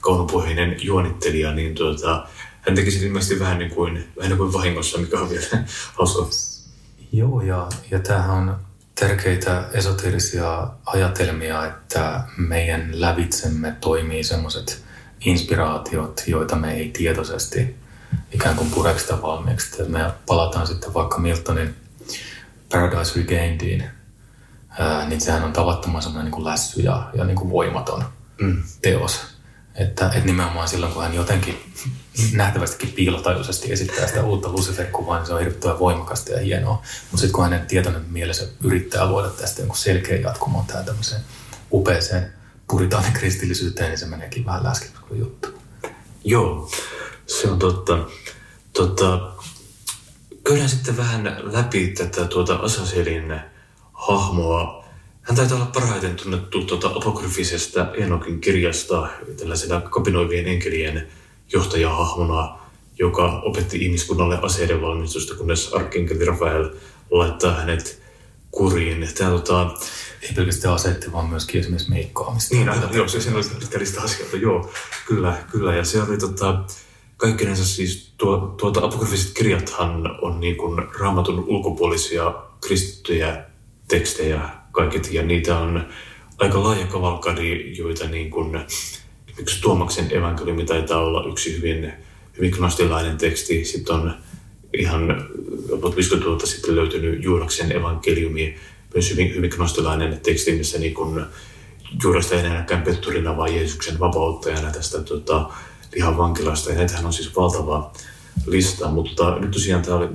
kaunopuheinen 0.00 0.76
juonittelija, 0.80 1.52
niin 1.54 1.74
tuota, 1.74 2.26
hän 2.60 2.74
teki 2.74 2.90
sen 2.90 3.02
ilmeisesti 3.02 3.38
vähän 3.38 3.58
niin 3.58 3.70
kuin, 3.70 4.04
vähän 4.16 4.30
niin 4.30 4.38
kuin 4.38 4.52
vahingossa, 4.52 4.98
mikä 4.98 5.20
on 5.20 5.30
vielä 5.30 5.46
hauska. 5.98 6.26
Joo, 7.12 7.42
ja, 7.42 7.68
ja 7.90 7.98
tämähän 7.98 8.48
on 8.48 8.69
tärkeitä 9.00 9.64
esoterisia 9.72 10.68
ajatelmia, 10.86 11.66
että 11.66 12.20
meidän 12.36 13.00
lävitsemme 13.00 13.76
toimii 13.80 14.24
semmoiset 14.24 14.84
inspiraatiot, 15.20 16.22
joita 16.26 16.56
me 16.56 16.74
ei 16.74 16.88
tietoisesti 16.88 17.76
ikään 18.32 18.56
kuin 18.56 18.70
pureksita 18.70 19.22
valmiiksi. 19.22 19.82
Että 19.82 19.92
me 19.92 20.10
palataan 20.26 20.66
sitten 20.66 20.94
vaikka 20.94 21.18
Miltonin 21.18 21.74
Paradise 22.72 23.20
Regainediin, 23.20 23.84
niin 25.08 25.20
sehän 25.20 25.44
on 25.44 25.52
tavattoman 25.52 26.02
semmoinen 26.02 26.24
niin 26.24 26.32
kuin 26.32 26.44
lässy 26.44 26.80
ja, 26.80 27.10
ja 27.14 27.24
niin 27.24 27.36
kuin 27.36 27.50
voimaton 27.50 28.04
mm. 28.40 28.62
teos. 28.82 29.29
Että, 29.80 30.06
että 30.06 30.26
nimenomaan 30.26 30.68
silloin, 30.68 30.92
kun 30.92 31.02
hän 31.02 31.14
jotenkin 31.14 31.72
nähtävästikin 32.32 32.92
piilotajuisesti 32.92 33.72
esittää 33.72 34.06
sitä 34.06 34.22
uutta 34.22 34.48
Lucifer-kuvaa, 34.48 35.18
niin 35.18 35.26
se 35.26 35.32
on 35.32 35.40
hirvittävän 35.40 35.78
voimakasta 35.78 36.32
ja 36.32 36.40
hienoa. 36.40 36.82
Mutta 37.10 37.16
sitten 37.16 37.32
kun 37.32 37.44
hänen 37.44 37.66
tietoinen 37.66 38.04
mielessä 38.10 38.46
yrittää 38.64 39.06
luoda 39.06 39.28
tästä 39.28 39.60
jonkun 39.60 39.76
selkeä 39.78 40.16
jatkumon 40.16 40.66
tähän 40.66 40.84
tämmöiseen 40.84 41.20
upeeseen 41.72 42.32
puritaanikristillisyyteen, 42.70 43.88
niin 43.88 43.98
se 43.98 44.06
meneekin 44.06 44.46
vähän 44.46 44.64
läskimmäksi 44.64 45.08
kuin 45.08 45.20
juttu. 45.20 45.48
Joo, 46.24 46.70
se 47.26 47.48
on 47.48 47.58
totta. 47.58 47.98
Tota, 48.72 49.32
käydään 50.44 50.68
sitten 50.68 50.96
vähän 50.96 51.36
läpi 51.42 51.88
tätä 51.88 52.24
tuota 52.24 52.54
Asaselin 52.54 53.40
hahmoa. 53.92 54.79
Hän 55.30 55.36
taitaa 55.36 55.56
olla 55.56 55.66
parhaiten 55.66 56.16
tunnettu 56.16 56.64
tuota 56.64 56.88
apokryfisesta 56.88 57.94
Enokin 57.94 58.40
kirjasta 58.40 59.08
tällaisena 59.36 59.80
kapinoivien 59.80 60.46
enkelien 60.46 61.08
johtajahahmona, 61.52 62.58
joka 62.98 63.40
opetti 63.44 63.84
ihmiskunnalle 63.84 64.38
aseiden 64.42 64.82
valmistusta, 64.82 65.34
kunnes 65.34 65.72
arkkenkeli 65.72 66.24
Rafael 66.24 66.70
laittaa 67.10 67.54
hänet 67.54 68.02
kuriin. 68.50 69.08
Tämä, 69.18 69.30
tota, 69.30 69.70
Ei 70.22 70.32
pelkästään 70.34 70.74
asetti, 70.74 71.12
vaan 71.12 71.28
myöskin 71.28 71.60
esimerkiksi 71.60 71.90
meikkaamista. 71.90 72.54
niin, 72.54 72.68
aina, 72.68 72.88
joo, 72.92 73.08
se, 73.08 73.20
se 73.20 73.34
oli 73.34 73.44
pitkälistä 73.60 74.02
asioita, 74.02 74.36
joo, 74.36 74.70
kyllä, 75.06 75.36
kyllä. 75.52 75.74
Ja 75.74 75.84
se 75.84 76.02
oli 76.02 76.18
tota, 76.18 76.64
kaikkinensa 77.16 77.64
siis, 77.64 78.12
tuo, 78.16 78.54
tuota 78.60 78.84
apokryfiset 78.84 79.34
kirjathan 79.34 80.18
on 80.22 80.40
niin 80.40 80.56
kuin 80.56 80.82
raamatun 81.00 81.44
ulkopuolisia 81.48 82.34
kristittyjä 82.60 83.44
tekstejä 83.88 84.59
kaiket, 84.72 85.12
ja 85.12 85.22
niitä 85.22 85.58
on 85.58 85.86
aika 86.38 86.62
laaja 86.62 86.86
kavalkadi, 86.86 87.74
joita 87.78 88.08
niin 88.08 88.30
kuin, 88.30 88.60
esimerkiksi 89.28 89.60
Tuomaksen 89.60 90.16
evankeliumi 90.16 90.64
taitaa 90.64 91.00
olla 91.00 91.28
yksi 91.28 91.56
hyvin, 91.56 91.92
hyvin 92.36 92.50
gnostilainen 92.50 93.18
teksti, 93.18 93.64
sitten 93.64 93.94
on 93.94 94.14
ihan 94.74 95.28
about 95.72 95.96
50 95.96 96.28
vuotta 96.28 96.46
sitten 96.46 96.76
löytynyt 96.76 97.24
Juuraksen 97.24 97.72
evankeliumi, 97.72 98.56
myös 98.94 99.10
hyvin, 99.10 99.34
hyvin 99.34 99.50
gnostilainen 99.54 100.20
teksti, 100.20 100.52
missä 100.52 100.78
niin 100.78 100.94
kuin 100.94 101.24
Juurasta 102.02 102.34
ei 102.34 102.40
enääkään 102.40 102.82
petturina, 102.82 103.36
vaan 103.36 103.54
Jeesuksen 103.54 103.98
vapauttajana 103.98 104.70
tästä 104.70 105.02
tota, 105.02 105.50
lihan 105.94 106.18
vankilasta. 106.18 106.70
Ja 106.70 106.76
näitähän 106.76 107.06
on 107.06 107.12
siis 107.12 107.36
valtava 107.36 107.92
lista, 108.46 108.88
mutta 108.88 109.38
nyt 109.38 109.50
tosiaan 109.50 109.82
tämä 109.82 109.96
oli 109.96 110.08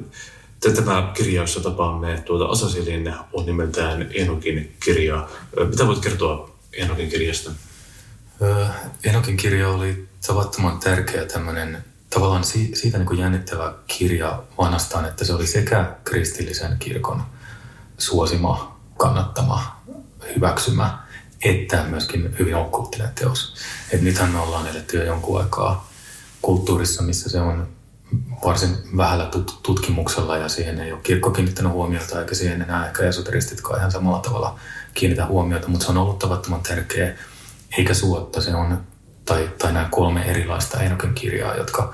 Tämä 0.72 1.11
kirja, 1.13 1.41
jossa 1.41 1.59
tapaamme 1.59 2.22
tuota 2.26 2.45
Asasilin, 2.45 3.13
on 3.34 3.45
nimeltään 3.45 4.09
Enokin 4.13 4.76
kirja. 4.86 5.28
Mitä 5.70 5.88
voit 5.88 5.99
kertoa 5.99 6.49
Enokin 6.74 7.09
kirjasta? 7.09 7.51
Enokin 9.03 9.38
kirja 9.38 9.70
oli 9.70 10.07
tavattoman 10.28 10.80
tärkeä 10.80 11.26
tämmöinen 11.26 11.84
tavallaan 12.09 12.43
si- 12.43 12.72
siitä 12.76 12.97
niin 12.97 13.07
kuin 13.07 13.20
jännittävä 13.20 13.74
kirja 13.88 14.43
vanhastaan, 14.57 15.05
että 15.05 15.26
se 15.26 15.34
oli 15.34 15.47
sekä 15.47 15.95
kristillisen 16.03 16.78
kirkon 16.80 17.24
suosima, 17.97 18.80
kannattama, 18.97 19.82
hyväksymä, 20.36 20.97
että 21.41 21.84
myöskin 21.84 22.36
hyvin 22.39 22.55
okkulttinen 22.55 23.09
teos. 23.16 23.55
Et 23.91 24.01
nythän 24.01 24.32
me 24.32 24.39
ollaan 24.39 24.68
eletty 24.68 24.97
jo 24.97 25.03
jonkun 25.03 25.41
aikaa 25.41 25.89
kulttuurissa, 26.41 27.03
missä 27.03 27.30
se 27.30 27.39
on 27.41 27.74
varsin 28.45 28.77
vähällä 28.97 29.29
tut- 29.35 29.59
tutkimuksella 29.63 30.37
ja 30.37 30.49
siihen 30.49 30.79
ei 30.79 30.91
ole 30.91 31.01
kirkko 31.01 31.31
kiinnittänyt 31.31 31.71
huomiota 31.71 32.19
eikä 32.19 32.35
siihen 32.35 32.61
enää 32.61 32.87
ehkä 32.87 33.03
esoteristitkaan 33.03 33.79
ihan 33.79 33.91
samalla 33.91 34.19
tavalla 34.19 34.59
kiinnitä 34.93 35.25
huomiota, 35.25 35.67
mutta 35.67 35.85
se 35.85 35.91
on 35.91 35.97
ollut 35.97 36.19
tavattoman 36.19 36.61
tärkeä 36.61 37.13
eikä 37.77 37.93
suotta. 37.93 38.41
Se 38.41 38.55
on, 38.55 38.83
tai, 39.25 39.49
tai 39.57 39.73
nämä 39.73 39.87
kolme 39.91 40.21
erilaista 40.21 40.81
Enokin 40.81 41.13
kirjaa, 41.13 41.55
jotka, 41.55 41.93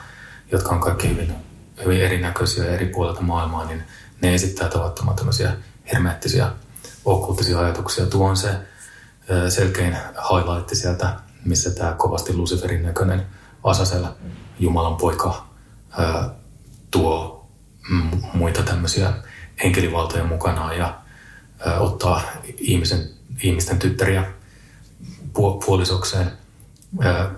jotka 0.51 0.69
on 0.69 0.79
kaikki 0.81 1.09
hyvin, 1.09 1.33
hyvin 1.83 2.01
erinäköisiä 2.01 2.65
eri 2.65 2.85
puolilta 2.85 3.21
maailmaa, 3.21 3.65
niin 3.65 3.83
ne 4.21 4.33
esittää 4.33 4.69
tavattoman 4.69 5.15
tämmöisiä 5.15 5.53
hermeettisiä 5.93 6.51
okkulttisia 7.05 7.59
ajatuksia. 7.59 8.05
Tuo 8.05 8.27
on 8.27 8.37
se 8.37 8.49
selkein 9.49 9.97
highlight 10.31 10.69
sieltä, 10.73 11.15
missä 11.45 11.71
tämä 11.71 11.93
kovasti 11.93 12.33
Luciferin 12.33 12.83
näköinen 12.83 13.25
Asasel, 13.63 14.05
Jumalan 14.59 14.95
poika, 14.95 15.50
tuo 16.91 17.47
muita 18.33 18.63
tämmöisiä 18.63 19.13
enkelivaltoja 19.63 20.23
mukanaan 20.23 20.77
ja 20.77 21.01
ottaa 21.79 22.21
ihmisen, 22.57 23.09
ihmisten 23.43 23.79
tyttäriä 23.79 24.23
pu- 25.27 25.65
puolisokseen, 25.65 26.31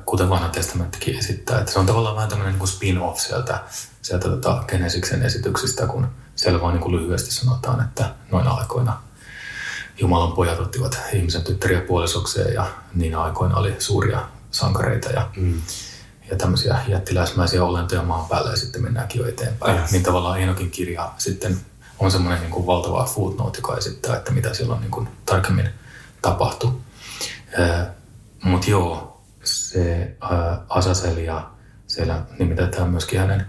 kuten 0.06 0.30
vanha 0.30 0.49
testamenttikin 0.49 1.18
esittää. 1.18 1.60
Että 1.60 1.72
se 1.72 1.80
on 1.80 1.86
tavallaan 1.86 2.16
vähän 2.16 2.30
tämmöinen 2.30 2.60
niin 2.60 2.68
spin-off 2.68 3.20
sieltä, 3.20 3.64
sieltä 4.01 4.30
tota 4.30 4.64
Genesiksen 4.68 5.24
esityksistä, 5.24 5.88
kun 5.88 6.08
siellä 6.36 6.62
vaan 6.62 6.74
niin 6.74 6.82
kuin 6.82 6.95
lyhyesti 6.95 7.32
sanotaan, 7.32 7.82
että 7.82 8.16
noina 8.32 8.51
aikoina 8.51 9.01
Jumalan 9.99 10.32
pojat 10.32 10.60
ottivat 10.60 10.99
ihmisen 11.14 11.43
tyttäriä 11.43 11.82
puolisokseen 11.82 12.54
ja 12.54 12.72
niinä 12.95 13.22
aikoina 13.22 13.58
oli 13.58 13.76
suuria 13.80 14.26
sankareita 14.51 15.10
ja, 15.10 15.30
mm. 15.36 15.62
Ja 16.32 16.38
tämmöisiä 16.38 16.78
jättiläismäisiä 16.88 17.63
olentoja 17.63 18.03
maan 18.03 18.30
päällä 18.30 18.49
ja 18.51 18.57
sitten 18.57 18.82
mennäänkin 18.82 19.21
jo 19.21 19.28
eteenpäin. 19.28 19.76
Aivan. 19.76 19.88
Niin 19.91 20.03
tavallaan 20.03 20.41
Enokin 20.41 20.71
kirja 20.71 21.11
sitten 21.17 21.57
on 21.99 22.11
semmoinen 22.11 22.41
niin 22.41 22.51
kuin 22.51 22.65
valtava 22.65 23.05
footnote, 23.05 23.57
joka 23.57 23.78
esittää, 23.78 24.15
että 24.17 24.32
mitä 24.32 24.53
silloin 24.53 24.82
niin 24.82 24.91
kuin 24.91 25.09
tarkemmin 25.26 25.69
tapahtui. 26.21 26.71
Mutta 28.43 28.69
joo, 28.69 29.21
se 29.43 30.15
ää, 30.21 30.61
Asasel 30.69 31.17
ja 31.17 31.49
siellä 31.88 32.21
nimitetään 32.39 32.89
myöskin 32.89 33.19
hänen 33.19 33.45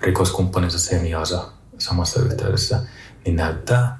rikoskumppaninsa 0.00 0.78
Semiasa 0.78 1.48
samassa 1.78 2.20
yhteydessä, 2.20 2.82
niin 3.24 3.36
näyttää 3.36 3.98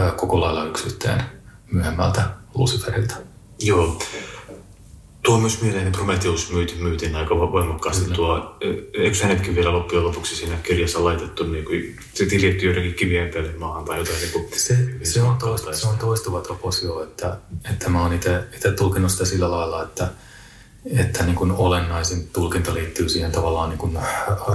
ää, 0.00 0.10
koko 0.10 0.40
lailla 0.40 0.64
yksi 0.64 0.86
yhteen 0.86 1.22
myöhemmältä 1.72 2.22
Luciferilta. 2.54 3.14
Joo. 3.58 3.98
Tuo 5.22 5.38
myös 5.38 5.62
mieleeni 5.62 5.90
Prometheus 5.90 6.52
myyti, 6.52 6.74
myytiin 6.74 7.16
aika 7.16 7.36
voimakkaasti. 7.36 8.04
Kyllä. 8.04 8.16
Tuo, 8.16 8.56
eikö 8.94 9.16
hänetkin 9.22 9.54
vielä 9.54 9.72
loppujen 9.72 10.04
lopuksi 10.04 10.36
siinä 10.36 10.56
kirjassa 10.62 11.04
laitettu, 11.04 11.44
niin 11.44 11.64
kuin, 11.64 11.96
se 12.14 12.26
tiljetty 12.26 12.66
joidenkin 12.66 12.94
kivien 12.94 13.28
päälle 13.28 13.52
maahan 13.58 13.84
tai 13.84 13.98
jotain. 13.98 14.20
Niin 14.20 14.32
kuin, 14.32 14.48
Se, 14.52 14.76
se, 15.02 15.22
on, 15.22 15.36
toist, 15.36 15.74
se 15.74 15.86
on 15.86 15.98
toistuva 15.98 16.40
troposio, 16.40 17.02
että, 17.02 17.36
että 17.72 17.88
mä 17.88 18.02
oon 18.02 18.12
itse 18.12 18.42
tulkinut 18.78 19.12
sitä 19.12 19.24
sillä 19.24 19.50
lailla, 19.50 19.82
että, 19.82 20.08
että 20.96 21.24
niin 21.24 21.36
kuin 21.36 21.52
olennaisin 21.52 22.28
tulkinta 22.32 22.74
liittyy 22.74 23.08
siihen 23.08 23.32
tavallaan 23.32 23.68
niin 23.68 23.78
kuin 23.78 23.98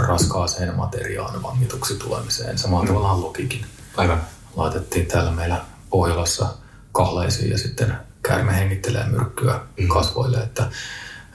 raskaaseen 0.08 0.76
materiaan 0.76 1.44
vangituksi 1.44 1.96
tulemiseen. 1.96 2.58
Samalla 2.58 2.84
mm. 2.84 2.88
tavallaan 2.88 3.22
logikin. 3.22 3.66
Aivan. 3.98 4.22
Laitettiin 4.56 5.06
täällä 5.06 5.32
meillä 5.32 5.62
Pohjolassa 5.90 6.48
kahleisiin 6.92 7.52
ja 7.52 7.58
sitten 7.58 7.98
käärme 8.28 8.56
hengittelee 8.56 9.06
myrkkyä 9.06 9.60
mm. 9.80 9.88
kasvoille. 9.88 10.38
Että, 10.38 10.70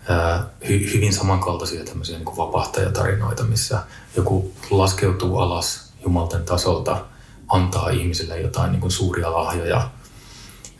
ää, 0.08 0.46
hy, 0.68 0.92
hyvin 0.94 1.12
samankaltaisia 1.12 1.84
tämmöisiä 1.84 2.18
niin 2.18 2.36
vapahtajatarinoita, 2.36 3.44
missä 3.44 3.82
joku 4.16 4.52
laskeutuu 4.70 5.38
alas 5.38 5.92
Jumalten 6.04 6.44
tasolta, 6.44 7.04
antaa 7.48 7.90
ihmisille 7.90 8.40
jotain 8.40 8.72
niin 8.72 8.80
kuin 8.80 8.90
suuria 8.90 9.32
lahjoja, 9.32 9.90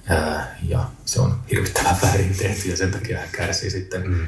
ää, 0.08 0.58
ja 0.62 0.84
se 1.04 1.20
on 1.20 1.40
hirvittävän 1.50 1.96
väärin 2.02 2.36
tehty 2.38 2.68
ja 2.68 2.76
sen 2.76 2.90
takia 2.90 3.18
hän 3.18 3.28
kärsii 3.32 3.70
sitten, 3.70 4.08
mm. 4.08 4.26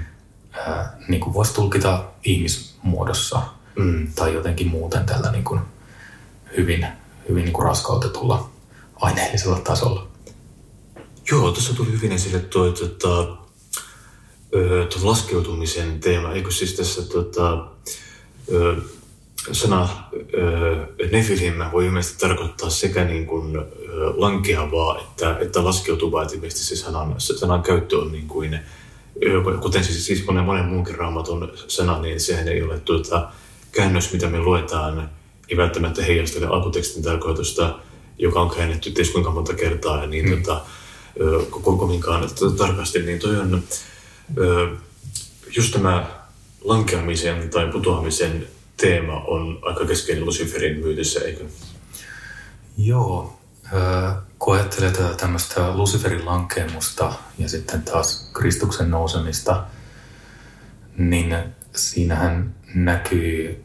ää, 0.52 0.96
niin 1.08 1.20
kuin 1.20 1.34
voisi 1.34 1.54
tulkita 1.54 2.04
ihmismuodossa 2.24 3.42
Mm. 3.76 4.12
tai 4.14 4.34
jotenkin 4.34 4.68
muuten 4.68 5.06
tällä 5.06 5.32
niin 5.32 5.44
kuin 5.44 5.60
hyvin, 6.56 6.86
hyvin 7.28 7.44
niin 7.44 7.52
kuin 7.52 7.66
raskautetulla 7.66 8.50
aineellisella 9.00 9.58
tasolla. 9.58 10.06
Joo, 11.30 11.52
tuossa 11.52 11.74
tuli 11.74 11.92
hyvin 11.92 12.12
esille 12.12 12.38
tuo, 12.38 12.70
tota, 12.70 13.36
ö, 14.54 14.86
laskeutumisen 15.02 16.00
teema. 16.00 16.32
Eikö 16.32 16.50
siis 16.50 16.74
tässä 16.74 17.02
tota, 17.02 17.66
ö, 18.52 18.76
sana 19.52 19.88
nefilim 21.12 21.54
voi 21.72 21.86
ilmeisesti 21.86 22.18
tarkoittaa 22.18 22.70
sekä 22.70 23.04
niin 23.04 23.26
kuin, 23.26 23.58
lankeavaa 24.16 24.98
että, 25.00 25.38
että 25.40 25.64
laskeutuvaa. 25.64 26.22
Ilmeisesti 26.22 26.64
se 26.64 26.76
sanan, 26.76 27.14
se 27.18 27.38
sanan 27.38 27.62
käyttö 27.62 27.98
on 27.98 28.12
niin 28.12 28.28
kuin, 28.28 28.60
kuten 29.60 29.84
siis, 29.84 30.06
siis 30.06 30.26
monen, 30.26 30.44
monen 30.44 30.64
muunkin 30.64 30.94
raamatun 30.94 31.52
sana, 31.68 32.00
niin 32.00 32.20
sehän 32.20 32.48
ei 32.48 32.62
ole 32.62 32.80
tuota, 32.80 33.28
käännös, 33.72 34.12
mitä 34.12 34.28
me 34.28 34.38
luetaan, 34.40 35.10
ei 35.48 35.56
välttämättä 35.56 36.02
heijastele 36.02 36.46
alkutekstin 36.46 37.02
tarkoitusta, 37.02 37.78
joka 38.18 38.40
on 38.40 38.50
käännetty 38.50 38.90
ties 38.90 39.10
kuinka 39.10 39.30
monta 39.30 39.54
kertaa 39.54 40.00
ja 40.00 40.06
niin 40.06 40.28
mm. 40.28 40.42
tota, 40.42 40.60
kovinkaan 41.62 42.28
tarkasti, 42.56 43.02
niin 43.02 43.18
toi 43.18 43.36
on 43.36 43.62
just 45.56 45.72
tämä 45.72 46.06
lankeamisen 46.64 47.50
tai 47.50 47.66
putoamisen 47.72 48.46
teema 48.76 49.24
on 49.26 49.58
aika 49.62 49.86
keskeinen 49.86 50.26
Luciferin 50.26 50.78
myytissä, 50.78 51.20
eikö? 51.20 51.44
Joo, 52.78 53.38
kun 54.38 54.54
ajattelee 54.54 54.90
tätä 54.90 55.14
tämmöistä 55.14 55.76
Luciferin 55.76 56.26
lankeemusta 56.26 57.12
ja 57.38 57.48
sitten 57.48 57.82
taas 57.82 58.30
Kristuksen 58.32 58.90
nousemista, 58.90 59.64
niin 60.96 61.36
siinähän 61.74 62.54
näkyy 62.74 63.64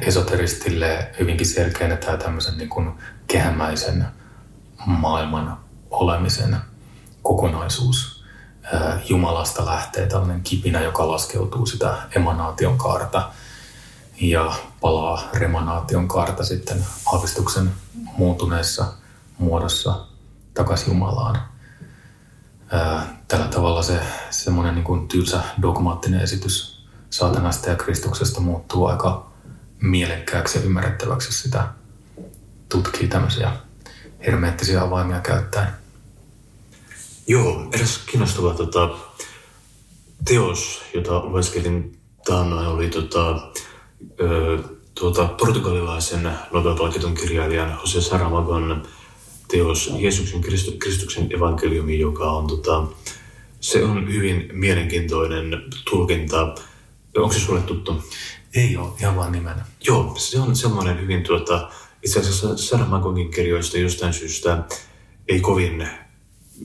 esoteristille 0.00 1.10
hyvinkin 1.20 1.46
selkeänä 1.46 1.96
tämä 1.96 2.16
tämmöisen 2.16 2.58
niin 2.58 2.92
kehämäisen 3.26 4.04
maailman 4.86 5.61
olemisen 5.92 6.56
kokonaisuus. 7.22 8.24
Jumalasta 9.08 9.66
lähtee 9.66 10.06
tällainen 10.06 10.42
kipinä, 10.42 10.80
joka 10.80 11.08
laskeutuu 11.08 11.66
sitä 11.66 11.96
emanaation 12.16 12.78
kaarta 12.78 13.30
ja 14.20 14.52
palaa 14.80 15.22
remanaation 15.34 16.08
kaarta 16.08 16.44
sitten 16.44 16.84
aavistuksen 17.06 17.70
muuntuneessa 18.16 18.86
muodossa 19.38 20.06
takaisin 20.54 20.88
Jumalaan. 20.88 21.42
Tällä 23.28 23.46
tavalla 23.46 23.82
se 23.82 24.00
semmoinen 24.30 24.74
niin 24.74 25.08
tylsä 25.08 25.42
dogmaattinen 25.62 26.20
esitys 26.20 26.86
saatanasta 27.10 27.70
ja 27.70 27.76
Kristuksesta 27.76 28.40
muuttuu 28.40 28.86
aika 28.86 29.32
mielekkääksi 29.80 30.58
ja 30.58 30.64
ymmärrettäväksi, 30.64 31.32
sitä 31.32 31.68
tutkii 32.68 33.08
tämmöisiä 33.08 33.52
hermeettisiä 34.26 34.82
avaimia 34.82 35.20
käyttäen. 35.20 35.81
Joo, 37.26 37.68
eräs 37.72 37.98
kiinnostava 37.98 38.54
tota, 38.54 38.90
teos, 40.24 40.82
jota 40.94 41.24
lueskelin 41.24 41.98
taannoin, 42.24 42.66
oli 42.66 42.88
tota, 42.88 43.52
ö, 44.20 44.58
tuota, 44.94 45.28
portugalilaisen 45.28 46.30
Nobel-palkitun 46.50 47.14
kirjailijan 47.14 47.78
Jose 47.80 48.00
Saramagon 48.00 48.82
teos 49.48 49.92
Jeesuksen 49.98 50.40
Kristuksen 50.78 51.32
evankeliumi, 51.36 51.98
joka 51.98 52.30
on, 52.30 52.46
tota, 52.46 52.86
se 53.60 53.84
on 53.84 54.12
hyvin 54.12 54.48
mielenkiintoinen 54.52 55.62
tulkinta. 55.90 56.54
Onko 57.16 57.32
se 57.32 57.40
sulle 57.40 57.60
tuttu? 57.60 58.02
Ei 58.54 58.76
ole, 58.76 58.92
ihan 59.00 59.16
vaan 59.16 59.32
nimenä. 59.32 59.64
Joo, 59.86 60.14
se 60.18 60.40
on 60.40 60.56
semmoinen 60.56 61.00
hyvin, 61.00 61.22
tuota, 61.22 61.70
itse 62.02 62.20
asiassa 62.20 62.56
Saramagongin 62.56 63.30
kirjoista 63.30 63.78
jostain 63.78 64.12
syystä 64.12 64.64
ei 65.28 65.40
kovin 65.40 65.88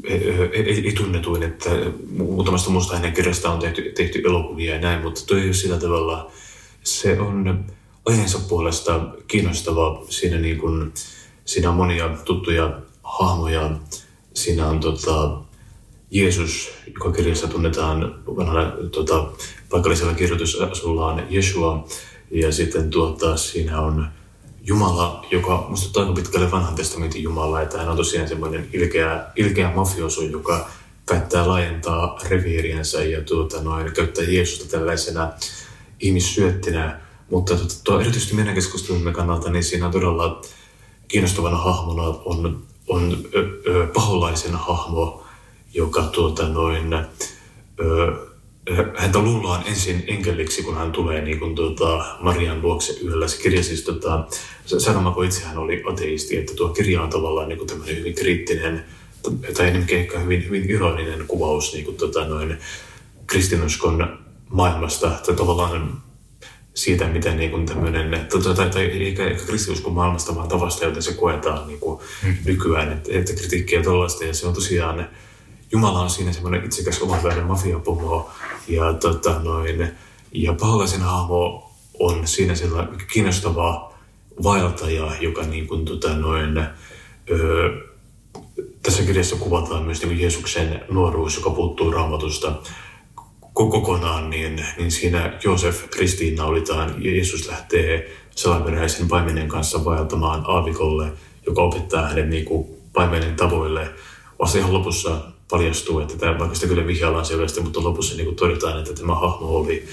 ei, 0.04 0.30
ei, 0.54 0.86
ei 0.86 0.94
tunnetuin, 0.94 1.44
että 1.44 1.70
muutamasta 2.18 2.70
muusta 2.70 2.96
hänen 2.96 3.14
kirjasta 3.14 3.52
on 3.52 3.60
tehty, 3.60 3.92
tehty 3.96 4.22
elokuvia 4.26 4.76
ja 4.76 4.82
näin, 4.82 5.02
mutta 5.02 5.22
toi 5.28 5.54
sillä 5.54 5.78
tavalla, 5.78 6.32
se 6.84 7.20
on 7.20 7.66
aiheensa 8.06 8.40
puolesta 8.40 9.08
kiinnostava. 9.28 10.04
Siinä, 10.10 10.38
niin 10.38 10.58
kuin, 10.58 10.94
siinä 11.46 11.70
on 11.70 11.76
monia 11.76 12.10
tuttuja 12.26 12.80
hahmoja. 13.04 13.72
Siinä 14.34 14.68
on 14.68 14.80
tota, 14.80 15.42
Jeesus, 16.12 16.72
joka 16.94 17.12
kirjassa 17.12 17.48
tunnetaan 17.48 18.24
vanhana 18.28 18.72
tota, 18.92 19.28
paikallisella 19.70 20.14
kirjoitusasullaan 20.14 21.28
Jeshua. 21.30 21.88
Ja 22.32 22.52
sitten 22.52 22.90
tuota, 22.90 23.38
siinä 23.38 23.82
on 23.82 24.08
Jumala, 24.68 25.26
joka 25.32 25.66
musta 25.70 26.00
aika 26.00 26.14
pitkälle 26.14 26.52
vanhan 26.52 26.76
testamentin 26.76 27.24
Jumala, 27.24 27.62
että 27.62 27.78
hän 27.78 27.90
on 27.90 27.98
tosiaan 27.98 28.28
semmoinen 28.28 28.70
ilkeä, 28.74 29.26
ilkeä 29.36 29.72
mafioso, 29.76 30.22
joka 30.22 30.70
päättää 31.06 31.48
laajentaa 31.48 32.20
reviiriensä 32.30 33.04
ja 33.04 33.22
tuota, 33.22 33.62
noin, 33.62 33.94
käyttää 33.94 34.24
Jeesusta 34.24 34.78
tällaisena 34.78 35.32
ihmissyöttinä. 36.00 37.00
Mutta 37.30 37.56
tuota, 37.56 37.76
tuo 37.84 38.00
erityisesti 38.00 38.36
meidän 38.36 38.56
keskustelumme 38.56 39.12
kannalta, 39.14 39.52
niin 39.52 39.64
siinä 39.64 39.90
todella 39.90 40.42
kiinnostavana 41.08 41.58
hahmona 41.58 42.04
on, 42.04 42.64
on 42.88 43.18
ö, 43.36 43.62
ö, 43.68 43.88
paholaisen 43.94 44.56
hahmo, 44.56 45.24
joka 45.74 46.04
tuota, 46.04 46.48
noin, 46.48 46.94
ö, 46.94 48.27
häntä 48.98 49.20
luullaan 49.20 49.64
ensin 49.68 50.04
enkeliksi, 50.08 50.64
kun 50.64 50.78
hän 50.78 50.92
tulee 50.92 51.22
niin 51.22 51.40
kuin, 51.40 51.56
tuota, 51.56 52.06
Marian 52.20 52.62
luokse 52.62 53.00
yöllä. 53.04 53.28
Se 53.28 53.42
kirja 53.42 53.64
siis, 53.64 53.82
tota, 53.82 54.28
Sanomako 54.66 55.24
itse 55.24 55.44
hän 55.44 55.58
oli 55.58 55.84
ateisti, 55.90 56.38
että 56.38 56.54
tuo 56.56 56.70
kirja 56.70 57.02
on 57.02 57.10
tavallaan 57.10 57.50
niin 57.50 57.58
kuin 57.58 57.68
tämmöinen 57.68 57.98
hyvin 57.98 58.16
kriittinen, 58.16 58.86
tai 59.58 59.68
enemmänkin 59.68 60.00
ehkä 60.00 60.20
hyvin, 60.20 60.46
hyvin 60.46 60.70
ironinen 60.70 61.28
kuvaus 61.28 61.74
niin 61.74 61.86
kuin, 61.86 61.98
tota, 61.98 62.28
noin, 62.28 62.58
kristinuskon 63.28 64.20
maailmasta, 64.50 65.12
tai 65.26 65.36
tavallaan 65.36 66.02
siitä, 66.74 67.08
miten 67.08 67.38
niin 67.38 67.52
kuin 67.52 67.66
tämmöinen, 67.66 68.28
tai, 68.30 68.56
tai, 68.56 68.70
tai 68.70 68.84
eikä, 68.84 69.28
eikä 69.28 69.46
kristinuskon 69.46 69.94
maailmasta, 69.94 70.36
vaan 70.36 70.48
tavasta, 70.48 70.86
joten 70.86 71.04
se 71.04 71.14
koetaan 71.14 71.68
niin 71.68 71.80
kuin 71.80 72.00
mm. 72.24 72.36
nykyään, 72.46 72.92
että, 72.92 73.10
että 73.14 73.34
kritiikkiä 73.34 73.84
tuollaista, 73.84 74.26
ja 74.26 74.34
se 74.34 74.48
on 74.48 74.54
tosiaan, 74.54 75.10
Jumala 75.72 76.00
on 76.00 76.10
siinä 76.10 76.34
semmoinen 76.34 76.66
itsekäs 76.66 77.02
omanlainen 77.02 77.46
mafiapomo, 77.46 78.30
ja, 78.68 78.94
tota, 78.94 79.40
noin, 79.40 79.92
ja 80.32 80.54
paholaisen 80.54 81.02
hahmo 81.02 81.72
on 82.00 82.28
siinä 82.28 82.56
sillä 82.56 82.88
kiinnostava 83.14 83.94
vaeltaja, 84.44 85.12
joka 85.22 85.44
niin 85.44 85.68
kuin, 85.68 85.86
tota, 85.86 86.16
noin, 86.16 86.58
öö, 87.30 87.88
tässä 88.84 89.04
kirjassa 89.04 89.36
kuvataan 89.36 89.84
myös 89.84 90.06
niin 90.06 90.20
Jeesuksen 90.20 90.82
nuoruus, 90.90 91.36
joka 91.36 91.50
puuttuu 91.50 91.92
raamatusta 91.92 92.54
kokonaan, 93.54 94.30
niin, 94.30 94.66
niin 94.78 94.92
siinä 94.92 95.40
Joosef 95.44 95.90
Kristiina 95.90 96.46
olitaan 96.46 97.04
ja 97.04 97.12
Jeesus 97.12 97.48
lähtee 97.48 98.18
salaperäisen 98.36 99.08
paimenen 99.08 99.48
kanssa 99.48 99.86
vaeltamaan 99.86 100.44
aavikolle, 100.48 101.12
joka 101.46 101.62
opettaa 101.62 102.08
hänen 102.08 102.30
niin 102.30 102.46
kuin, 102.46 102.68
paimenen 102.94 103.36
tavoille. 103.36 103.90
Vasta 104.40 104.58
ihan 104.58 104.74
lopussa 104.74 105.22
paljastuu, 105.50 106.00
että 106.00 106.18
tämä, 106.18 106.40
vaikka 106.40 106.56
sitä 106.56 106.68
kyllä 106.68 106.88
vihjaillaan 106.88 107.26
selvästi, 107.26 107.62
mutta 107.62 107.84
lopussa 107.84 108.16
niin 108.16 108.26
kuin 108.26 108.36
todetaan, 108.36 108.80
että 108.80 108.94
tämä 108.94 109.16
hahmo 109.16 109.48
oli, 109.48 109.86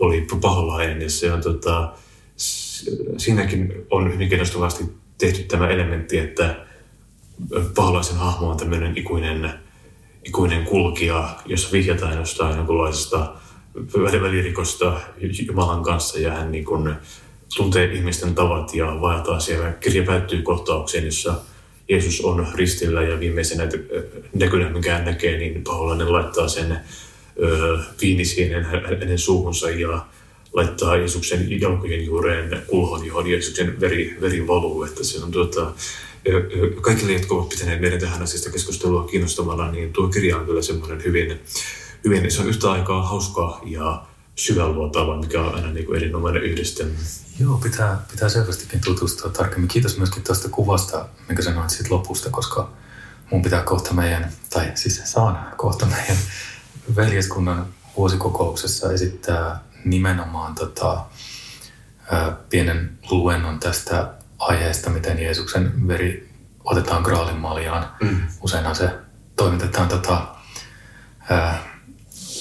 oli 0.00 0.26
paholainen 0.40 1.02
ja 1.02 1.10
se 1.10 1.32
on 1.32 1.40
tota, 1.40 1.92
siinäkin 3.16 3.86
on 3.90 4.12
hyvin 4.12 4.28
kiinnostavasti 4.28 4.84
tehty 5.18 5.42
tämä 5.42 5.68
elementti, 5.68 6.18
että 6.18 6.66
paholaisen 7.74 8.16
hahmo 8.16 8.50
on 8.50 8.56
tämmöinen 8.56 8.98
ikuinen, 8.98 9.50
ikuinen 10.24 10.64
kulkija, 10.64 11.36
jossa 11.46 11.72
vihjataan 11.72 12.16
jostain 12.16 12.56
jonkunlaisesta 12.56 13.34
välirikosta 14.22 15.00
Jumalan 15.46 15.82
kanssa 15.82 16.18
ja 16.18 16.32
hän 16.32 16.52
niin 16.52 16.64
kuin 16.64 16.94
tuntee 17.56 17.92
ihmisten 17.92 18.34
tavat 18.34 18.74
ja 18.74 18.86
vaeltaa 19.00 19.40
siellä. 19.40 19.70
Kirja 19.70 20.02
päättyy 20.02 20.42
kohtaukseen, 20.42 21.04
jossa 21.04 21.34
Jeesus 21.88 22.20
on 22.20 22.46
ristillä 22.54 23.02
ja 23.02 23.20
viimeisenä 23.20 23.68
näkynä, 24.34 24.70
mikä 24.70 24.98
näkee, 24.98 25.38
niin 25.38 25.64
paholainen 25.64 26.12
laittaa 26.12 26.48
sen 26.48 26.78
viinisienen 28.02 28.64
hänen 28.64 29.18
suuhunsa 29.18 29.70
ja 29.70 30.06
laittaa 30.52 30.96
Jeesuksen 30.96 31.60
jalkojen 31.60 32.06
juureen 32.06 32.62
kulhon, 32.66 33.06
johon 33.06 33.26
Jeesuksen 33.26 33.80
veri, 33.80 34.16
veri 34.20 34.46
valuu. 34.46 34.84
Että 34.84 35.04
se 35.04 35.24
on 35.24 35.30
tuota, 35.30 35.72
kaikille, 36.80 37.12
jotka 37.12 37.34
ovat 37.34 37.48
pitäneet 37.48 37.80
meidän 37.80 38.00
tähän 38.00 38.22
asiasta 38.22 38.50
keskustelua 38.50 39.08
kiinnostavana, 39.08 39.70
niin 39.70 39.92
tuo 39.92 40.08
kirja 40.08 40.36
on 40.36 40.46
kyllä 40.46 40.62
semmoinen 40.62 41.04
hyvin, 41.04 41.40
hyvin 42.04 42.30
se 42.30 42.42
on 42.42 42.48
yhtä 42.48 42.70
aikaa 42.70 43.02
hauska 43.02 43.60
ja 43.66 44.02
syväluotava, 44.36 45.20
mikä 45.20 45.42
on 45.42 45.54
aina 45.54 45.72
niin 45.72 45.86
kuin 45.86 45.96
erinomainen 45.96 46.42
yhdistelmä. 46.42 46.94
Joo, 47.38 47.58
pitää, 47.58 47.98
pitää 48.10 48.28
selvästikin 48.28 48.80
tutustua 48.80 49.30
tarkemmin. 49.30 49.68
Kiitos 49.68 49.98
myöskin 49.98 50.22
tuosta 50.22 50.48
kuvasta, 50.48 51.08
minkä 51.28 51.42
sanoit 51.42 51.70
siitä 51.70 51.94
lopusta, 51.94 52.30
koska 52.30 52.70
mun 53.30 53.42
pitää 53.42 53.62
kohta 53.62 53.94
meidän, 53.94 54.32
tai 54.50 54.72
siis 54.74 55.02
saan 55.04 55.52
kohta 55.56 55.86
meidän 55.86 56.16
veljeskunnan 56.96 57.66
vuosikokouksessa 57.96 58.92
esittää 58.92 59.60
nimenomaan 59.84 60.54
tota, 60.54 61.04
ää, 62.10 62.36
pienen 62.50 62.98
luennon 63.10 63.60
tästä 63.60 64.14
aiheesta, 64.38 64.90
miten 64.90 65.18
Jeesuksen 65.18 65.88
veri 65.88 66.34
otetaan 66.64 67.02
graalin 67.02 67.36
maljaan. 67.38 67.88
Mm. 68.02 68.20
Useinhan 68.40 68.76
se 68.76 68.90
toimitetaan 69.36 69.88
tota, 69.88 70.26
ää, 71.30 71.62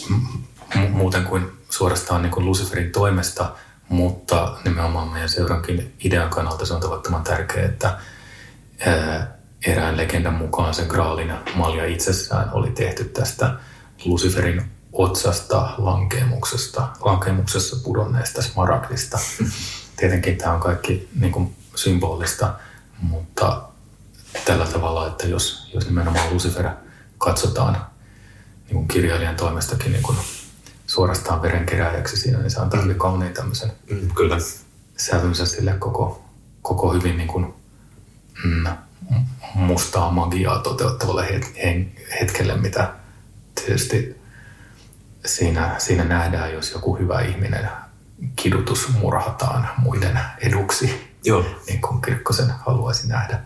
m- 0.09 0.91
muuten 0.91 1.23
kuin 1.23 1.51
suorastaan 1.69 2.21
niin 2.21 2.31
kuin 2.31 2.45
Luciferin 2.45 2.91
toimesta, 2.91 3.55
mutta 3.89 4.57
nimenomaan 4.63 5.07
meidän 5.07 5.29
seurankin 5.29 5.95
idean 6.03 6.29
kannalta 6.29 6.65
se 6.65 6.73
on 6.73 6.81
tavattoman 6.81 7.23
tärkeää, 7.23 7.65
että 7.65 7.97
ää, 8.86 9.38
erään 9.65 9.97
legendan 9.97 10.33
mukaan 10.33 10.73
se 10.73 10.86
graalin 10.86 11.33
malja 11.55 11.86
itsessään 11.86 12.49
oli 12.53 12.71
tehty 12.71 13.03
tästä 13.03 13.53
Luciferin 14.05 14.71
otsasta 14.93 15.69
lankemuksesta, 15.77 16.88
lankemuksessa 17.01 17.75
pudonneesta 17.83 18.41
smaragdista. 18.41 19.19
Tietenkin 19.97 20.38
tämä 20.38 20.53
on 20.53 20.59
kaikki 20.59 21.09
niin 21.19 21.31
kuin 21.31 21.55
symbolista, 21.75 22.53
mutta 23.01 23.61
tällä 24.45 24.65
tavalla, 24.65 25.07
että 25.07 25.27
jos, 25.27 25.69
jos 25.73 25.86
nimenomaan 25.86 26.33
Lucifer 26.33 26.69
katsotaan 27.17 27.77
niin 28.65 28.75
kuin 28.75 28.88
kirjailijan 28.88 29.36
toimestakin 29.36 29.91
niin 29.91 30.03
kuin 30.03 30.17
suorastaan 30.95 31.41
verenkeräjäksi 31.41 32.17
siinä, 32.17 32.39
niin 32.39 32.51
se 32.51 32.59
antaa 32.59 32.81
hyvin 32.81 32.99
kauniin 32.99 33.33
tämmöisen 33.33 33.71
mm, 33.89 34.09
kyllä. 34.15 34.37
sävynsä 34.97 35.45
sille 35.45 35.73
koko, 35.73 36.23
koko 36.61 36.93
hyvin 36.93 37.17
niin 37.17 37.27
kuin, 37.27 37.53
mm, 38.43 38.67
mustaa 39.55 40.11
magiaa 40.11 40.59
toteuttavalle 40.59 41.41
hetkelle, 42.19 42.57
mitä 42.57 42.93
tietysti 43.55 44.15
siinä, 45.25 45.75
siinä 45.77 46.03
nähdään, 46.03 46.53
jos 46.53 46.71
joku 46.71 46.97
hyvä 46.97 47.21
ihminen 47.21 47.69
kidutus 48.35 48.89
murhataan 48.89 49.69
muiden 49.77 50.19
eduksi, 50.39 51.13
Joo. 51.23 51.45
niin 51.67 51.81
kuin 51.81 52.01
Kirkkosen 52.01 52.53
haluaisi 52.65 53.07
nähdä. 53.07 53.39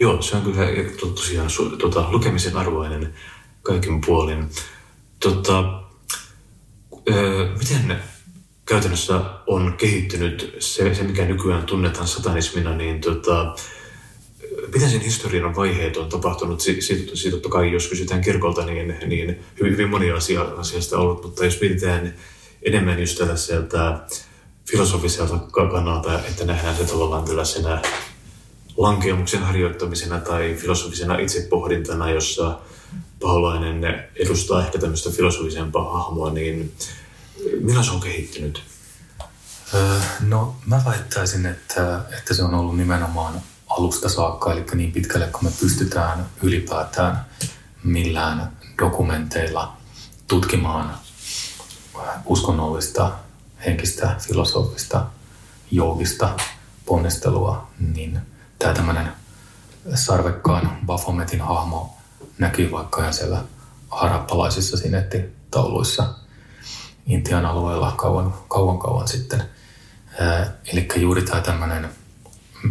Joo, 0.00 0.22
se 0.22 0.36
on 0.36 0.42
kyllä 0.42 0.66
tosiaan 1.14 1.48
tuota, 1.78 2.10
lukemisen 2.10 2.56
arvoinen 2.56 3.14
kaikin 3.62 4.00
puolin. 4.00 4.50
tota, 5.20 5.79
öö, 7.08 7.48
miten 7.58 7.96
käytännössä 8.66 9.20
on 9.46 9.74
kehittynyt 9.78 10.56
se, 10.58 10.94
se, 10.94 11.02
mikä 11.02 11.24
nykyään 11.24 11.66
tunnetaan 11.66 12.08
satanismina, 12.08 12.76
niin 12.76 13.00
tota, 13.00 13.54
miten 14.74 14.90
sen 14.90 15.00
historian 15.00 15.56
vaiheet 15.56 15.96
on 15.96 16.08
tapahtunut? 16.08 16.60
Siitä, 16.60 16.82
siitä 17.14 17.36
totta 17.36 17.48
kai, 17.48 17.72
jos 17.72 17.88
kysytään 17.88 18.20
kirkolta, 18.20 18.66
niin, 18.66 18.96
niin 19.06 19.40
hyvin, 19.60 19.72
hyvin 19.72 19.88
moni 19.88 20.10
asia, 20.10 20.42
asiasta 20.42 20.96
on 20.96 21.02
ollut, 21.02 21.22
mutta 21.22 21.44
jos 21.44 21.60
mietitään 21.60 22.14
enemmän 22.62 23.00
just 23.00 23.18
tällaiselta 23.18 24.00
filosofiselta 24.70 25.38
kannalta, 25.38 26.18
että 26.18 26.44
nähdään 26.44 26.76
se 26.76 26.84
tavallaan 26.84 27.24
tällaisena 27.24 27.82
lankeamuksen 28.76 29.42
harjoittamisena 29.42 30.20
tai 30.20 30.54
filosofisena 30.54 31.18
itsepohdintana, 31.18 32.10
jossa 32.10 32.58
paholainen 33.22 34.08
edustaa 34.16 34.66
ehkä 34.66 34.78
tämmöistä 34.78 35.10
filosofisempaa 35.10 35.92
hahmoa, 35.98 36.30
niin 36.30 36.74
millä 37.60 37.82
se 37.82 37.90
on 37.90 38.00
kehittynyt? 38.00 38.62
No 40.20 40.54
mä 40.66 40.82
väittäisin, 40.84 41.46
että, 41.46 42.00
että 42.18 42.34
se 42.34 42.42
on 42.42 42.54
ollut 42.54 42.76
nimenomaan 42.76 43.42
alusta 43.68 44.08
saakka, 44.08 44.52
eli 44.52 44.64
niin 44.74 44.92
pitkälle 44.92 45.26
kun 45.26 45.44
me 45.44 45.50
pystytään 45.60 46.26
ylipäätään 46.42 47.26
millään 47.84 48.52
dokumenteilla 48.78 49.72
tutkimaan 50.28 50.94
uskonnollista, 52.24 53.12
henkistä, 53.66 54.16
filosofista, 54.18 55.06
joogista 55.70 56.36
ponnistelua, 56.86 57.66
niin 57.94 58.20
tämä 58.58 58.74
tämmöinen 58.74 59.12
sarvekkaan 59.94 60.78
Bafometin 60.86 61.40
hahmo 61.40 61.99
näkyy 62.40 62.70
vaikka 62.70 63.00
ihan 63.00 63.14
siellä 63.14 63.44
harappalaisissa 63.90 64.76
sinettitauluissa 64.76 66.14
Intian 67.06 67.46
alueella 67.46 67.92
kauan 67.92 68.34
kauan, 68.48 68.78
kauan 68.78 69.08
sitten. 69.08 69.42
Eli 70.72 70.88
juuri 70.96 71.22
tämä 71.22 71.40
tämmöinen, 71.40 71.88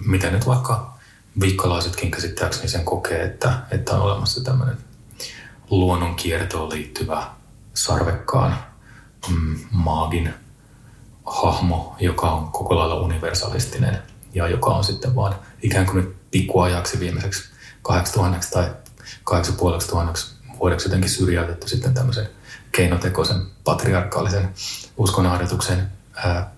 mitä 0.05 0.29
nyt 0.29 0.47
vaikka 0.47 0.93
viikkolaisetkin 1.39 2.11
käsittääkseni 2.11 2.67
sen 2.67 2.85
kokee, 2.85 3.23
että, 3.23 3.59
että 3.71 3.95
on 3.95 4.01
olemassa 4.01 4.43
tämmöinen 4.43 4.77
luonnon 5.69 6.15
kiertoon 6.15 6.69
liittyvä 6.69 7.27
sarvekkaan 7.73 8.57
mm, 9.29 9.59
maagin 9.71 10.33
hahmo, 11.25 11.95
joka 11.99 12.31
on 12.31 12.51
koko 12.51 12.75
lailla 12.75 12.95
universalistinen 12.95 13.97
ja 14.33 14.47
joka 14.47 14.69
on 14.69 14.83
sitten 14.83 15.15
vaan 15.15 15.35
ikään 15.61 15.85
kuin 15.85 15.97
nyt 15.97 16.31
pikkuajaksi 16.31 16.99
viimeiseksi 16.99 17.49
8000 17.81 18.47
tai 18.51 18.71
8500 19.23 20.13
vuodeksi 20.59 20.87
jotenkin 20.87 21.09
syrjäytetty 21.09 21.67
sitten 21.67 21.93
tämmöisen 21.93 22.29
keinotekoisen 22.71 23.41
patriarkaalisen 23.63 24.49
uskonnonharjoituksen 24.97 25.91
ää, 26.15 26.51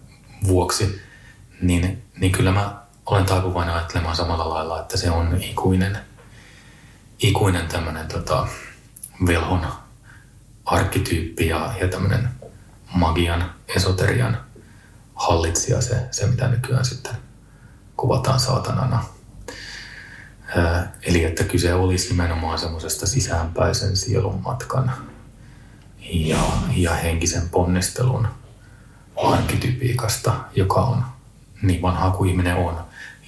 vuoksi, 0.47 1.01
niin, 1.61 2.03
niin 2.19 2.31
kyllä 2.31 2.51
mä 2.51 2.81
olen 3.05 3.25
taipuvainen 3.25 3.75
ajattelemaan 3.75 4.15
samalla 4.15 4.49
lailla, 4.49 4.81
että 4.81 4.97
se 4.97 5.11
on 5.11 5.37
ikuinen, 5.41 5.97
ikuinen 7.19 7.67
tämmöinen 7.67 8.07
tota, 8.07 8.47
velhon 9.27 9.67
arkkityyppi 10.65 11.47
ja, 11.47 11.73
ja 11.81 11.87
tämmöinen 11.87 12.29
magian, 12.93 13.53
esoterian 13.75 14.37
hallitsija, 15.15 15.81
se, 15.81 16.07
se 16.11 16.27
mitä 16.27 16.47
nykyään 16.47 16.85
sitten 16.85 17.15
kuvataan 17.97 18.39
saatanana. 18.39 19.03
Eli 21.03 21.23
että 21.23 21.43
kyse 21.43 21.73
olisi 21.73 22.09
nimenomaan 22.09 22.59
semmoisesta 22.59 23.07
sisäänpäisen 23.07 23.97
sielun 23.97 24.41
matkan 24.41 24.91
ja, 25.99 26.43
ja 26.75 26.93
henkisen 26.93 27.49
ponnistelun 27.49 28.27
arkitypiikasta, 29.15 30.33
joka 30.55 30.81
on 30.81 31.03
niin 31.61 31.81
vanha 31.81 32.11
kuin 32.11 32.29
ihminen 32.29 32.55
on. 32.55 32.77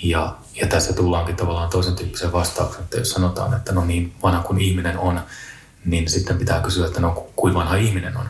Ja, 0.03 0.35
ja 0.55 0.67
tässä 0.67 0.93
tullaankin 0.93 1.35
tavallaan 1.35 1.69
toisen 1.69 1.95
tyyppisen 1.95 2.31
vastauksen, 2.31 2.83
että 2.83 2.97
jos 2.97 3.11
sanotaan, 3.11 3.53
että 3.53 3.71
no 3.71 3.85
niin 3.85 4.13
vanha 4.23 4.41
kuin 4.41 4.61
ihminen 4.61 4.97
on, 4.97 5.21
niin 5.85 6.09
sitten 6.09 6.37
pitää 6.37 6.61
kysyä, 6.61 6.87
että 6.87 6.99
no 6.99 7.27
kuin 7.35 7.53
vanha 7.53 7.75
ihminen 7.75 8.17
on. 8.17 8.29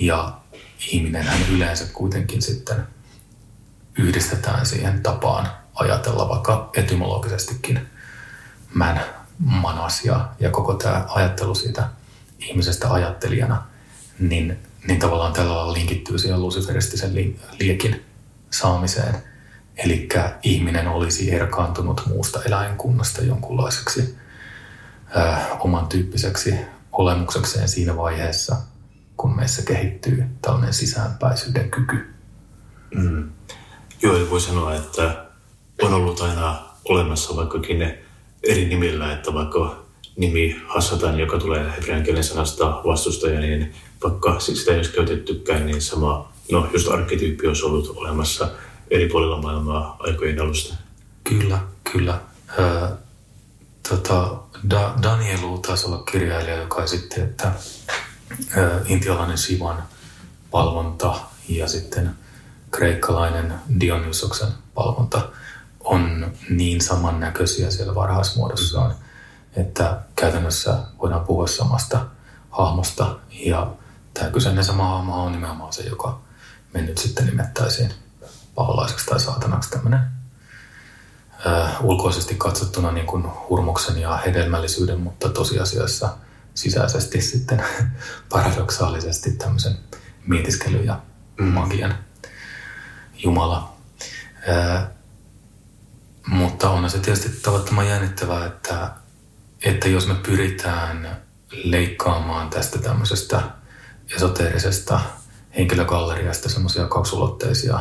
Ja 0.00 0.38
ihminenhän 0.92 1.38
yleensä 1.52 1.84
kuitenkin 1.92 2.42
sitten 2.42 2.86
yhdistetään 3.98 4.66
siihen 4.66 5.02
tapaan 5.02 5.48
ajatella 5.74 6.28
vaikka 6.28 6.70
etymologisestikin 6.76 7.80
män, 8.76 9.00
manas 9.38 10.04
ja, 10.04 10.28
ja 10.40 10.50
koko 10.50 10.74
tämä 10.74 11.04
ajattelu 11.08 11.54
siitä 11.54 11.88
ihmisestä 12.38 12.92
ajattelijana, 12.92 13.62
niin, 14.18 14.58
niin 14.88 14.98
tavallaan 14.98 15.32
tällä 15.32 15.56
lailla 15.56 15.72
linkittyy 15.72 16.18
siihen 16.18 16.42
luciferistisen 16.42 17.14
li, 17.14 17.40
liekin 17.60 18.04
saamiseen. 18.50 19.14
Eli 19.76 20.08
ihminen 20.42 20.88
olisi 20.88 21.34
erkaantunut 21.34 22.02
muusta 22.06 22.42
eläinkunnasta 22.42 23.22
jonkunlaiseksi 23.22 24.16
äh, 25.16 25.46
oman 25.60 25.86
tyyppiseksi 25.86 26.54
olemuksekseen 26.92 27.68
siinä 27.68 27.96
vaiheessa, 27.96 28.56
kun 29.16 29.36
meissä 29.36 29.62
kehittyy 29.62 30.26
tällainen 30.42 30.72
sisäänpäisyyden 30.72 31.70
kyky. 31.70 32.14
Mm. 32.94 33.30
Joo, 34.02 34.30
voi 34.30 34.40
sanoa, 34.40 34.74
että 34.74 35.26
on 35.82 35.94
ollut 35.94 36.20
aina 36.20 36.62
olemassa 36.84 37.36
vaikkakin 37.36 37.78
ne 37.78 38.05
eri 38.42 38.64
nimillä, 38.64 39.12
että 39.12 39.34
vaikka 39.34 39.86
nimi 40.16 40.62
Hassatan, 40.66 41.20
joka 41.20 41.38
tulee 41.38 41.72
hebrean 41.76 42.02
kielen 42.02 42.24
sanasta 42.24 42.80
vastustaja, 42.86 43.40
niin 43.40 43.74
vaikka 44.02 44.40
sitä 44.40 44.70
ei 44.70 44.76
olisi 44.76 44.92
käytettykään, 44.92 45.66
niin 45.66 45.82
sama, 45.82 46.32
no 46.52 46.68
just 46.72 46.88
arkkityyppi 46.88 47.46
olisi 47.46 47.64
ollut 47.64 47.92
olemassa 47.96 48.48
eri 48.90 49.08
puolilla 49.08 49.42
maailmaa 49.42 49.96
aikojen 49.98 50.40
alusta. 50.40 50.74
Kyllä, 51.24 51.58
kyllä. 51.92 52.20
Ö, 52.58 52.88
tota, 53.88 54.36
da, 54.70 54.94
Danielu 55.02 55.58
taisi 55.58 55.86
olla 55.86 56.02
kirjailija, 56.12 56.56
joka 56.56 56.84
esitti, 56.84 57.20
että 57.20 57.52
ö, 58.56 58.80
intialainen 58.86 59.38
Sivan 59.38 59.82
valvonta 60.52 61.14
ja 61.48 61.68
sitten 61.68 62.10
kreikkalainen 62.70 63.54
Dionysoksen 63.80 64.48
valvonta 64.76 65.28
on 65.86 66.32
niin 66.50 66.80
samannäköisiä 66.80 67.70
siellä 67.70 67.94
varhaismuodossaan, 67.94 68.94
että 69.56 70.00
käytännössä 70.16 70.78
voidaan 71.02 71.24
puhua 71.24 71.46
samasta 71.46 72.06
hahmosta. 72.50 73.18
Ja 73.30 73.72
tämä 74.14 74.30
kyseinen 74.30 74.64
sama 74.64 74.88
hahmo 74.88 75.24
on 75.24 75.32
nimenomaan 75.32 75.72
se, 75.72 75.82
joka 75.82 76.20
me 76.74 76.82
nyt 76.82 76.98
sitten 76.98 77.26
nimettäisiin 77.26 77.92
paholaiseksi 78.54 79.06
tai 79.06 79.20
saatanaksi 79.20 79.70
tämmöinen 79.70 80.00
ulkoisesti 81.82 82.34
katsottuna 82.34 82.92
niin 82.92 83.06
kuin 83.06 83.24
hurmuksen 83.48 83.98
ja 83.98 84.16
hedelmällisyyden, 84.16 85.00
mutta 85.00 85.28
tosiasiassa 85.28 86.16
sisäisesti 86.54 87.20
sitten 87.20 87.64
paradoksaalisesti 88.32 89.32
tämmöisen 89.32 89.78
mietiskelyn 90.26 90.86
ja 90.86 91.00
magian 91.38 91.94
Jumala. 93.24 93.76
Mutta 96.26 96.70
on 96.70 96.90
se 96.90 96.98
tietysti 96.98 97.28
tavattoman 97.42 97.88
jännittävää, 97.88 98.46
että, 98.46 98.90
että 99.64 99.88
jos 99.88 100.06
me 100.06 100.14
pyritään 100.14 101.22
leikkaamaan 101.64 102.50
tästä 102.50 102.78
tämmöisestä 102.78 103.42
esoteerisesta 104.16 105.00
henkilögalleriasta 105.56 106.48
semmoisia 106.48 106.86
kaksulotteisia 106.86 107.80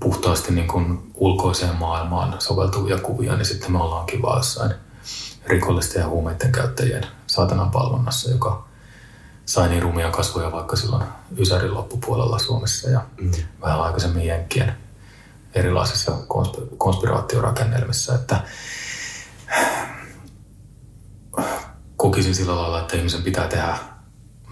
puhtaasti 0.00 0.52
niin 0.52 0.68
kuin 0.68 1.12
ulkoiseen 1.14 1.76
maailmaan 1.76 2.40
soveltuvia 2.40 2.98
kuvia, 2.98 3.36
niin 3.36 3.46
sitten 3.46 3.72
me 3.72 3.82
ollaankin 3.82 4.22
vaan 4.22 4.38
jossain 4.38 4.74
rikollisten 5.46 6.00
ja 6.00 6.08
huumeiden 6.08 6.52
käyttäjien 6.52 7.06
saatanan 7.26 7.70
palvonnassa, 7.70 8.30
joka 8.30 8.64
sai 9.46 9.68
niin 9.68 9.82
rumia 9.82 10.10
kasvoja 10.10 10.52
vaikka 10.52 10.76
silloin 10.76 11.04
Ysärin 11.38 11.74
loppupuolella 11.74 12.38
Suomessa 12.38 12.90
ja 12.90 13.00
mm. 13.20 13.30
vähän 13.60 13.80
aikaisemmin 13.80 14.26
Jenkkien 14.26 14.74
erilaisissa 15.54 16.12
konspiraatiorakennelmissa, 16.78 18.14
että 18.14 18.40
kokisin 21.96 22.34
sillä 22.34 22.56
lailla, 22.56 22.80
että 22.80 22.96
ihmisen 22.96 23.22
pitää 23.22 23.48
tehdä 23.48 23.78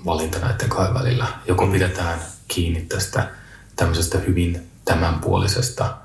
valinta 0.04 0.38
näiden 0.38 0.68
kahden 0.68 0.94
välillä. 0.94 1.26
Joko 1.46 1.66
mm. 1.66 1.72
pidetään 1.72 2.18
kiinni 2.48 2.80
tästä 2.80 3.30
tämmöisestä 3.76 4.18
hyvin 4.18 4.70
tämänpuolisesta 4.84 5.96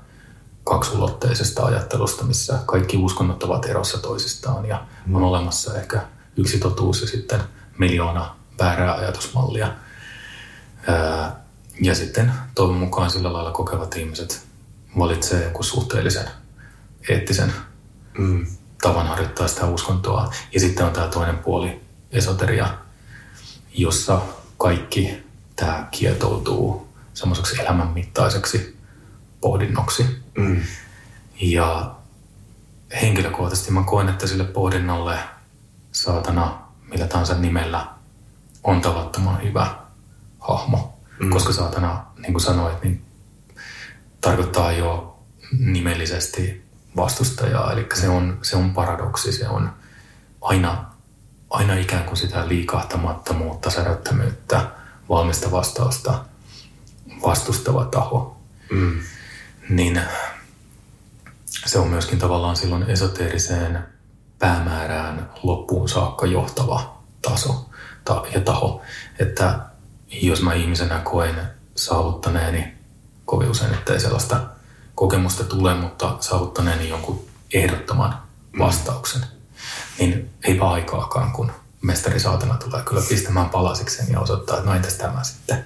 kaksulotteisesta 0.64 1.64
ajattelusta, 1.64 2.24
missä 2.24 2.58
kaikki 2.66 2.96
uskonnot 2.96 3.42
ovat 3.42 3.64
erossa 3.66 3.98
toisistaan 3.98 4.66
ja 4.66 4.86
mm. 5.06 5.14
on 5.14 5.22
olemassa 5.22 5.78
ehkä 5.78 6.00
yksi 6.36 6.58
totuus 6.58 7.00
ja 7.00 7.06
sitten 7.06 7.40
miljoona 7.78 8.36
väärää 8.58 8.94
ajatusmallia. 8.94 9.72
Ja 11.80 11.94
sitten 11.94 12.32
toivon 12.54 12.76
mukaan 12.76 13.10
sillä 13.10 13.32
lailla 13.32 13.50
kokevat 13.50 13.96
ihmiset 13.96 14.46
valitsee 14.98 15.44
joku 15.44 15.62
suhteellisen 15.62 16.28
eettisen 17.08 17.52
mm. 18.18 18.46
tavan 18.82 19.06
harjoittaa 19.06 19.48
sitä 19.48 19.66
uskontoa. 19.66 20.30
Ja 20.52 20.60
sitten 20.60 20.86
on 20.86 20.92
tämä 20.92 21.08
toinen 21.08 21.38
puoli, 21.38 21.80
esoteria, 22.10 22.78
jossa 23.74 24.22
kaikki 24.58 25.24
tämä 25.56 25.88
kietoutuu 25.90 26.88
semmoiseksi 27.14 27.60
elämänmittaiseksi 27.60 28.76
pohdinnoksi. 29.40 30.22
Mm. 30.38 30.62
Ja 31.40 31.94
henkilökohtaisesti 33.02 33.70
mä 33.70 33.82
koen, 33.82 34.08
että 34.08 34.26
sille 34.26 34.44
pohdinnalle 34.44 35.18
saatana 35.92 36.64
millä 36.90 37.06
tahansa 37.06 37.34
nimellä 37.34 37.86
on 38.64 38.80
tavattoman 38.80 39.42
hyvä 39.42 39.74
hahmo. 40.38 40.98
Mm. 41.20 41.30
Koska 41.30 41.52
saatana, 41.52 42.06
niin 42.18 42.32
kuin 42.32 42.42
sanoit, 42.42 42.82
niin 42.82 43.04
tarkoittaa 44.24 44.72
jo 44.72 45.18
nimellisesti 45.58 46.64
vastustajaa. 46.96 47.72
Eli 47.72 47.86
se 47.94 48.08
on, 48.08 48.38
se 48.42 48.56
on 48.56 48.74
paradoksi, 48.74 49.32
se 49.32 49.48
on 49.48 49.72
aina, 50.40 50.84
aina 51.50 51.74
ikään 51.74 52.04
kuin 52.04 52.16
sitä 52.16 52.48
liikahtamattomuutta, 52.48 53.70
säröttömyyttä, 53.70 54.70
valmista 55.08 55.50
vastausta 55.50 56.24
vastustava 57.22 57.84
taho. 57.84 58.36
Mm. 58.70 59.00
Niin 59.68 60.00
se 61.66 61.78
on 61.78 61.88
myöskin 61.88 62.18
tavallaan 62.18 62.56
silloin 62.56 62.90
esoteeriseen 62.90 63.84
päämäärään 64.38 65.30
loppuun 65.42 65.88
saakka 65.88 66.26
johtava 66.26 67.02
taso 67.22 67.70
ta- 68.04 68.26
ja 68.34 68.40
taho. 68.40 68.82
Että 69.18 69.58
jos 70.08 70.42
mä 70.42 70.54
ihmisenä 70.54 70.98
koen 70.98 71.34
saavuttaneeni, 71.76 72.73
kovin 73.24 73.50
usein 73.50 73.74
että 73.74 73.92
ei 73.92 74.00
sellaista 74.00 74.40
kokemusta 74.94 75.44
tule, 75.44 75.74
mutta 75.74 76.16
saavuttaneeni 76.20 76.88
jonkun 76.88 77.24
ehdottoman 77.54 78.18
vastauksen, 78.58 79.22
niin 79.98 80.30
eipä 80.44 80.70
aikaakaan, 80.70 81.32
kun 81.32 81.52
mestari 81.82 82.20
saatana 82.20 82.54
tulee 82.54 82.82
kyllä 82.82 83.02
pistämään 83.08 83.50
palasikseen 83.50 84.12
ja 84.12 84.20
osoittaa, 84.20 84.56
että 84.56 84.70
no 84.70 84.76
entäs 84.76 84.94
tämä 84.94 85.22
sitten. 85.22 85.64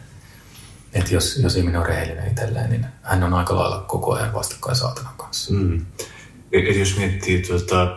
Että 0.92 1.14
jos, 1.14 1.36
jos 1.36 1.56
ihminen 1.56 1.80
on 1.80 1.86
rehellinen 1.86 2.30
itselleen, 2.30 2.70
niin 2.70 2.86
hän 3.02 3.22
on 3.22 3.34
aika 3.34 3.56
lailla 3.56 3.84
koko 3.88 4.14
ajan 4.14 4.34
vastakkain 4.34 4.76
saatanan 4.76 5.14
kanssa. 5.16 5.54
Mm. 5.54 5.86
Eli 6.52 6.78
jos 6.78 6.96
miettii, 6.96 7.42
tuota, 7.42 7.96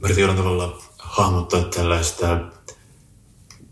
mä 0.00 0.08
jollain 0.08 0.38
tavalla 0.38 0.82
hahmottaa 0.98 1.62
tällaista 1.62 2.40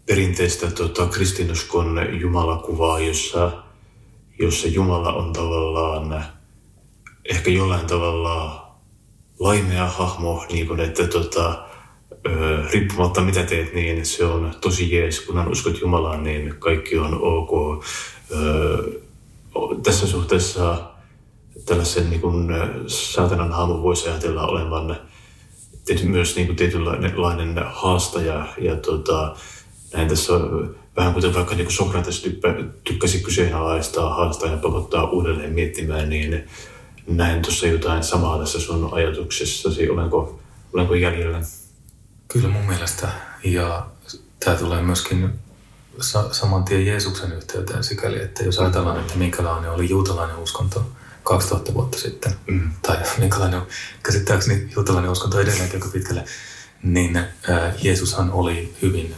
perinteistä 0.06 0.70
tuota, 0.70 1.06
kristinuskon 1.06 2.20
jumalakuvaa, 2.20 3.00
jossa, 3.00 3.61
jossa 4.42 4.68
Jumala 4.68 5.12
on 5.12 5.32
tavallaan 5.32 6.24
ehkä 7.24 7.50
jollain 7.50 7.86
tavalla 7.86 8.66
laimea 9.38 9.86
hahmo, 9.86 10.44
niin 10.52 10.66
kuin, 10.66 10.80
että 10.80 11.06
tota, 11.06 11.64
riippumatta 12.72 13.20
mitä 13.20 13.42
teet, 13.42 13.74
niin 13.74 14.06
se 14.06 14.24
on 14.24 14.54
tosi 14.60 14.94
jees. 14.94 15.20
Kunhan 15.20 15.48
uskot 15.48 15.80
Jumalaan, 15.80 16.24
niin 16.24 16.54
kaikki 16.58 16.98
on 16.98 17.18
ok. 17.22 17.84
Tässä 19.82 20.06
suhteessa 20.06 20.82
tällaisen 21.66 22.10
niin 22.10 22.20
kuin, 22.20 22.48
saatanan 22.86 23.52
hahmo 23.52 23.82
voisi 23.82 24.08
ajatella 24.08 24.46
olevan 24.46 24.96
myös 26.04 26.36
niin 26.36 26.46
kuin 26.46 26.56
tietynlainen 26.56 27.58
haastaja. 27.66 28.46
Ja 28.58 28.76
tota, 28.76 29.36
näin 29.92 30.08
tässä 30.08 30.32
vähän 30.96 31.14
kuten 31.14 31.34
vaikka 31.34 31.54
niin 31.54 31.66
kuin 31.66 31.74
Sokrates 31.74 32.20
typpä, 32.22 32.48
tykkäsi 32.84 33.20
kyseenalaistaa, 33.20 34.14
haastaa 34.14 34.50
ja 34.50 34.56
pakottaa 34.56 35.10
uudelleen 35.10 35.52
miettimään, 35.52 36.08
niin 36.08 36.48
näin 37.06 37.42
tuossa 37.42 37.66
jotain 37.66 38.04
samaa 38.04 38.38
tässä 38.38 38.60
sun 38.60 38.88
ajatuksessasi. 38.92 39.90
Olenko, 39.90 40.40
olenko 40.72 40.94
jäljellä? 40.94 41.40
Kyllä 42.28 42.48
mun 42.48 42.66
mielestä. 42.66 43.08
Ja 43.44 43.86
tämä 44.44 44.56
tulee 44.56 44.82
myöskin 44.82 45.30
sa- 46.00 46.32
saman 46.32 46.64
tien 46.64 46.86
Jeesuksen 46.86 47.32
yhteyteen 47.32 47.84
sikäli, 47.84 48.22
että 48.22 48.44
jos 48.44 48.58
ajatellaan, 48.58 49.00
että 49.00 49.14
minkälainen 49.16 49.70
oli 49.70 49.88
juutalainen 49.88 50.36
uskonto 50.36 50.92
2000 51.22 51.74
vuotta 51.74 51.98
sitten, 51.98 52.32
mm. 52.46 52.70
tai 52.82 52.96
minkälainen 53.18 53.60
on 53.60 53.66
käsittääkseni 54.02 54.70
juutalainen 54.76 55.10
uskonto 55.10 55.40
edelleenkin 55.40 55.76
aika 55.76 55.92
pitkälle, 55.92 56.24
niin 56.82 57.16
äh, 57.16 57.26
Jeesushan 57.82 58.30
oli 58.30 58.74
hyvin 58.82 59.14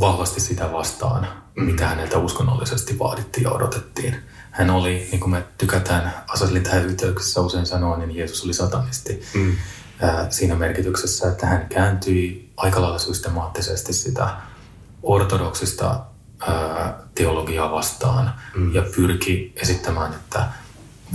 vahvasti 0.00 0.40
sitä 0.40 0.72
vastaan, 0.72 1.28
mm. 1.56 1.64
mitä 1.64 1.86
häneltä 1.86 2.18
uskonnollisesti 2.18 2.98
vaadittiin 2.98 3.44
ja 3.44 3.50
odotettiin. 3.50 4.16
Hän 4.50 4.70
oli, 4.70 5.08
niin 5.10 5.20
kuin 5.20 5.30
me 5.30 5.44
tykätään 5.58 6.14
Asaslin 6.28 6.62
tähän 6.62 6.84
yhteyksessä 6.84 7.40
usein 7.40 7.66
sanoa, 7.66 7.96
niin 7.96 8.16
Jeesus 8.16 8.44
oli 8.44 8.54
satanisti. 8.54 9.22
Mm 9.34 9.56
siinä 10.30 10.54
merkityksessä, 10.54 11.28
että 11.28 11.46
hän 11.46 11.68
kääntyi 11.68 12.52
aika 12.56 12.80
lailla 12.82 12.98
systemaattisesti 12.98 13.92
sitä 13.92 14.28
ortodoksista 15.02 16.00
teologiaa 17.14 17.70
vastaan 17.70 18.34
mm. 18.54 18.74
ja 18.74 18.82
pyrki 18.96 19.52
esittämään, 19.56 20.12
että 20.12 20.48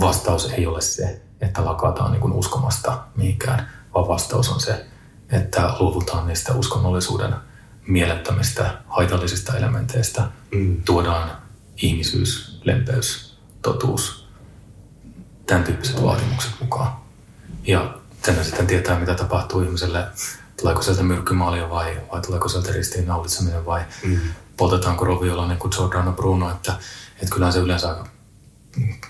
vastaus 0.00 0.50
ei 0.50 0.66
ole 0.66 0.80
se, 0.80 1.22
että 1.40 1.64
lakataan 1.64 2.12
niin 2.12 2.20
kuin 2.20 2.32
uskomasta 2.32 3.02
mihinkään, 3.16 3.70
vaan 3.94 4.08
vastaus 4.08 4.48
on 4.48 4.60
se, 4.60 4.86
että 5.32 5.74
luovutaan 5.80 6.26
niistä 6.26 6.54
uskonnollisuuden 6.54 7.34
mielettömistä 7.90 8.78
haitallisista 8.88 9.56
elementeistä, 9.56 10.22
mm. 10.50 10.82
tuodaan 10.82 11.30
ihmisyys, 11.76 12.60
lempeys, 12.64 13.38
totuus, 13.62 14.28
tämän 15.46 15.64
tyyppiset 15.64 16.02
vaatimukset 16.02 16.50
mukaan. 16.60 16.92
Ja 17.66 17.94
tänne 18.22 18.44
sitten 18.44 18.66
tietää, 18.66 19.00
mitä 19.00 19.14
tapahtuu 19.14 19.62
ihmiselle. 19.62 20.06
Tuleeko 20.60 20.82
sieltä 20.82 21.02
myrkkymaalia 21.02 21.70
vai, 21.70 22.00
vai 22.12 22.20
tuleeko 22.20 22.48
sieltä 22.48 22.72
ristiinnaulitseminen 22.72 23.66
vai 23.66 23.84
mm. 24.04 24.20
poltetaanko 24.56 25.04
roviolla 25.04 25.48
niin 25.48 25.58
kuin 25.58 25.72
Giordano 25.76 26.12
Bruno, 26.12 26.50
että, 26.50 26.72
että 27.14 27.32
kyllähän 27.32 27.52
se 27.52 27.58
yleensä 27.58 27.88
aika 27.88 28.06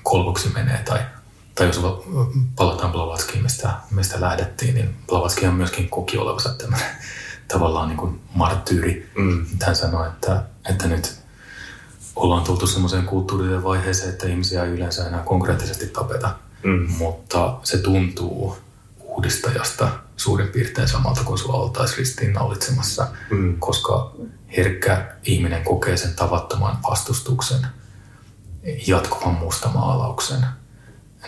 kolvoksi 0.02 0.48
menee. 0.48 0.82
Tai, 0.84 1.00
tai 1.54 1.66
jos 1.66 1.80
palataan 2.56 2.92
Blavatskiin, 2.92 3.42
mistä, 3.42 3.70
mistä 3.90 4.20
lähdettiin, 4.20 4.74
niin 4.74 4.96
Blavatski 5.06 5.46
on 5.46 5.54
myöskin 5.54 5.88
koki 5.88 6.18
olevansa 6.18 6.54
tämmöinen 6.54 6.88
tavallaan 7.52 7.88
niin 7.88 7.98
kuin 7.98 8.20
marttyyri. 8.34 9.10
Mm. 9.14 9.46
Hän 9.62 9.76
sanoi, 9.76 10.06
että, 10.06 10.42
että 10.70 10.88
nyt 10.88 11.20
ollaan 12.16 12.44
tultu 12.44 12.66
semmoiseen 12.66 13.06
kulttuuriseen 13.06 13.64
vaiheeseen, 13.64 14.10
että 14.10 14.26
ihmisiä 14.26 14.64
ei 14.64 14.70
yleensä 14.70 15.06
enää 15.06 15.22
konkreettisesti 15.22 15.86
tapeta, 15.86 16.34
mm. 16.62 16.90
mutta 16.98 17.58
se 17.62 17.78
tuntuu 17.78 18.56
uudistajasta 19.00 19.88
suurin 20.16 20.48
piirtein 20.48 20.88
samalta 20.88 21.24
kuin 21.24 21.38
sua 21.38 21.54
oltaisiin 21.54 21.98
ristiinnaulitsemassa, 21.98 23.08
mm. 23.30 23.56
koska 23.58 24.14
herkkä 24.56 25.14
ihminen 25.22 25.64
kokee 25.64 25.96
sen 25.96 26.14
tavattoman 26.14 26.78
vastustuksen, 26.90 27.66
jatkuvan 28.86 29.34
mustamaalauksen, 29.34 30.46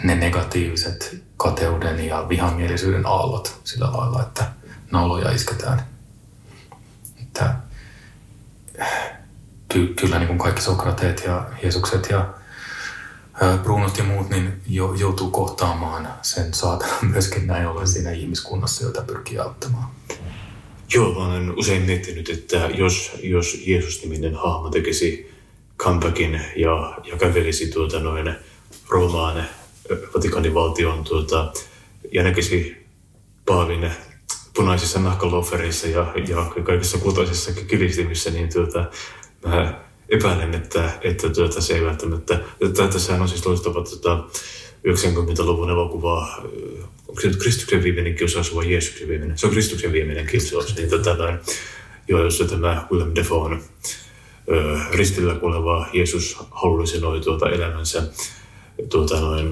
ne 0.02 0.14
negatiiviset 0.14 1.22
kateuden 1.36 2.06
ja 2.06 2.28
vihamielisyyden 2.28 3.06
aallot 3.06 3.60
sillä 3.64 3.92
lailla, 3.92 4.22
että 4.22 4.44
nauloja 4.90 5.30
isketään. 5.30 5.91
Että, 7.32 7.54
ky- 9.68 9.94
kyllä 10.00 10.18
niin 10.18 10.26
kuin 10.26 10.38
kaikki 10.38 10.62
Sokrateet 10.62 11.22
ja 11.24 11.48
Jeesukset 11.62 12.06
ja 12.10 12.34
Brunot 13.62 13.98
ja 13.98 14.04
muut 14.04 14.30
niin 14.30 14.60
jo, 14.68 14.94
joutuu 14.94 15.30
kohtaamaan 15.30 16.08
sen 16.22 16.54
saatana 16.54 16.92
myöskin 17.12 17.46
näin 17.46 17.66
ollen 17.66 17.88
siinä 17.88 18.10
ihmiskunnassa, 18.10 18.84
jota 18.84 19.02
pyrkii 19.02 19.38
auttamaan. 19.38 19.88
Joo, 20.94 21.14
mä 21.14 21.26
olen 21.26 21.58
usein 21.58 21.82
miettinyt, 21.82 22.28
että 22.28 22.56
jos, 22.56 23.12
jos 23.22 23.62
Jeesus-niminen 23.66 24.34
hahmo 24.34 24.70
tekisi 24.70 25.32
comebackin 25.78 26.40
ja, 26.56 26.98
ja 27.04 27.16
kävelisi 27.16 27.70
tuota 27.70 28.00
noin 28.00 28.34
Roomaan 28.88 29.44
Vatikanin 30.14 30.54
valtion 30.54 31.04
tuota, 31.04 31.52
ja 32.12 32.22
näkisi 32.22 32.86
Paavin 33.46 33.90
punaisissa 34.54 35.00
nahkalofereissa 35.00 35.86
ja, 35.86 36.12
ja 36.28 36.52
kaikissa 36.62 36.98
kultaisissa 36.98 37.52
kilistimissä, 37.52 38.30
niin 38.30 38.52
tuota, 38.52 38.84
mä 39.46 39.80
epäilen, 40.08 40.54
että, 40.54 40.90
että 41.00 41.30
tuota, 41.30 41.60
se 41.60 41.74
ei 41.74 41.84
välttämättä... 41.84 42.40
Tässähän 42.92 43.22
on 43.22 43.28
siis 43.28 43.46
loistava 43.46 43.84
tuota, 43.84 44.24
90-luvun 44.88 45.70
elokuva, 45.70 46.28
onko 47.08 47.20
se 47.20 47.28
nyt 47.28 47.36
Kristuksen 47.36 47.82
viimeinen 47.82 48.14
kiusaus 48.14 48.54
vai 48.54 48.72
Jeesuksen 48.72 49.08
viimeinen? 49.08 49.38
Se 49.38 49.46
on 49.46 49.52
Kristuksen 49.52 49.92
viimeinen 49.92 50.26
kiusaus. 50.26 50.76
Niin 50.76 50.90
tota, 50.90 51.16
joo, 52.08 52.24
jossa 52.24 52.44
tämä 52.44 52.86
Willem 52.92 53.12
Dafoe 53.14 53.58
ö, 54.50 54.78
ristillä 54.92 55.34
kuoleva 55.34 55.86
Jeesus 55.92 56.36
hallusinoi 56.50 57.20
tuota 57.20 57.50
elämänsä 57.50 58.02
tuota 58.88 59.20
noin, 59.20 59.48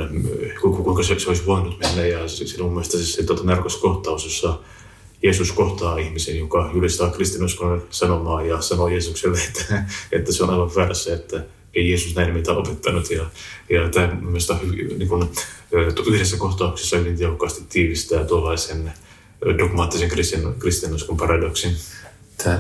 kuinka 0.60 1.02
se, 1.02 1.18
se 1.18 1.28
olisi 1.28 1.46
voinut 1.46 1.78
mennä. 1.78 2.06
Ja 2.06 2.28
se, 2.28 2.62
mun 2.62 2.72
mielestä 2.72 2.98
se, 2.98 3.06
se 3.06 3.22
tuota, 3.22 3.44
narkoskohtaus, 3.44 4.24
jossa 4.24 4.58
Jeesus 5.22 5.52
kohtaa 5.52 5.98
ihmisen, 5.98 6.38
joka 6.38 6.70
julistaa 6.74 7.10
kristinuskon 7.10 7.82
sanomaa 7.90 8.42
ja 8.42 8.60
sanoo 8.60 8.88
Jeesukselle, 8.88 9.38
että, 9.48 9.84
että 10.12 10.32
se 10.32 10.44
on 10.44 10.50
aivan 10.50 10.74
väärässä, 10.74 11.14
että 11.14 11.44
ei 11.74 11.90
Jeesus 11.90 12.14
näin 12.14 12.34
mitä 12.34 12.52
opettanut. 12.52 13.10
Ja, 13.10 13.26
ja 13.70 13.88
tämä 13.88 14.14
mielestäni 14.20 14.60
niin 14.70 15.28
yhdessä 16.06 16.36
kohtauksessa 16.36 16.96
hyvin 16.96 17.18
tehokkaasti 17.18 17.64
tiivistää 17.68 18.24
tuollaisen 18.24 18.92
dogmaattisen 19.58 20.08
kristin, 20.08 20.54
kristinuskon 20.58 21.16
paradoksin. 21.16 21.76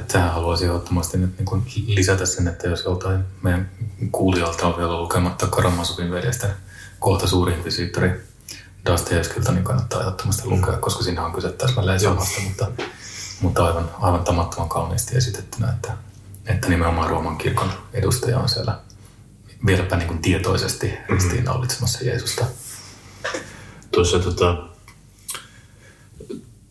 Tähän 0.08 0.32
haluaisin 0.32 0.68
ehdottomasti 0.68 1.18
nyt 1.18 1.38
niin 1.38 1.46
kuin 1.46 1.62
lisätä 1.86 2.26
sen, 2.26 2.48
että 2.48 2.68
jos 2.68 2.84
joltain 2.84 3.20
meidän 3.42 3.70
kuulijalta 4.12 4.66
on 4.66 4.76
vielä 4.76 5.00
lukematta 5.00 5.46
Karamasovin 5.46 6.10
veljesten 6.10 6.50
kohta 6.98 7.26
suuri 7.26 7.52
inkvisiittori 7.52 8.10
Dostoevskilta, 8.86 9.52
niin 9.52 9.64
kannattaa 9.64 10.00
ehdottomasti 10.00 10.48
lukea, 10.48 10.76
koska 10.76 11.02
siinä 11.02 11.26
on 11.26 11.32
kyse 11.32 11.52
täsmälleen 11.52 12.00
samasta, 12.00 12.40
mutta, 12.40 12.66
mutta 13.40 13.66
aivan, 13.66 13.90
aivan 14.00 14.24
tamattoman 14.24 14.68
kauniisti 14.68 15.16
esitettynä, 15.16 15.68
että, 15.72 15.92
että 16.46 16.68
nimenomaan 16.68 17.10
Rooman 17.10 17.38
kirkon 17.38 17.72
edustaja 17.92 18.38
on 18.38 18.48
siellä 18.48 18.78
vieläpä 19.66 19.96
niin 19.96 20.08
kuin 20.08 20.22
tietoisesti 20.22 20.86
mm-hmm. 20.86 21.14
ristiinnaulitsemassa 21.14 22.04
Jeesusta. 22.04 22.46
Tuossa 23.92 24.18
tota, 24.18 24.56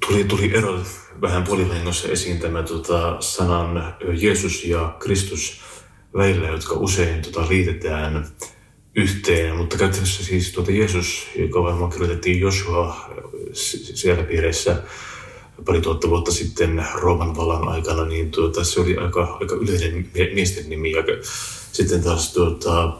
tuli, 0.07 0.23
tuli 0.23 0.57
ero 0.57 0.79
vähän 1.21 1.43
puolivahingossa 1.43 2.07
esiin 2.07 2.39
tämä 2.39 2.63
tota, 2.63 3.17
sanan 3.19 3.95
Jeesus 4.13 4.65
ja 4.65 4.95
Kristus 4.99 5.61
välillä, 6.17 6.47
jotka 6.47 6.73
usein 6.73 7.21
tota, 7.21 7.49
liitetään 7.49 8.27
yhteen, 9.01 9.55
mutta 9.55 9.77
käytännössä 9.77 10.23
siis 10.23 10.51
tuota 10.51 10.71
Jeesus, 10.71 11.27
joka 11.35 11.63
varmaan 11.63 11.91
kirjoitettiin 11.91 12.39
Joshua 12.39 13.09
siellä 13.93 14.23
piirissä 14.23 14.83
pari 15.65 15.81
tuhatta 15.81 16.09
vuotta 16.09 16.31
sitten 16.31 16.85
Rooman 16.93 17.35
vallan 17.35 17.67
aikana, 17.67 18.05
niin 18.05 18.31
tuota, 18.31 18.63
se 18.63 18.79
oli 18.79 18.97
aika, 18.97 19.37
aika 19.41 19.55
yleinen 19.55 20.09
miesten 20.33 20.69
nimi. 20.69 20.91
Ja 20.91 21.03
sitten 21.71 22.03
taas 22.03 22.33
tuota, 22.33 22.97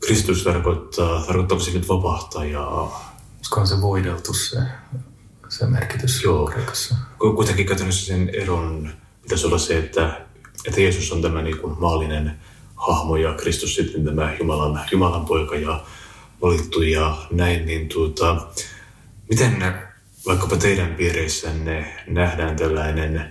Kristus 0.00 0.44
tarkoittaa, 0.44 1.22
tarkoittaa 1.22 1.58
nyt 1.74 1.88
vapahtajaa. 1.88 3.10
Olisikohan 3.36 3.66
se 3.66 3.80
voideltu 3.80 4.34
se, 4.34 4.58
se 5.48 5.66
merkitys 5.66 6.22
Joo. 6.22 6.46
Kreikassa? 6.46 6.94
Kuitenkin 7.18 7.66
käytännössä 7.66 8.06
sen 8.06 8.28
eron 8.28 8.90
pitäisi 9.22 9.46
olla 9.46 9.58
se, 9.58 9.78
että, 9.78 10.26
että 10.66 10.80
Jeesus 10.80 11.12
on 11.12 11.22
tämä 11.22 11.42
niin 11.42 11.58
kuin 11.58 11.80
maallinen 11.80 12.40
hahmo 12.76 13.16
ja 13.16 13.34
Kristus 13.34 13.74
sitten 13.74 14.04
tämä 14.04 14.34
Jumalan, 14.38 14.80
Jumalan 14.92 15.26
poika 15.26 15.56
ja 15.56 15.84
valittu 16.42 16.82
ja 16.82 17.16
näin, 17.30 17.66
niin 17.66 17.88
tuota, 17.88 18.46
miten 19.30 19.74
vaikkapa 20.26 20.56
teidän 20.56 20.94
piireissänne 20.94 22.04
nähdään 22.06 22.56
tällainen 22.56 23.30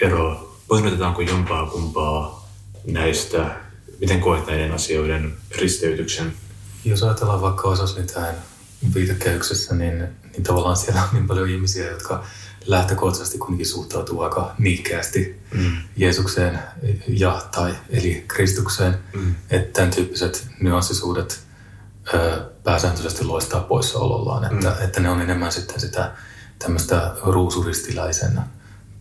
ero? 0.00 0.56
Painotetaanko 0.68 1.22
jompaa 1.22 1.66
kumpaa 1.66 2.50
näistä? 2.86 3.56
Miten 4.00 4.20
koet 4.20 4.46
näiden 4.46 4.72
asioiden 4.72 5.34
risteytyksen? 5.58 6.32
Jos 6.84 7.02
ajatellaan 7.02 7.40
vaikka 7.40 7.68
osasni 7.68 8.06
tähän 8.06 8.34
viitekehyksessä, 8.94 9.74
niin, 9.74 9.98
niin 10.32 10.42
tavallaan 10.42 10.76
siellä 10.76 11.02
on 11.02 11.08
niin 11.12 11.26
paljon 11.26 11.50
ihmisiä, 11.50 11.90
jotka 11.90 12.24
lähtökohtaisesti 12.66 13.38
kuitenkin 13.38 13.66
suhtautuu 13.66 14.20
aika 14.20 14.54
niikkäästi 14.58 15.40
mm. 15.54 15.72
Jeesukseen 15.96 16.58
ja 17.08 17.42
tai 17.50 17.74
eli 17.90 18.24
Kristukseen. 18.28 18.98
Mm. 19.14 19.34
Että 19.50 19.72
tämän 19.72 19.90
tyyppiset 19.90 20.46
nyanssisuudet 20.60 21.40
ö, 22.14 22.50
pääsääntöisesti 22.64 23.24
loistaa 23.24 23.60
poissaolollaan. 23.60 24.44
Että, 24.44 24.70
mm. 24.70 24.84
että 24.84 25.00
ne 25.00 25.08
on 25.08 25.22
enemmän 25.22 25.52
sitten 25.52 25.80
sitä 25.80 26.12
tämmöistä 26.58 27.14
ruusuristiläisen 27.22 28.40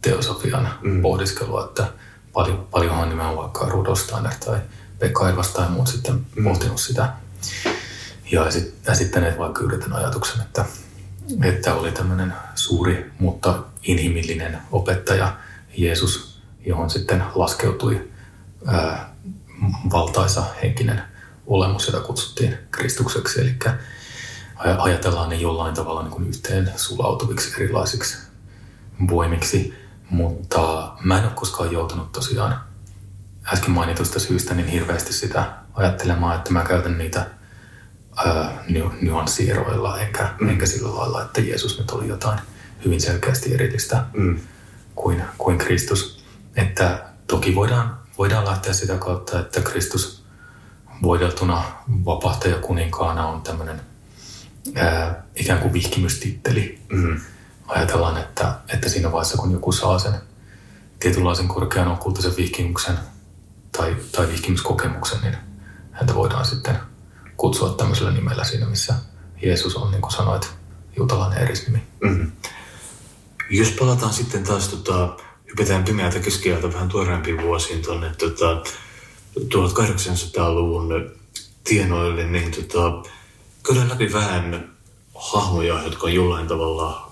teosofian 0.01 0.69
mm. 0.81 1.01
pohdiskelua, 1.01 1.65
että 1.65 1.87
paljon, 2.33 2.67
paljonhan 2.71 3.09
nimenomaan 3.09 3.37
vaikka 3.37 3.65
Rudolf 3.65 3.99
Steiner 3.99 4.33
tai 4.45 4.59
Pekka 4.99 5.29
Ervas 5.29 5.49
tai 5.49 5.69
muut 5.69 5.87
sitten 5.87 6.25
mm. 6.35 6.43
pohtinut 6.43 6.79
sitä. 6.79 7.13
Ja 8.31 8.45
esittäneet 8.91 9.37
vaikka 9.37 9.63
yhden 9.63 9.93
ajatuksen, 9.93 10.41
että 10.41 10.65
että 11.43 11.75
oli 11.75 11.91
tämmöinen 11.91 12.33
suuri, 12.55 13.11
mutta 13.19 13.63
inhimillinen 13.83 14.57
opettaja 14.71 15.35
Jeesus, 15.77 16.41
johon 16.65 16.89
sitten 16.89 17.23
laskeutui 17.35 18.09
ää, 18.65 19.15
valtaisa 19.91 20.43
henkinen 20.63 21.01
olemus, 21.47 21.87
jota 21.87 21.99
kutsuttiin 21.99 22.57
Kristukseksi. 22.71 23.41
Eli 23.41 23.55
ajatellaan 24.77 25.29
ne 25.29 25.35
jollain 25.35 25.75
tavalla 25.75 26.03
niin 26.03 26.11
kuin 26.11 26.27
yhteen 26.27 26.71
sulautuviksi 26.75 27.63
erilaisiksi 27.63 28.17
voimiksi, 29.09 29.73
mutta 30.09 30.93
mä 31.03 31.17
en 31.17 31.23
ole 31.23 31.31
koskaan 31.35 31.71
joutunut 31.71 32.11
tosiaan 32.11 32.59
äsken 33.53 33.71
mainitusta 33.71 34.19
syystä 34.19 34.53
niin 34.53 34.67
hirveästi 34.67 35.13
sitä 35.13 35.53
ajattelemaan, 35.73 36.35
että 36.35 36.53
mä 36.53 36.63
käytän 36.63 36.97
niitä– 36.97 37.25
nyanssieroilla, 39.01 39.99
enkä, 39.99 40.33
mm. 40.39 40.49
enkä 40.49 40.65
sillä 40.65 40.95
lailla, 40.95 41.21
että 41.21 41.41
Jeesus 41.41 41.77
nyt 41.77 41.91
oli 41.91 42.07
jotain 42.07 42.39
hyvin 42.85 43.01
selkeästi 43.01 43.53
erillistä 43.53 44.05
mm. 44.13 44.39
kuin, 44.95 45.23
kuin 45.37 45.57
Kristus. 45.57 46.23
Että 46.55 47.05
toki 47.27 47.55
voidaan, 47.55 47.97
voidaan 48.17 48.45
lähteä 48.45 48.73
sitä 48.73 48.97
kautta, 48.97 49.39
että 49.39 49.61
Kristus 49.61 50.23
voideltuna 51.01 51.63
vapahtajakuninkaana 52.05 53.27
on 53.27 53.41
tämmöinen 53.41 53.81
ää, 54.75 55.23
ikään 55.35 55.59
kuin 55.59 55.73
vihkimystitteli. 55.73 56.79
Mm. 56.89 57.19
Ajatellaan, 57.67 58.17
että, 58.17 58.55
että 58.73 58.89
siinä 58.89 59.11
vaiheessa 59.11 59.37
kun 59.37 59.51
joku 59.51 59.71
saa 59.71 59.99
sen 59.99 60.13
tietynlaisen 60.99 61.47
korkean 61.47 61.87
okkultisen 61.87 62.35
vihkimyksen 62.37 62.99
tai, 63.77 63.95
tai 64.11 64.27
vihkimyskokemuksen, 64.27 65.21
niin 65.21 65.37
häntä 65.91 66.15
voidaan 66.15 66.45
sitten– 66.45 66.77
kutsua 67.39 67.69
tämmöisellä 67.69 68.11
nimellä 68.11 68.43
siinä, 68.43 68.65
missä 68.65 68.93
Jeesus 69.41 69.75
on, 69.75 69.91
niin 69.91 70.01
kuin 70.01 70.11
sanoit, 70.11 70.49
juutalainen 70.97 71.43
erisnimi. 71.43 71.83
Mm-hmm. 72.03 72.31
Jos 73.49 73.71
palataan 73.71 74.13
sitten 74.13 74.43
taas, 74.43 74.67
tota, 74.67 75.17
hypätään 75.49 75.83
pimeältä 75.83 76.19
keskiajalta 76.19 76.73
vähän 76.73 76.89
tuoreempiin 76.89 77.41
vuosiin 77.41 77.81
tuonne 77.81 78.11
tota, 78.17 78.63
1800-luvun 79.39 81.11
tienoille, 81.63 82.23
niin 82.23 82.51
tota, 82.51 83.09
käydään 83.67 83.89
läpi 83.89 84.13
vähän 84.13 84.69
hahmoja, 85.15 85.83
jotka 85.83 86.07
on 86.07 86.13
jollain 86.13 86.47
tavalla 86.47 87.11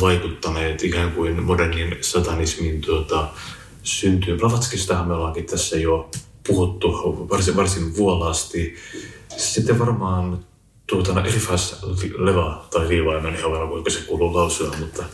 vaikuttaneet 0.00 0.84
ikään 0.84 1.12
kuin 1.12 1.42
modernin 1.42 1.96
satanismin 2.00 2.80
tuota, 2.80 3.28
syntyyn. 3.82 4.38
Blavatskistahan 4.38 5.08
me 5.08 5.14
ollaankin 5.14 5.46
tässä 5.46 5.76
jo 5.76 6.10
puhuttu 6.46 6.88
varsin, 7.30 7.56
varsin 7.56 7.96
vuolaasti. 7.96 8.76
Sitten 9.38 9.78
varmaan 9.78 10.38
tuota, 10.86 11.24
Elifas 11.24 11.76
Leva 12.18 12.66
tai 12.70 12.88
Liiva, 12.88 13.18
en 13.18 13.36
ihan 13.36 13.52
varma 13.52 13.70
kuinka 13.70 13.90
se 13.90 14.00
kuuluu 14.00 14.34
lausua, 14.34 14.74
mutta 14.78 15.04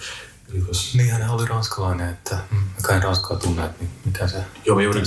Elifas... 0.52 0.94
Niin, 0.94 1.10
hän 1.10 1.30
oli 1.30 1.46
ranskalainen, 1.46 2.10
että 2.10 2.38
kai 2.82 3.00
ranskaa 3.00 3.36
tunne, 3.38 3.64
että 3.64 3.84
mikä 4.04 4.26
se 4.26 4.36
Joo, 4.64 4.76
mä 4.76 4.82
juuri 4.82 5.00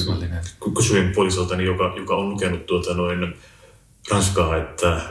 kysyin 0.75 1.11
puolisoltani, 1.11 1.65
joka, 1.65 1.93
joka 1.97 2.15
on 2.15 2.29
lukenut 2.29 2.65
tuota 2.65 2.93
noin 2.93 3.37
ranskaa, 4.11 4.57
että 4.57 5.01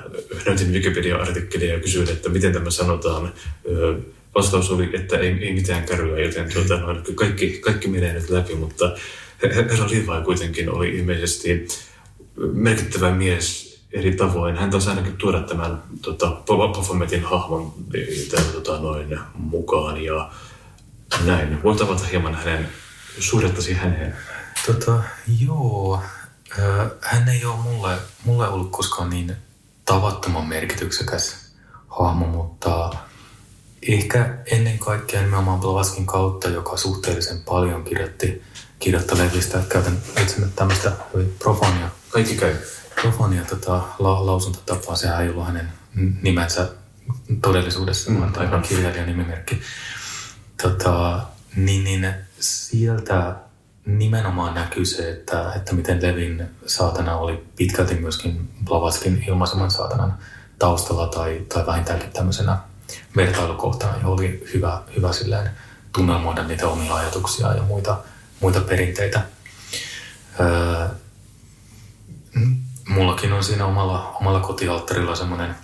näytin 0.46 0.72
Wikipedia-artikkelia 0.72 1.72
ja 1.72 1.80
kysyin, 1.80 2.10
että 2.10 2.28
miten 2.28 2.52
tämä 2.52 2.70
sanotaan. 2.70 3.32
Vastaus 4.34 4.70
oli, 4.70 4.90
että 4.92 5.18
ei, 5.18 5.32
ei 5.32 5.54
mitään 5.54 5.84
kärryä, 5.84 6.24
joten 6.24 6.52
tuota, 6.52 6.76
noin, 6.76 7.02
kaikki, 7.14 7.58
kaikki 7.58 7.88
menee 7.88 8.12
nyt 8.12 8.30
läpi, 8.30 8.54
mutta 8.54 8.96
herra 9.42 9.88
Liivai 9.90 10.22
kuitenkin 10.22 10.70
oli 10.70 10.88
ilmeisesti 10.88 11.68
merkittävä 12.36 13.10
mies 13.10 13.75
eri 13.92 14.16
tavoin. 14.16 14.56
Hän 14.56 14.70
taisi 14.70 14.90
ainakin 14.90 15.16
tuoda 15.16 15.40
tämän 15.40 15.82
tota, 16.02 16.30
Baphometin 16.46 17.24
hahmon 17.24 17.74
tämän, 18.30 18.46
tota, 18.52 18.78
noin, 18.80 19.18
mukaan 19.34 20.04
ja 20.04 20.30
näin. 21.24 21.62
Voit 21.62 21.80
avata 21.80 22.04
hieman 22.04 22.34
hänen 22.34 22.68
suhdettasi 23.18 23.74
häneen? 23.74 24.16
Tota, 24.66 25.02
joo. 25.40 26.02
Hän 27.00 27.28
ei 27.28 27.44
ole 27.44 27.56
mulle, 27.56 27.96
mulle 28.24 28.48
ollut 28.48 28.70
koskaan 28.70 29.10
niin 29.10 29.36
tavattoman 29.84 30.46
merkityksekäs 30.46 31.52
hahmo, 31.88 32.26
mutta 32.26 32.90
ehkä 33.88 34.38
ennen 34.50 34.78
kaikkea 34.78 35.22
nimenomaan 35.22 35.60
Blavatskin 35.60 36.06
kautta, 36.06 36.48
joka 36.48 36.76
suhteellisen 36.76 37.40
paljon 37.40 37.84
kirjoitti 37.84 38.42
kirjoittelevista, 38.78 39.58
että 39.58 39.72
käytän 39.72 39.98
itse 40.22 40.40
tämmöistä 40.56 40.92
profania. 41.38 41.90
Kaikki 42.10 42.36
käy 42.36 42.54
Profonia 43.00 43.44
tota, 43.44 43.82
la, 43.98 44.26
lausuntatapaa, 44.26 44.96
sehän 44.96 45.22
ei 45.22 45.28
ollut 45.30 45.46
hänen 45.46 45.72
nimensä 46.22 46.68
todellisuudessa, 47.42 48.10
mm, 48.10 48.20
vaan 48.20 48.38
aivan 48.38 48.62
kirjailijan 48.62 49.06
nimimerkki. 49.06 49.60
Tota, 50.62 51.20
niin, 51.56 51.84
niin 51.84 52.14
sieltä 52.40 53.36
nimenomaan 53.86 54.54
näkyy 54.54 54.84
se, 54.84 55.10
että, 55.10 55.52
että 55.56 55.74
miten 55.74 56.02
Levin 56.02 56.48
saatana 56.66 57.16
oli 57.16 57.44
pitkälti 57.56 57.94
myöskin 57.94 58.48
Blavatskin 58.64 59.24
ilmaiseman 59.28 59.70
saatanan 59.70 60.14
taustalla 60.58 61.06
tai, 61.06 61.42
tai 61.48 61.66
vähintäänkin 61.66 62.12
tämmöisenä 62.12 62.58
vertailukohtana, 63.16 63.96
johon 63.96 64.12
oli 64.12 64.44
hyvä, 64.54 64.82
hyvä 64.96 65.12
silleen 65.12 65.50
tunnelmoida 65.92 66.42
niitä 66.42 66.68
omia 66.68 66.94
ajatuksia 66.94 67.54
ja 67.54 67.62
muita, 67.62 67.98
muita 68.40 68.60
perinteitä. 68.60 69.20
Öö, 70.40 70.88
mullakin 72.96 73.32
on 73.32 73.44
siinä 73.44 73.66
omalla, 73.66 74.16
omalla 74.20 74.40
kotialttarilla 74.40 75.16
semmoinen 75.16 75.54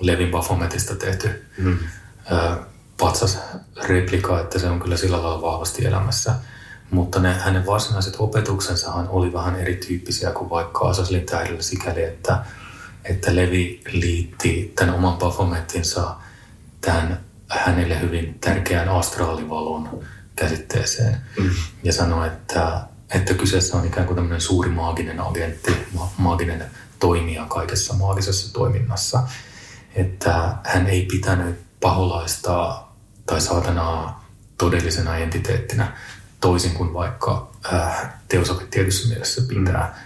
Levin 0.00 0.30
Baphometista 0.30 0.96
tehty 0.96 1.44
mm. 1.58 1.78
patsas 2.98 3.38
replika, 3.82 4.40
että 4.40 4.58
se 4.58 4.68
on 4.68 4.80
kyllä 4.80 4.96
sillä 4.96 5.22
lailla 5.22 5.42
vahvasti 5.42 5.86
elämässä. 5.86 6.34
Mutta 6.90 7.20
ne, 7.20 7.34
hänen 7.34 7.66
varsinaiset 7.66 8.14
opetuksensahan 8.18 9.08
oli 9.08 9.32
vähän 9.32 9.56
erityyppisiä 9.56 10.30
kuin 10.30 10.50
vaikka 10.50 10.88
Asaslin 10.88 11.26
tähdellä 11.26 11.62
sikäli, 11.62 12.02
että, 12.02 12.44
että 13.04 13.36
Levi 13.36 13.80
liitti 13.92 14.72
tämän 14.76 14.94
oman 14.94 15.18
Baphometinsa 15.18 16.14
tämän 16.80 17.20
hänelle 17.48 18.00
hyvin 18.00 18.38
tärkeän 18.40 18.88
astraalivalon 18.88 20.02
käsitteeseen 20.36 21.16
mm. 21.38 21.50
ja 21.82 21.92
sanoi, 21.92 22.26
että, 22.26 22.80
että 23.14 23.34
kyseessä 23.34 23.76
on 23.76 23.86
ikään 23.86 24.06
kuin 24.06 24.14
tämmöinen 24.14 24.40
suuri 24.40 24.70
maaginen 24.70 25.20
agentti, 25.20 25.86
ma- 25.94 26.12
maaginen 26.16 26.64
toimija 26.98 27.46
kaikessa 27.46 27.94
maagisessa 27.94 28.52
toiminnassa. 28.52 29.22
Että 29.94 30.56
hän 30.64 30.86
ei 30.86 31.06
pitänyt 31.10 31.60
paholaista 31.80 32.82
tai 33.26 33.40
saatanaa 33.40 34.24
todellisena 34.58 35.16
entiteettinä 35.16 35.96
toisin 36.40 36.74
kuin 36.74 36.94
vaikka 36.94 37.50
äh, 37.72 38.12
teosopit 38.28 38.70
tietyssä 38.70 39.08
mielessä 39.08 39.42
pitää. 39.48 39.98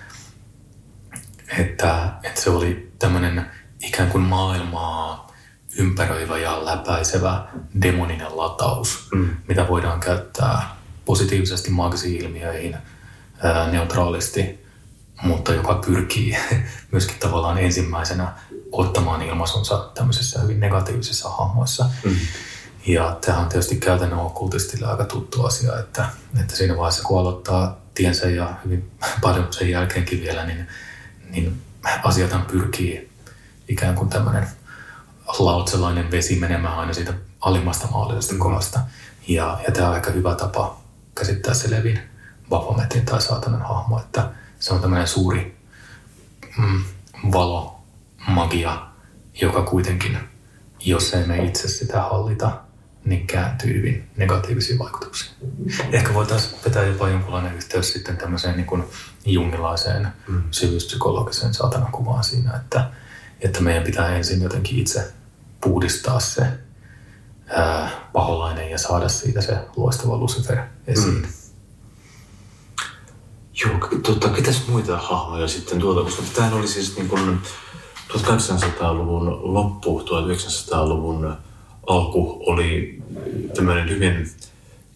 Että, 1.59 2.12
että 2.22 2.40
se 2.40 2.51
oli 2.51 2.93
tämmöinen 2.98 3.47
ikään 3.82 4.10
kuin 4.10 4.24
maailmaa 4.24 5.32
ympäröivä 5.78 6.39
ja 6.39 6.64
läpäisevä 6.64 7.47
demoninen 7.82 8.36
lataus, 8.36 9.09
mm. 9.14 9.28
mitä 9.48 9.68
voidaan 9.68 10.01
käyttää 10.01 10.76
positiivisesti 11.05 11.70
maagisiin 11.70 12.24
ilmiöihin 12.24 12.76
ää, 13.45 13.71
neutraalisti, 13.71 14.65
mutta 15.23 15.55
joka 15.55 15.75
pyrkii 15.75 16.37
myöskin 16.93 17.19
tavallaan 17.21 17.59
ensimmäisenä 17.59 18.33
ottamaan 18.73 19.23
ilmaisunsa 19.23 19.91
tämmöisissä 19.95 20.41
hyvin 20.41 20.61
negatiivisissa 20.61 21.29
hahmoissa. 21.29 21.91
Mm. 22.05 22.16
Ja 22.87 23.19
tämä 23.21 23.39
on 23.39 23.49
tietysti 23.49 23.77
käytännön 23.77 24.19
okkultistille 24.19 24.87
aika 24.87 25.05
tuttu 25.05 25.45
asia, 25.45 25.79
että, 25.79 26.07
että 26.41 26.57
siinä 26.57 26.77
vaiheessa 26.77 27.03
kun 27.03 27.21
aloittaa 27.21 27.81
tiensä 27.95 28.31
ja 28.31 28.55
hyvin 28.65 28.91
paljon 29.23 29.53
sen 29.53 29.71
jälkeenkin 29.71 30.21
vielä, 30.21 30.47
niin, 30.47 30.69
niin 31.31 31.62
asiathan 32.03 32.43
pyrkii 32.43 33.11
ikään 33.69 33.95
kuin 33.95 34.11
tämmöinen 34.11 34.47
lautselainen 35.39 36.11
vesi 36.11 36.37
menemään 36.37 36.79
aina 36.79 36.93
siitä 36.93 37.15
alimmasta 37.41 37.87
mahdollisesta 37.87 38.35
kohdasta. 38.39 38.81
Ja, 39.29 39.61
ja 39.66 39.73
tämä 39.73 39.89
on 39.89 39.95
aika 39.95 40.11
hyvä 40.11 40.35
tapa 40.35 40.81
käsittää 41.15 41.55
se 41.55 41.71
Levin 41.71 42.14
Baphometin 42.49 43.05
tai 43.05 43.23
saatanan 43.23 43.62
hahmo, 43.62 43.99
että 43.99 44.31
se 44.59 44.75
on 44.75 44.81
tämmöinen 44.81 45.09
suuri 45.09 45.57
mm, 46.59 46.85
valo, 47.33 47.81
magia, 48.27 48.87
joka 49.41 49.62
kuitenkin, 49.62 50.19
jos 50.81 51.15
ei 51.15 51.27
me 51.27 51.45
itse 51.45 51.69
sitä 51.69 52.03
hallita, 52.03 52.61
niin 53.05 53.27
kääntyy 53.27 53.75
hyvin 53.75 54.11
negatiivisiin 54.16 54.79
vaikutuksiin. 54.79 55.31
Ehkä 55.93 56.15
voitaisiin 56.15 56.55
vetää 56.65 56.85
jopa 56.85 57.09
jonkinlainen 57.09 57.55
yhteys 57.55 57.93
sitten 57.93 58.16
tämmöiseen 58.16 58.57
niin 58.57 58.66
kuin 58.66 58.85
jungilaiseen 59.25 60.09
mm. 60.29 60.43
syvyyspsykologiseen 60.51 61.55
saatanakuvaan 61.55 62.25
siinä, 62.25 62.57
että, 62.57 62.91
että 63.41 63.61
meidän 63.61 63.83
pitää 63.85 64.16
ensin 64.16 64.43
jotenkin 64.43 64.79
itse 64.79 65.12
puhdistaa 65.61 66.21
se 66.21 66.47
ää, 67.49 67.91
paholainen 68.12 68.71
ja 68.71 68.79
saada 68.79 69.09
siitä 69.09 69.41
se 69.41 69.59
loistava 69.77 70.16
Lucifer 70.16 70.59
esiin. 70.87 71.15
Mm. 71.15 71.44
Joo, 73.60 73.78
tota, 74.02 74.28
ketäs 74.28 74.68
muita 74.68 74.98
hahmoja 74.98 75.48
sitten 75.48 75.78
tuolta, 75.78 76.05
koska 76.05 76.22
tämähän 76.35 76.59
oli 76.59 76.68
siis 76.68 76.97
niin 76.97 77.09
kuin 77.09 77.40
1800-luvun 78.12 79.55
loppu, 79.55 80.01
1900-luvun 80.01 81.36
alku 81.86 82.43
oli 82.47 83.02
tämmöinen 83.55 83.90
hyvin 83.90 84.31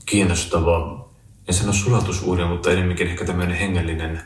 kiinnostava, 0.07 1.09
en 1.49 1.55
sano 1.55 1.73
sulatusuuden, 1.73 2.49
mutta 2.49 2.71
enemmänkin 2.71 3.07
ehkä 3.07 3.25
tämmöinen 3.25 3.57
hengellinen 3.57 4.21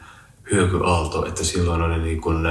hyökyaalto, 0.51 1.27
että 1.27 1.45
silloin 1.45 1.83
oli 1.83 1.99
niin 1.99 2.21
kuin 2.21 2.47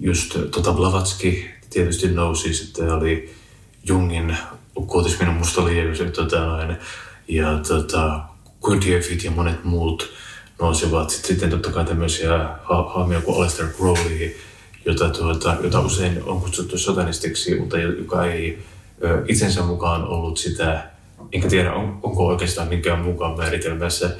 just 0.00 0.36
tota 0.50 0.72
Blavatski 0.72 1.50
tietysti 1.70 2.08
nousi, 2.08 2.54
sitten 2.54 2.92
oli 2.92 3.34
Jungin 3.88 4.36
ukkotismin 4.76 5.28
musta 5.28 5.62
tota, 6.14 6.36
ja 7.28 7.58
tota, 7.68 8.20
Gurdjieffit 8.62 9.24
ja 9.24 9.30
monet 9.30 9.64
muut 9.64 10.10
nousivat. 10.58 11.10
Sitten 11.10 11.50
totta 11.50 11.70
kai 11.70 11.84
tämmöisiä 11.84 12.38
ha- 12.38 12.92
hahmoja 12.94 13.20
kuin 13.20 13.36
Aleister 13.36 13.66
Crowley, 13.66 14.36
jota, 14.84 15.08
tuota, 15.08 15.56
jota 15.62 15.80
usein 15.80 16.22
on 16.22 16.40
kutsuttu 16.40 16.78
satanistiksi, 16.78 17.60
mutta 17.60 17.78
joka 17.78 18.26
ei 18.26 18.58
ö, 19.04 19.24
itsensä 19.28 19.62
mukaan 19.62 20.04
ollut 20.04 20.38
sitä, 20.38 20.90
enkä 21.32 21.48
tiedä 21.48 21.72
on, 21.72 21.98
onko 22.02 22.26
oikeastaan 22.26 22.68
minkään 22.68 22.98
mukaan 22.98 23.36
määritelmässä. 23.36 24.10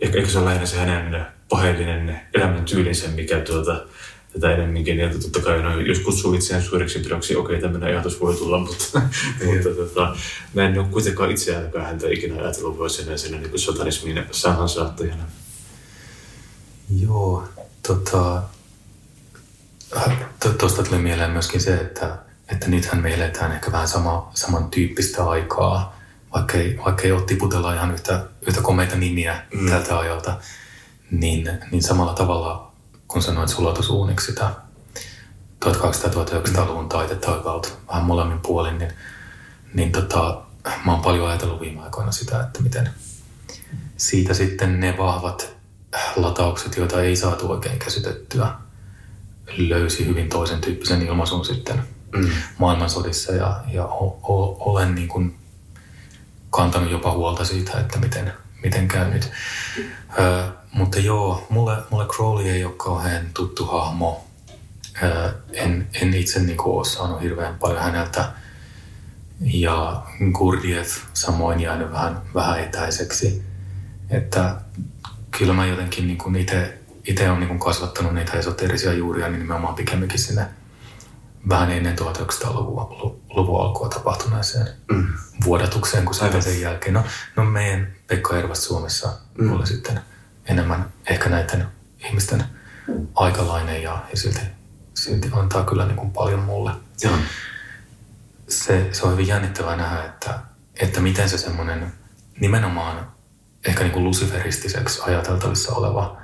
Ehkä, 0.00 0.18
ehkä 0.18 0.30
se 0.30 0.38
on 0.38 0.44
lähinnä 0.44 0.66
se 0.66 0.76
hänen 0.76 1.26
paheellinen 1.48 2.20
elämäntyylinsä, 2.34 3.08
mikä 3.08 3.40
tuota, 3.40 3.84
tätä 4.32 4.54
enemmänkin. 4.54 4.98
Ja 4.98 5.08
totta 5.08 5.40
kai, 5.40 5.62
no, 5.62 5.80
jos 5.80 5.98
kutsuu 5.98 6.34
itseään 6.34 6.62
suureksi 6.62 6.98
pidoksi, 6.98 7.36
okei, 7.36 7.56
okay, 7.56 7.62
tämmöinen 7.62 7.88
ajatus 7.88 8.20
voi 8.20 8.34
tulla, 8.34 8.58
mutta, 8.58 9.00
mutta 9.46 9.68
tota, 9.76 10.16
mä 10.54 10.68
en 10.68 10.78
ole 10.78 10.88
kuitenkaan 10.90 11.30
itse 11.30 11.56
ainakaan 11.56 11.86
häntä 11.86 12.06
ikinä 12.10 12.42
ajatellut 12.42 12.78
voisi 12.78 13.02
enää 13.02 13.16
sen 13.16 13.32
niin 13.32 13.58
satanismin 13.58 14.24
sanansaattajana. 14.30 15.22
Joo, 16.90 17.44
tota, 17.86 18.42
tuosta 20.58 20.82
tuli 20.82 20.98
mieleen 20.98 21.30
myöskin 21.30 21.60
se, 21.60 21.74
että, 21.74 22.18
että 22.52 22.68
nythän 22.68 23.02
me 23.02 23.14
eletään 23.14 23.52
ehkä 23.52 23.72
vähän 23.72 23.88
sama, 23.88 24.30
samantyyppistä 24.34 25.28
aikaa, 25.28 25.98
vaikka 26.34 26.58
ei, 26.58 26.78
vaikka 26.84 27.02
ei 27.02 27.12
ole 27.12 27.22
tiputella 27.22 27.74
ihan 27.74 27.92
yhtä, 27.92 28.26
yhtä 28.46 28.60
komeita 28.60 28.96
nimiä 28.96 29.42
mm. 29.54 29.70
tältä 29.70 29.98
ajalta, 29.98 30.38
niin, 31.10 31.50
niin 31.70 31.82
samalla 31.82 32.14
tavalla 32.14 32.72
kun 33.08 33.22
sanoit 33.22 33.48
sulatusuuniksi 33.48 34.26
sitä 34.26 34.50
1200-1900-luvun 35.64 36.88
taitetaivaalta 36.88 37.68
vähän 37.88 38.04
molemmin 38.04 38.40
puolin, 38.40 38.78
niin, 38.78 38.92
niin 39.74 39.92
tota, 39.92 40.42
mä 40.84 40.92
oon 40.92 41.02
paljon 41.02 41.28
ajatellut 41.28 41.60
viime 41.60 41.82
aikoina 41.82 42.12
sitä, 42.12 42.40
että 42.40 42.62
miten 42.62 42.90
siitä 43.96 44.34
sitten 44.34 44.80
ne 44.80 44.98
vahvat 44.98 45.57
lataukset, 46.16 46.76
joita 46.76 47.02
ei 47.02 47.16
saatu 47.16 47.50
oikein 47.50 47.78
käsitettyä, 47.78 48.54
löysi 49.56 50.06
hyvin 50.06 50.28
toisen 50.28 50.60
tyyppisen 50.60 51.02
ilmaisun 51.02 51.44
sitten 51.44 51.82
mm. 52.16 52.30
maailmansodissa 52.58 53.32
ja, 53.32 53.60
ja 53.72 53.84
o, 53.84 54.06
o, 54.22 54.56
olen 54.72 54.94
niin 54.94 55.08
kuin 55.08 55.38
kantanut 56.50 56.90
jopa 56.90 57.12
huolta 57.12 57.44
siitä, 57.44 57.80
että 57.80 57.98
miten, 57.98 58.32
miten 58.62 58.88
käy 58.88 59.10
nyt. 59.10 59.30
Ö, 60.18 60.44
mutta 60.72 60.98
joo, 60.98 61.46
mulle, 61.50 61.76
mulle 61.90 62.06
Crowley 62.06 62.48
ei 62.48 62.64
ole 62.64 62.74
kauhean 62.76 63.26
tuttu 63.34 63.66
hahmo. 63.66 64.24
Ö, 65.02 65.34
en, 65.52 65.88
en 66.02 66.14
itse 66.14 66.40
niin 66.40 66.56
kuin, 66.56 66.76
ole 66.76 66.84
saanut 66.84 67.22
hirveän 67.22 67.54
paljon 67.54 67.82
häneltä. 67.82 68.32
Ja 69.40 70.02
Gurdjieff 70.32 70.98
samoin 71.14 71.60
jäänyt 71.60 71.92
vähän, 71.92 72.22
vähän 72.34 72.60
etäiseksi. 72.60 73.42
Että 74.10 74.56
kyllä 75.38 75.52
mä 75.52 75.66
jotenkin 75.66 76.06
niin 76.06 76.18
kuin 76.18 76.36
itse, 76.36 76.78
itse 77.04 77.28
olen 77.28 77.40
niin 77.40 77.48
kuin 77.48 77.60
kasvattanut 77.60 78.14
niitä 78.14 78.38
esoterisia 78.38 78.92
juuria 78.92 79.28
niin 79.28 79.38
nimenomaan 79.38 79.74
pikemminkin 79.74 80.18
sinne 80.18 80.46
vähän 81.48 81.70
ennen 81.70 81.98
1900-luvun 81.98 83.20
luvun 83.30 83.60
alkua 83.60 83.88
tapahtuneeseen 83.88 84.66
mm. 84.90 85.06
vuodatukseen 85.44 86.04
kuin 86.04 86.14
sitten 86.14 86.42
sen 86.42 86.60
jälkeen. 86.60 86.94
No, 86.94 87.04
no 87.36 87.44
meidän 87.44 87.92
Pekka 88.06 88.38
Ervast 88.38 88.62
Suomessa 88.62 89.12
mm. 89.38 89.52
oli 89.52 89.66
sitten 89.66 90.00
enemmän 90.46 90.92
ehkä 91.06 91.28
näiden 91.28 91.66
ihmisten 91.98 92.44
aikalainen 93.14 93.82
ja, 93.82 94.04
ja 94.10 94.16
silti, 94.16 94.40
silti 94.94 95.30
antaa 95.32 95.64
kyllä 95.64 95.86
niin 95.86 95.96
kuin 95.96 96.10
paljon 96.10 96.40
mulle. 96.40 96.70
Joo. 97.02 97.14
Se, 98.48 98.88
se 98.92 99.06
on 99.06 99.12
hyvin 99.12 99.26
jännittävää 99.26 99.76
nähdä, 99.76 100.04
että, 100.04 100.38
että 100.80 101.00
miten 101.00 101.28
se 101.28 101.38
semmoinen 101.38 101.92
nimenomaan 102.40 103.17
ehkä 103.66 103.82
niin 103.82 103.92
kuin 103.92 104.04
luciferistiseksi 104.04 105.02
ajateltavissa 105.02 105.74
oleva 105.74 106.16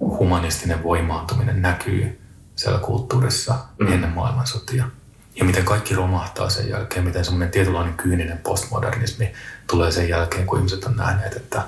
humanistinen 0.00 0.82
voimaantuminen 0.82 1.62
näkyy 1.62 2.20
siellä 2.56 2.78
kulttuurissa 2.78 3.54
mm. 3.78 3.92
ennen 3.92 4.10
maailmansotia. 4.10 4.88
Ja 5.36 5.44
miten 5.44 5.64
kaikki 5.64 5.94
romahtaa 5.94 6.50
sen 6.50 6.68
jälkeen, 6.68 7.04
miten 7.04 7.24
semmoinen 7.24 7.50
tietynlainen 7.50 7.94
kyyninen 7.94 8.38
postmodernismi 8.38 9.32
tulee 9.66 9.90
sen 9.90 10.08
jälkeen, 10.08 10.46
kun 10.46 10.58
ihmiset 10.58 10.84
on 10.84 10.96
nähneet, 10.96 11.36
että 11.36 11.62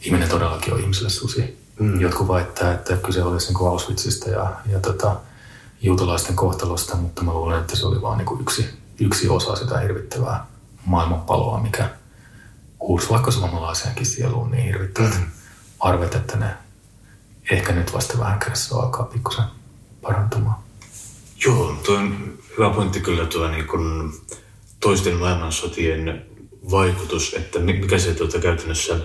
ihminen 0.00 0.28
todellakin 0.28 0.74
on 0.74 0.80
ihmiselle 0.80 1.10
susi. 1.10 1.66
Mm. 1.80 2.00
Jotkut 2.00 2.28
väittää, 2.28 2.74
että 2.74 2.96
kyse 2.96 3.22
olisi 3.22 3.52
niin 3.52 3.68
Auschwitzista 3.68 4.30
ja, 4.30 4.52
ja 4.66 4.80
tota, 4.80 5.16
juutalaisten 5.82 6.36
kohtalosta, 6.36 6.96
mutta 6.96 7.22
mä 7.22 7.32
luulen, 7.32 7.60
että 7.60 7.76
se 7.76 7.86
oli 7.86 8.02
vain 8.02 8.18
niin 8.18 8.40
yksi, 8.40 8.78
yksi 9.00 9.28
osa 9.28 9.56
sitä 9.56 9.78
hirvittävää 9.78 10.46
maailmanpaloa, 10.84 11.60
mikä 11.60 11.90
huusi 12.80 13.10
vaikka 13.10 13.30
suomalaiseenkin 13.30 14.06
sieluun 14.06 14.50
niin 14.50 14.64
hirvittävät 14.64 15.18
mm. 15.20 15.26
arvet, 15.80 16.14
että 16.14 16.36
ne 16.36 16.46
ehkä 17.50 17.72
nyt 17.72 17.92
vasta 17.92 18.18
vähän 18.18 18.38
kädessä 18.38 18.76
alkaa 18.76 19.04
pikkusen 19.04 19.44
parantumaan. 20.02 20.56
Joo, 21.44 21.76
tuo 21.84 21.96
on 21.96 22.38
hyvä 22.58 22.70
pointti 22.70 23.00
kyllä 23.00 23.26
tuo 23.26 23.48
niin 23.48 23.66
kun 23.66 24.14
toisten 24.80 25.16
maailmansotien 25.16 26.26
vaikutus, 26.70 27.34
että 27.34 27.58
mikä 27.58 27.98
se 27.98 28.14
tuota 28.14 28.38
käytännössä 28.38 28.98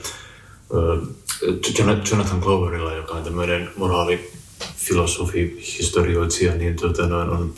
Jonathan 2.12 2.40
Gloverilla, 2.40 2.94
joka 2.94 3.14
on 3.14 3.24
tämmöinen 3.24 3.70
moraalifilosofi, 3.78 5.64
historioitsija, 5.80 6.56
niin 6.56 6.76
tuota, 6.76 7.08
noin 7.08 7.30
on 7.30 7.54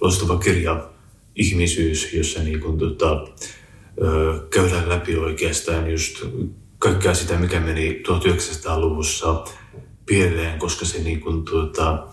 loistava 0.00 0.38
kirja 0.38 0.88
Ihmisyys, 1.36 2.12
jossa 2.12 2.42
niin 2.42 2.60
kuin, 2.60 2.78
tuota, 2.78 3.26
käydään 4.50 4.88
läpi 4.88 5.16
oikeastaan 5.16 5.90
just 5.90 6.24
kaikkea 6.78 7.14
sitä, 7.14 7.38
mikä 7.38 7.60
meni 7.60 8.02
1900-luvussa 8.08 9.44
pieleen, 10.06 10.58
koska 10.58 10.84
se 10.84 10.98
niin 10.98 11.20
kuin, 11.20 11.44
tuota, 11.44 12.06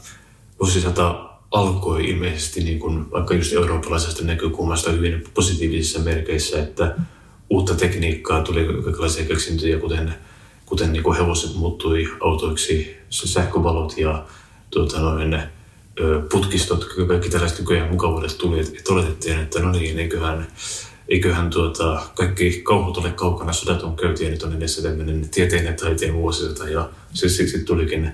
vuosisata 0.59 1.29
alkoi 1.51 2.09
ilmeisesti 2.09 2.63
niin 2.63 2.79
kuin, 2.79 3.11
vaikka 3.11 3.33
just 3.33 3.53
eurooppalaisesta 3.53 4.23
näkökulmasta 4.23 4.91
hyvin 4.91 5.23
positiivisissa 5.33 5.99
merkeissä, 5.99 6.59
että 6.59 6.95
uutta 7.49 7.75
tekniikkaa 7.75 8.41
tuli 8.41 8.65
kaikenlaisia 8.65 9.25
keksintöjä, 9.25 9.79
kuten, 9.79 10.13
kuten 10.65 10.93
niin 10.93 11.03
kuin 11.03 11.17
hevoset 11.17 11.55
muuttui 11.55 12.13
autoiksi, 12.21 12.97
sähkövalot 13.09 13.97
ja 13.97 14.25
tuota, 14.69 14.99
noin, 14.99 15.39
putkistot, 16.31 16.87
kaikki 17.07 17.29
tällaiset 17.29 17.65
mukavuudet 17.89 18.37
tuli, 18.37 18.59
että 18.59 18.93
oletettiin, 18.93 19.39
että 19.39 19.59
no 19.59 19.71
niin, 19.71 19.99
eiköhän, 19.99 20.47
eiköhän 21.07 21.49
tuota, 21.49 22.01
kaikki 22.15 22.61
kauhut 22.63 22.97
ole 22.97 23.11
kaukana, 23.11 23.53
sodat 23.53 23.83
on 23.83 23.95
käyty 23.95 24.23
ja 24.23 24.29
nyt 24.29 24.43
on 24.43 24.53
edessä 24.53 24.81
tämmöinen 24.81 25.29
tieteen 25.29 25.65
ja 25.65 25.73
taiteen 25.73 26.13
vuosisata 26.13 26.69
ja 26.69 26.89
se 27.13 27.29
sitten 27.29 27.65
tulikin 27.65 28.11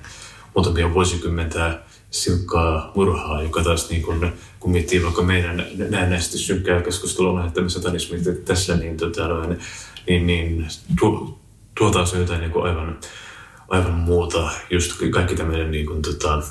muutamia 0.56 0.94
vuosikymmentä 0.94 1.80
silkkaa 2.12 2.92
murhaa, 2.96 3.42
joka 3.42 3.64
taas 3.64 3.90
niin 3.90 4.02
kun, 4.02 4.32
kun 4.60 4.72
miettii 4.72 5.04
vaikka 5.04 5.22
meidän 5.22 5.68
näennäisesti 5.90 6.38
synkkää 6.38 6.82
keskustelua 6.82 7.40
lähettämme 7.40 7.70
satanismit 7.70 8.46
tässä, 8.46 8.76
niin, 8.76 8.98
tota, 8.98 9.28
niin, 10.08 10.28
niin 10.28 10.68
tuo, 11.00 11.40
tuo 11.78 11.92
taas 11.92 12.14
on 12.14 12.20
jotain 12.20 12.42
niin 12.42 12.64
aivan, 12.64 13.00
aivan 13.70 13.94
muuta. 13.94 14.52
Just 14.70 14.92
kaikki 15.12 15.36
tämmöinen 15.36 15.72
niin 15.72 15.86
kuin, 15.86 16.02
tota, 16.02 16.44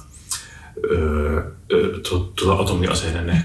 öö, 0.91 1.51
tuota 2.39 2.63
atomiaseiden 2.63 3.45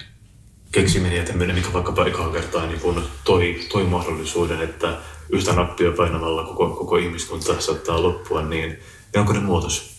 keksiminen 0.73 1.17
ja 1.17 1.25
tämmöinen, 1.25 1.55
mikä 1.55 1.73
vaikkapa 1.73 2.05
ekaa 2.05 2.31
kertaa 2.31 2.65
niin 2.65 2.79
kun 2.79 3.03
toi, 3.23 3.59
toi 3.71 3.83
mahdollisuuden, 3.83 4.61
että 4.61 4.97
yhtä 5.29 5.53
nappia 5.53 5.91
painamalla 5.97 6.43
koko, 6.43 6.69
koko 6.69 6.97
ihmiskunta 6.97 7.61
saattaa 7.61 8.03
loppua, 8.03 8.41
niin 8.41 8.79
ne 9.15 9.39
muutos? 9.39 9.93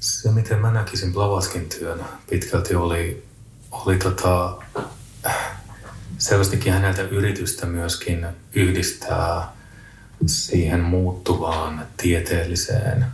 Se, 0.00 0.30
miten 0.30 0.58
mä 0.58 0.72
näkisin 0.72 1.12
Blavaskin 1.12 1.68
työn 1.68 2.04
pitkälti 2.30 2.74
oli, 2.74 3.22
oli 3.70 3.96
tota, 3.96 4.56
selvästikin 6.18 6.72
häneltä 6.72 7.02
yritystä 7.02 7.66
myöskin 7.66 8.26
yhdistää 8.54 9.52
siihen 10.26 10.80
muuttuvaan 10.80 11.86
tieteelliseen 11.96 13.06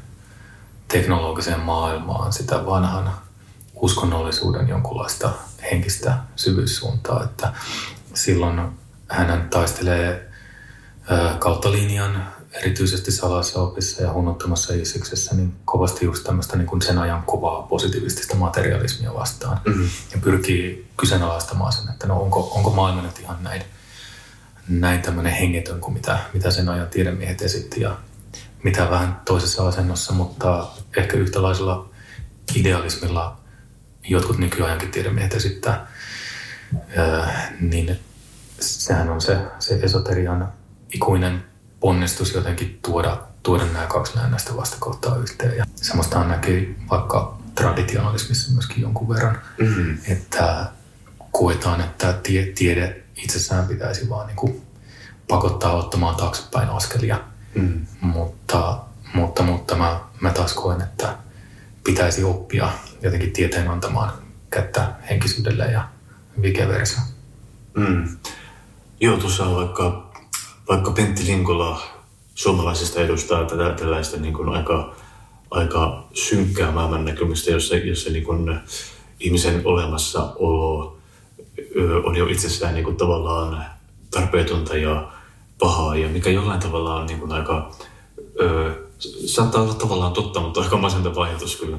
teknologiseen 0.89 1.61
maailmaan 1.61 2.33
sitä 2.33 2.67
vanhan 2.67 3.13
uskonnollisuuden 3.75 4.69
jonkunlaista 4.69 5.33
henkistä 5.71 6.17
syvyyssuuntaa, 6.37 7.25
että 7.25 7.53
silloin 8.15 8.61
hän 9.09 9.49
taistelee 9.51 10.31
kautta 11.39 11.73
linjan 11.73 12.35
erityisesti 12.53 13.13
salaisessa 13.13 13.61
opissa 13.63 14.03
ja 14.03 14.13
hunnottomassa 14.13 14.75
isiksessä 14.75 15.35
niin 15.35 15.55
kovasti 15.65 16.05
just 16.05 16.25
tämmöistä 16.25 16.57
niin 16.57 16.67
kuin 16.67 16.83
sen 16.83 16.99
ajan 16.99 17.23
kovaa 17.23 17.63
positiivistista 17.63 18.37
materialismia 18.37 19.15
vastaan. 19.15 19.61
Mm-hmm. 19.65 19.89
Ja 20.13 20.19
pyrkii 20.21 20.91
kyseenalaistamaan 20.97 21.73
sen, 21.73 21.89
että 21.89 22.07
no 22.07 22.23
onko, 22.23 22.53
onko 22.55 22.71
maailma 22.71 23.03
nyt 23.03 23.19
ihan 23.19 23.37
näin, 23.43 23.63
näin 24.69 25.03
tämmöinen 25.03 25.33
hengetön 25.33 25.81
kuin 25.81 25.95
mitä, 25.95 26.19
mitä 26.33 26.51
sen 26.51 26.69
ajan 26.69 26.89
tiedemiehet 26.89 27.43
esitti 27.43 27.81
ja 27.81 27.97
mitä 28.63 28.91
vähän 28.91 29.21
toisessa 29.25 29.69
asennossa, 29.69 30.13
mutta 30.13 30.69
ehkä 30.97 31.17
yhtälaisella 31.17 31.89
idealismilla 32.55 33.44
jotkut 34.09 34.39
nykyajankin 34.39 34.91
tiedemiehet 34.91 35.35
esittää, 35.35 35.87
öö, 36.99 37.27
niin 37.61 38.01
sehän 38.61 39.09
on 39.09 39.21
se, 39.21 39.39
se 39.59 39.79
esoterian 39.83 40.53
ikuinen 40.95 41.45
ponnistus 41.81 42.35
jotenkin 42.35 42.79
tuoda, 42.83 43.23
tuoda 43.43 43.65
nämä 43.65 43.87
kaksi 43.87 44.13
näistä 44.31 44.57
vastakohtaa 44.57 45.17
yhteen. 45.17 45.57
Ja 45.57 45.65
semmoista 45.77 46.25
näkee 46.25 46.75
vaikka 46.91 47.39
traditionalismissa 47.55 48.53
myöskin 48.53 48.83
jonkun 48.83 49.09
verran, 49.09 49.39
mm-hmm. 49.59 49.99
että 50.09 50.67
koetaan, 51.33 51.81
että 51.81 52.13
tie, 52.13 52.47
tiede 52.47 53.03
itsessään 53.17 53.67
pitäisi 53.67 54.09
vaan 54.09 54.27
niin 54.27 54.37
kuin 54.37 54.63
pakottaa 55.29 55.73
ottamaan 55.73 56.17
taaksepäin 56.17 56.69
askelia. 56.69 57.21
Mm. 57.55 57.87
Mutta, 58.01 58.79
mutta, 59.15 59.43
mutta 59.43 59.77
mä, 59.77 60.01
mä 60.21 60.31
taas 60.31 60.53
koen, 60.53 60.83
että 60.83 61.17
pitäisi 61.85 62.25
oppia 62.25 62.73
jotenkin 63.05 63.33
tieteen 63.33 63.69
antamaan 63.69 64.13
kättä 64.51 64.93
henkisyydelle 65.11 65.65
ja 65.65 65.89
vigeversa. 66.43 67.01
Mm. 67.75 68.17
Joo, 69.01 69.17
tuossa 69.17 69.45
on 69.45 69.57
vaikka 69.57 70.05
vaikka 70.69 70.91
Pentti 70.91 71.27
Linkola 71.27 71.83
suomalaisista 72.35 73.01
edustaa 73.01 73.45
tätä, 73.45 73.71
tällaista 73.71 74.17
niin 74.17 74.35
kuin 74.35 74.49
aika, 74.49 74.95
aika 75.51 76.09
synkkää 76.13 76.71
maailman 76.71 77.05
näkymistä, 77.05 77.51
jossa, 77.51 77.77
jossa 77.77 78.11
niin 78.11 78.25
kuin 78.25 78.61
ihmisen 79.21 79.63
olemassaolo 79.65 80.97
on 82.05 82.17
jo 82.17 82.27
itsessään 82.27 82.75
niin 82.75 82.85
kuin 82.85 82.97
tavallaan 82.97 83.65
tarpeetonta 84.11 84.77
ja 84.77 85.13
pahaa 85.59 85.97
ja 85.97 86.09
mikä 86.09 86.31
jollain 86.31 86.61
tavalla 86.61 86.95
on 86.95 87.07
niin 87.07 87.21
kuin 87.21 87.33
aika, 87.33 87.71
ö, 88.41 88.75
saattaa 89.27 89.63
olla 89.63 89.75
tavallaan 89.75 90.13
totta, 90.13 90.41
mutta 90.41 90.61
aika 90.61 90.77
masentava 90.77 91.25
ajatus 91.25 91.57
kyllä. 91.57 91.79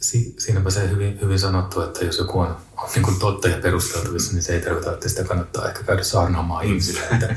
Si- 0.00 0.34
siinäpä 0.38 0.70
se 0.70 0.90
hyvin, 0.90 1.20
hyvin 1.20 1.38
sanottu, 1.38 1.80
että 1.80 2.04
jos 2.04 2.18
joku 2.18 2.40
on, 2.40 2.56
on 2.76 2.88
niin 2.94 3.02
kuin 3.02 3.18
totta 3.18 3.48
ja 3.48 3.56
perusteltavissa, 3.56 4.32
niin 4.32 4.42
se 4.42 4.54
ei 4.54 4.60
tarkoita, 4.60 4.92
että 4.92 5.08
sitä 5.08 5.24
kannattaa 5.24 5.68
ehkä 5.68 5.82
käydä 5.82 6.02
saarnaamaan 6.02 6.64
ihmisille. 6.64 7.00
Että 7.12 7.36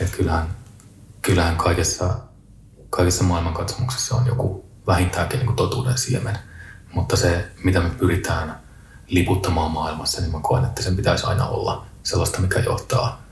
että 0.00 0.16
kyllähän, 0.16 0.56
kyllähän 1.22 1.56
kaikessa, 1.56 2.18
kaikessa 2.90 3.24
maailmankatsomuksessa 3.24 4.14
on 4.14 4.26
joku 4.26 4.64
vähintäänkin 4.86 5.40
niin 5.40 5.56
totuuden 5.56 5.98
siemen. 5.98 6.38
Mutta 6.92 7.16
se, 7.16 7.50
mitä 7.64 7.80
me 7.80 7.90
pyritään 7.90 8.60
liputtamaan 9.06 9.70
maailmassa, 9.70 10.20
niin 10.20 10.32
mä 10.32 10.40
koen, 10.42 10.64
että 10.64 10.82
sen 10.82 10.96
pitäisi 10.96 11.26
aina 11.26 11.46
olla 11.46 11.86
sellaista, 12.02 12.40
mikä 12.40 12.60
johtaa 12.60 13.22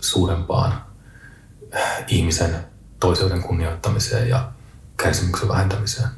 suurempaan 0.00 0.84
ihmisen 2.08 2.56
toiseuden 3.00 3.42
kunnioittamiseen 3.42 4.28
ja 4.28 4.52
kärsimyksen 4.96 5.48
vähentämiseen. 5.48 6.08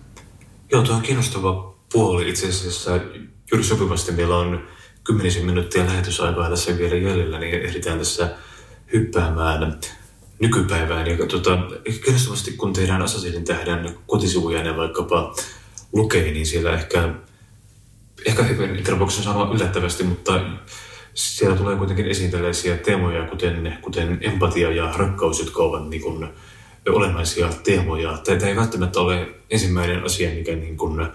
Joo, 0.73 0.83
tuo 0.83 0.97
on 0.97 1.03
kiinnostava 1.03 1.70
puoli 1.93 2.29
itse 2.29 2.49
asiassa. 2.49 3.01
Juuri 3.53 3.65
sopivasti 3.65 4.13
meillä 4.13 4.37
on 4.37 4.67
kymmenisen 5.05 5.47
minuuttia 5.47 5.87
lähetysaikaa 5.87 6.51
tässä 6.51 6.79
vielä 6.79 6.97
jäljellä, 6.97 7.39
niin 7.39 7.55
ehditään 7.55 7.99
tässä 7.99 8.37
hyppäämään 8.93 9.81
nykypäivään. 10.39 11.07
Ja 11.07 11.27
tuota, 11.27 11.59
kiinnostavasti 12.05 12.53
kun 12.53 12.73
tehdään 12.73 13.03
Assassin's 13.03 13.43
tähden 13.45 13.95
kotisivuja 14.07 14.63
ne 14.63 14.77
vaikkapa 14.77 15.35
lukee, 15.93 16.33
niin 16.33 16.47
siellä 16.47 16.73
ehkä, 16.73 17.15
ehkä 18.27 18.99
voiko 18.99 19.11
sanoa 19.11 19.55
yllättävästi, 19.55 20.05
mutta 20.05 20.41
siellä 21.15 21.57
tulee 21.57 21.77
kuitenkin 21.77 22.07
esiin 22.07 22.31
tällaisia 22.31 22.77
teemoja, 22.77 23.27
kuten, 23.27 23.79
kuten 23.83 24.19
empatia 24.21 24.73
ja 24.73 24.93
rakkaus, 24.97 25.41
jotka 25.41 25.63
ovat 25.63 25.89
niin 25.89 26.03
kuin, 26.03 26.29
olennaisia 26.89 27.49
teemoja. 27.65 28.19
Tämä 28.25 28.47
ei 28.47 28.57
välttämättä 28.57 29.01
ole 29.01 29.29
ensimmäinen 29.51 30.05
asia, 30.05 30.31
mikä 30.31 30.53
niin 30.53 30.77
kuin, 30.77 31.09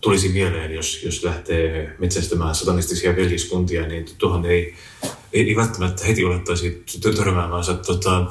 tulisi 0.00 0.28
mieleen, 0.28 0.74
jos, 0.74 1.02
jos 1.02 1.24
lähtee 1.24 1.96
metsästämään 1.98 2.54
satanistisia 2.54 3.16
veljeskuntia, 3.16 3.86
niin 3.86 4.06
tuohon 4.18 4.46
ei, 4.46 4.74
ei, 5.32 5.48
ei 5.48 5.56
välttämättä 5.56 6.04
heti 6.04 6.24
olettaisi 6.24 6.84
törmäämään, 7.16 7.64
tota, 7.86 8.26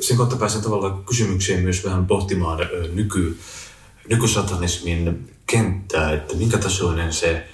sen 0.00 0.16
kautta 0.16 0.36
pääsen 0.36 0.62
tavallaan 0.62 1.04
kysymykseen 1.04 1.62
myös 1.62 1.84
vähän 1.84 2.06
pohtimaan 2.06 2.58
nyky, 2.92 3.36
nykysatanismin 4.08 5.30
kenttää, 5.46 6.12
että 6.12 6.36
minkä 6.36 6.58
tasoinen 6.58 7.12
se 7.12 7.44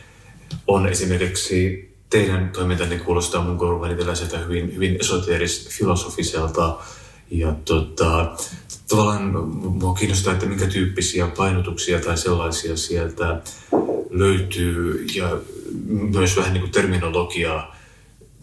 on 0.66 0.88
esimerkiksi 0.88 1.90
teidän 2.10 2.50
toimintanne 2.50 2.98
kuulostaa 2.98 3.44
mun 3.44 3.58
korvani 3.58 3.94
tällaiselta 3.94 4.38
hyvin, 4.38 4.74
hyvin 4.74 4.96
esoteeris-filosofiselta 5.00 6.78
ja 7.30 7.54
tota, 7.64 8.36
tavallaan 8.88 9.48
mua 9.58 9.94
kiinnostaa, 9.94 10.32
että 10.32 10.46
minkä 10.46 10.66
tyyppisiä 10.66 11.26
painotuksia 11.26 12.00
tai 12.00 12.18
sellaisia 12.18 12.76
sieltä 12.76 13.40
löytyy 14.10 15.06
ja 15.14 15.36
myös 15.88 16.36
vähän 16.36 16.52
niin 16.52 16.62
kuin 16.62 16.72
terminologiaa. 16.72 17.76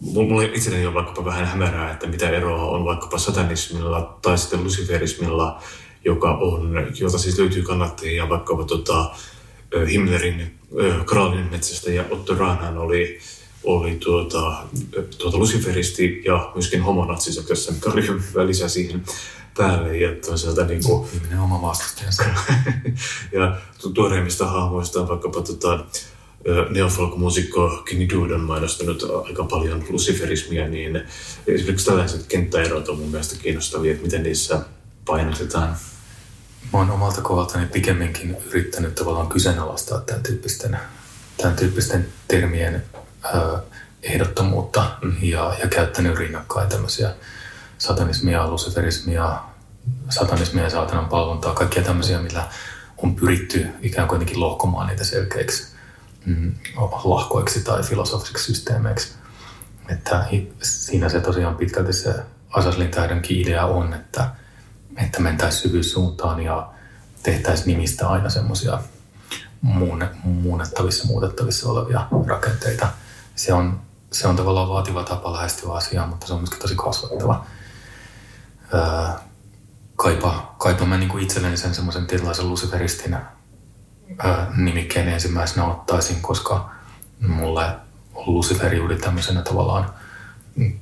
Mulla 0.00 0.42
itselleni 0.42 0.86
on 0.86 0.94
vaikkapa 0.94 1.24
vähän 1.24 1.46
hämärää, 1.46 1.92
että 1.92 2.06
mitä 2.06 2.30
eroa 2.30 2.64
on 2.64 2.84
vaikkapa 2.84 3.18
satanismilla 3.18 4.18
tai 4.22 4.38
sitten 4.38 4.64
luciferismilla, 4.64 5.62
joka 6.04 6.36
on, 6.36 6.74
jota 7.00 7.18
siis 7.18 7.38
löytyy 7.38 7.62
kannattajia 7.62 8.28
vaikkapa 8.28 8.64
tota, 8.64 9.10
Himmlerin 9.90 10.58
Kraalin 11.06 11.50
metsästä 11.50 11.90
ja 11.90 12.04
Otto 12.10 12.34
Rahnan 12.34 12.78
oli 12.78 13.18
oli 13.64 13.96
tuota, 13.96 14.56
tuota 15.18 15.38
luciferisti 15.38 16.22
ja 16.24 16.50
myöskin 16.54 16.82
homonatsi 16.82 17.32
Saksassa, 17.32 17.72
mikä 17.72 17.90
oli 17.90 18.06
hyvä 18.06 18.46
lisä 18.46 18.68
siihen 18.68 19.02
päälle 19.56 19.96
ja 19.96 20.12
toisaalta 20.26 20.64
niin 20.64 20.84
kuin, 20.84 21.08
Ihminen 21.14 21.40
oma 21.40 21.62
vastustajansa. 21.62 22.22
ja 23.32 23.56
tu- 23.80 23.90
tuoreimmista 23.90 24.46
hahmoista 24.46 25.00
on 25.00 25.08
vaikkapa 25.08 25.44
ö, 26.48 26.66
neofolk-muusikko 26.70 27.82
King 27.88 28.12
Dude 28.12 28.34
on 28.34 28.40
mainostanut 28.40 29.26
aika 29.26 29.44
paljon 29.44 29.84
luciferismia, 29.88 30.68
niin 30.68 31.02
esimerkiksi 31.46 31.86
tällaiset 31.86 32.26
kenttäerot 32.26 32.88
on 32.88 32.98
mun 32.98 33.08
mielestä 33.08 33.36
kiinnostavia, 33.42 33.92
että 33.92 34.04
miten 34.04 34.22
niissä 34.22 34.60
painotetaan. 35.04 35.76
Mä 36.72 36.78
oon 36.78 36.90
omalta 36.90 37.20
kohdaltani 37.20 37.66
pikemminkin 37.66 38.36
yrittänyt 38.46 38.94
tavallaan 38.94 39.28
kyseenalaistaa 39.28 40.00
tämän 40.00 40.22
tyyppisten, 40.22 40.78
tämän 41.36 41.56
tyyppisten 41.56 42.08
termien 42.28 42.82
ehdottomuutta 44.02 44.84
ja, 45.22 45.54
ja 45.60 45.68
käyttänyt 45.68 46.18
rinnakkain 46.18 46.68
tämmöisiä 46.68 47.14
satanismia, 47.78 48.48
luciferismia, 48.48 49.38
satanismia 50.08 50.64
ja 50.64 50.70
saatanan 50.70 51.08
palvontaa, 51.08 51.54
kaikkia 51.54 51.82
tämmöisiä, 51.82 52.18
millä 52.18 52.48
on 52.96 53.14
pyritty 53.14 53.66
ikään 53.82 54.08
kuin 54.08 54.16
jotenkin 54.16 54.40
lohkomaan 54.40 54.86
niitä 54.86 55.04
selkeiksi 55.04 55.72
mm, 56.26 56.54
lahkoiksi 57.04 57.60
tai 57.60 57.82
filosofisiksi 57.82 58.44
systeemeiksi. 58.44 59.12
Että 59.88 60.26
siinä 60.62 61.08
se 61.08 61.20
tosiaan 61.20 61.56
pitkälti 61.56 61.92
se 61.92 62.14
Asaslin 62.50 62.90
tähdenkin 62.90 63.40
idea 63.40 63.66
on, 63.66 63.94
että, 63.94 64.30
että 64.96 65.20
mentäisiin 65.20 65.62
syvyyssuuntaan 65.62 66.42
ja 66.42 66.72
tehtäisiin 67.22 67.66
nimistä 67.66 68.08
aina 68.08 68.28
semmoisia 68.28 68.78
muunne, 69.60 70.08
muunnettavissa, 70.24 71.06
muutettavissa 71.06 71.68
olevia 71.70 72.06
rakenteita. 72.26 72.88
Se 73.34 73.52
on, 73.52 73.80
se 74.12 74.28
on 74.28 74.36
tavallaan 74.36 74.68
vaativa 74.68 75.04
tapa 75.04 75.32
lähestyä 75.32 75.72
asiaa, 75.72 76.06
mutta 76.06 76.26
se 76.26 76.32
on 76.32 76.40
myöskin 76.40 76.58
tosi 76.58 76.74
kasvattava. 76.76 77.44
Öö, 78.74 78.82
kaipa, 79.96 80.54
kaipa 80.58 80.84
mä 80.84 80.96
niin 80.96 81.18
itselleni 81.18 81.56
sen 81.56 81.74
semmoisen 81.74 82.06
tietynlaisen 82.06 82.48
luciferistin 82.48 83.14
öö, 83.14 83.20
nimikkeen 84.56 85.08
ensimmäisenä 85.08 85.66
ottaisin, 85.66 86.22
koska 86.22 86.70
mulle 87.28 87.64
luciferiudi 88.26 88.96
tämmöisenä 88.96 89.42
tavallaan 89.42 89.94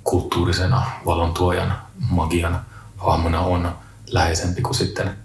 kulttuurisena 0.05 0.90
valontuojan 1.06 1.78
magian 2.10 2.60
hahmona 2.97 3.40
on 3.40 3.74
läheisempi 4.10 4.62
kuin 4.62 4.74
sitten 4.74 5.16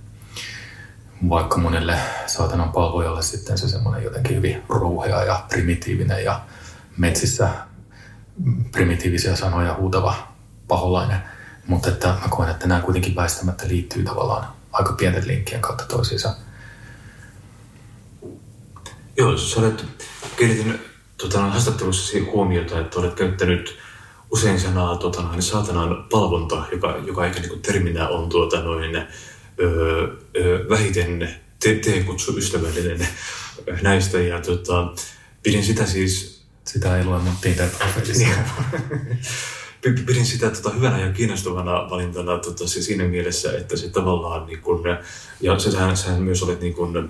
vaikka 1.29 1.57
monelle 1.57 1.99
saatanan 2.27 2.71
palvojalle 2.71 3.21
sitten 3.21 3.57
se 3.57 3.69
semmoinen 3.69 4.03
jotenkin 4.03 4.35
hyvin 4.35 4.63
rouhea 4.69 5.23
ja 5.23 5.45
primitiivinen 5.49 6.23
ja 6.23 6.41
metsissä 6.97 7.49
primitiivisiä 8.71 9.35
sanoja 9.35 9.75
huutava 9.79 10.33
paholainen. 10.67 11.19
Mutta 11.67 11.89
että 11.89 12.07
mä 12.07 12.27
koen, 12.29 12.49
että 12.49 12.67
nämä 12.67 12.81
kuitenkin 12.81 13.15
väistämättä 13.15 13.67
liittyy 13.67 14.03
tavallaan 14.03 14.47
aika 14.71 14.93
pienten 14.93 15.27
linkkien 15.27 15.61
kautta 15.61 15.85
toisiinsa. 15.85 16.35
Joo, 19.17 19.37
sä 19.37 19.59
olet, 19.59 19.85
kiinnitin 20.37 20.79
tota, 21.17 21.41
haastattelussasi 21.41 22.19
huomiota, 22.19 22.79
että 22.79 22.99
olet 22.99 23.13
käyttänyt 23.13 23.77
usein 24.31 24.59
sanaa 24.59 24.97
tota, 24.97 25.21
noin, 25.21 25.41
saatanan 25.41 26.05
palvonta, 26.11 26.63
joka, 26.71 26.97
joka 27.05 27.25
eikä 27.25 27.39
niin 27.39 27.61
terminä 27.61 28.07
on 28.07 28.29
tuota, 28.29 28.61
noin, 28.61 28.95
öö, 28.95 30.17
öö, 30.37 30.69
vähiten 30.69 31.35
te- 31.59 31.75
te-kutsu 31.75 32.37
ystävällinen 32.37 33.07
näistä. 33.81 34.19
Ja 34.19 34.41
tota, 34.41 34.93
pidin 35.43 35.63
sitä 35.63 35.85
siis 35.85 36.34
Sitä 36.67 36.97
ei 36.97 37.05
lue 37.05 37.19
mun 37.19 37.33
Tinder 37.41 37.69
profiilissa. 37.69 38.27
P- 39.81 40.05
pidin 40.05 40.25
sitä 40.25 40.49
tota, 40.49 40.69
hyvänä 40.69 40.99
ja 40.99 41.13
kiinnostavana 41.13 41.89
valintana 41.89 42.37
tota, 42.37 42.67
se 42.67 42.81
siinä 42.81 43.03
mielessä, 43.03 43.57
että 43.57 43.77
se 43.77 43.89
tavallaan, 43.89 44.45
niin 44.45 44.61
kun, 44.61 44.83
ja 45.41 45.59
sä, 45.59 45.71
sähän, 45.71 45.97
sähän 45.97 46.21
myös 46.21 46.43
olet 46.43 46.61
niin 46.61 46.73
kun, 46.73 47.09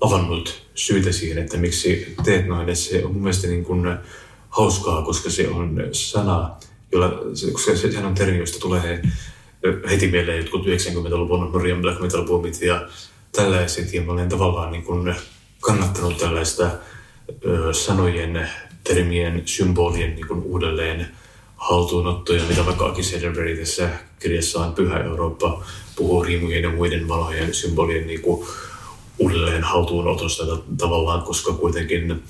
avannut 0.00 0.66
syitä 0.74 1.12
siihen, 1.12 1.38
että 1.38 1.56
miksi 1.56 2.14
teet 2.24 2.46
noin. 2.46 2.76
Se 2.76 3.04
on 3.04 3.12
mun 3.12 3.22
mielestä 3.22 3.46
niin 3.46 3.64
kun, 3.64 3.98
hauskaa, 4.48 5.02
koska 5.02 5.30
se 5.30 5.48
on 5.48 5.80
sana, 5.92 6.50
jolla, 6.92 7.20
koska 7.52 7.76
se, 7.76 7.92
sehän 7.92 8.06
on 8.06 8.14
termi, 8.14 8.38
josta 8.38 8.58
tulee 8.58 9.02
heti 9.90 10.08
mieleen 10.08 10.38
jotkut 10.38 10.66
90-luvun 10.66 11.52
Norjan 11.52 11.82
black 11.82 12.00
metal 12.00 12.26
boomit 12.26 12.62
ja 12.62 12.88
tällaiset. 13.32 13.94
Ja 13.94 14.02
mä 14.02 14.12
olen 14.12 14.28
tavallaan 14.28 14.72
niin 14.72 14.84
kun, 14.84 15.14
kannattanut 15.60 16.18
tällaista 16.18 16.70
ö, 17.44 17.72
sanojen, 17.74 18.50
termien, 18.88 19.42
symbolien 19.44 20.14
niin 20.14 20.28
kun, 20.28 20.42
uudelleen 20.42 21.06
haltuunottoja, 21.56 22.42
mitä 22.48 22.66
vaikka 22.66 22.86
Aki 22.86 23.02
Sederberg 23.02 23.58
tässä 23.58 23.88
kirjassaan 24.18 24.72
Pyhä 24.72 24.98
Eurooppa 24.98 25.62
puhuu 25.96 26.22
riimujen 26.22 26.62
ja 26.62 26.70
muiden 26.70 27.08
vanhojen 27.08 27.54
symbolien 27.54 28.06
niin 28.06 28.20
kuin 28.20 28.46
uudelleen 29.18 29.62
haltuunotosta 29.62 30.46
ta- 30.46 30.62
tavallaan, 30.78 31.22
koska 31.22 31.52
kuitenkin 31.52 32.22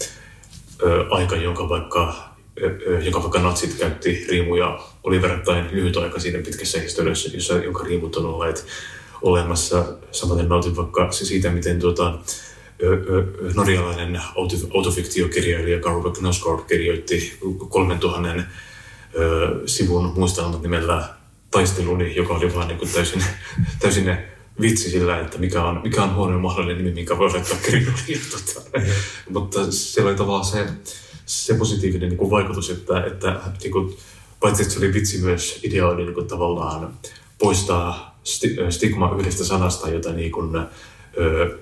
ö, 0.82 1.05
aika, 1.10 1.36
jonka 1.36 1.68
vaikka, 1.68 2.14
ö, 2.62 3.01
jonka 3.02 3.22
vaikka 3.22 3.39
natsit 3.39 3.74
käytti 3.74 4.26
riimuja, 4.30 4.80
oli 5.05 5.22
verrattain 5.22 5.68
lyhyt 5.72 5.97
aika 5.97 6.20
siinä 6.20 6.39
pitkässä 6.39 6.80
historiassa, 6.80 7.30
jossa, 7.35 7.55
jonka 7.55 7.85
riimut 7.85 8.16
on 8.16 8.26
olleet 8.26 8.66
olemassa. 9.22 9.85
Samaten 10.12 10.48
nautin 10.48 10.76
vaikka 10.76 11.12
siitä, 11.12 11.51
miten 11.51 11.78
tuota, 11.80 12.18
norjalainen 13.55 14.20
auto- 14.36 14.68
autofiktiokirjailija 14.74 15.80
Karl 15.80 16.10
Knausgaard 16.10 16.60
kirjoitti 16.68 17.38
3000 17.68 18.28
ö, 19.14 19.62
sivun 19.66 20.12
muistelmat 20.16 20.62
nimellä 20.62 21.09
Taisteluni, 21.50 22.16
joka 22.16 22.34
oli 22.34 22.55
vaan 22.55 22.68
niin 22.68 22.92
täysin, 22.92 23.24
täysin 23.80 24.18
vitsi 24.60 24.90
sillä, 24.90 25.20
että 25.20 25.38
mikä 25.38 25.64
on, 25.64 25.80
mikä 25.82 26.02
on 26.02 26.14
huono 26.14 26.38
mahdollinen 26.38 26.84
nimi, 26.84 26.94
minkä 26.94 27.18
voi 27.18 27.30
laittaa 27.30 27.59
kirjoihin. 27.66 28.20
Tota. 28.30 28.66
Mutta 29.30 29.72
siellä 29.72 30.09
oli 30.09 30.18
tavallaan 30.18 30.44
se, 30.44 30.66
se 31.26 31.55
positiivinen 31.55 32.09
niin 32.09 32.18
kuin 32.18 32.30
vaikutus, 32.30 32.70
että, 32.70 33.05
että 33.06 33.40
niin 33.62 33.72
kuin, 33.72 33.96
paitsi 34.40 34.62
että 34.62 34.74
se 34.74 34.80
oli 34.80 34.94
vitsi 34.94 35.18
myös, 35.18 35.60
idea 35.62 35.88
oli 35.88 36.02
niin 36.05 36.14
kuin, 36.14 36.26
tavallaan 36.26 36.94
poistaa 37.38 38.18
sti, 38.24 38.56
stigma 38.70 39.16
yhdestä 39.18 39.44
sanasta, 39.44 39.88
jota 39.88 40.12
niin 40.12 40.32
kuin, 40.32 40.56
ö, 41.18 41.59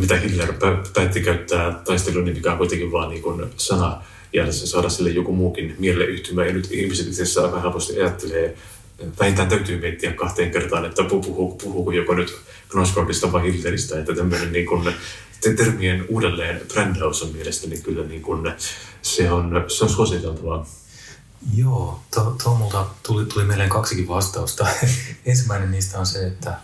mitä 0.00 0.16
Hitler 0.16 0.48
pä- 0.48 0.90
päätti 0.94 1.20
käyttää 1.20 1.72
taistelun, 1.84 2.24
mikä 2.24 2.52
on 2.52 2.58
kuitenkin 2.58 2.92
vaan 2.92 3.10
niin 3.10 3.22
sana, 3.56 4.02
ja 4.32 4.52
saada 4.52 4.88
sille 4.88 5.10
joku 5.10 5.32
muukin 5.32 5.76
mieleyhtymä. 5.78 6.44
Ja 6.44 6.52
nyt 6.52 6.68
ihmiset 6.70 7.06
itse 7.06 7.22
asiassa 7.22 7.44
aika 7.44 7.60
helposti 7.60 8.00
ajattelee, 8.00 8.56
vähintään 9.20 9.48
täytyy 9.48 9.80
miettiä 9.80 10.12
kahteen 10.12 10.50
kertaan, 10.50 10.84
että 10.84 11.04
puhuu, 11.04 11.54
puhuuko 11.54 11.92
joko 11.92 12.14
nyt 12.14 12.36
Knausgaardista 12.68 13.32
vai 13.32 13.52
Hitleristä, 13.52 13.98
että 13.98 14.14
tämmöinen 14.14 14.52
niin 14.52 14.66
kuin, 14.66 14.94
te- 15.40 15.54
termien 15.54 16.04
uudelleen 16.08 16.60
brändäys 16.72 17.22
on 17.22 17.32
mielestäni 17.32 17.80
kyllä 17.80 18.04
niin 18.04 18.22
kuin, 18.22 18.52
se 19.02 19.30
on, 19.30 19.64
se 19.68 19.84
on 19.84 19.90
suositeltavaa. 19.90 20.66
Joo, 21.54 22.00
tuo 22.14 22.36
to, 22.42 22.54
multa 22.54 22.86
tuli, 23.02 23.24
tuli 23.24 23.44
mieleen 23.44 23.68
kaksikin 23.68 24.08
vastausta. 24.08 24.66
Ensimmäinen 25.26 25.70
niistä 25.70 25.98
on 25.98 26.06
se, 26.06 26.26
että 26.26 26.54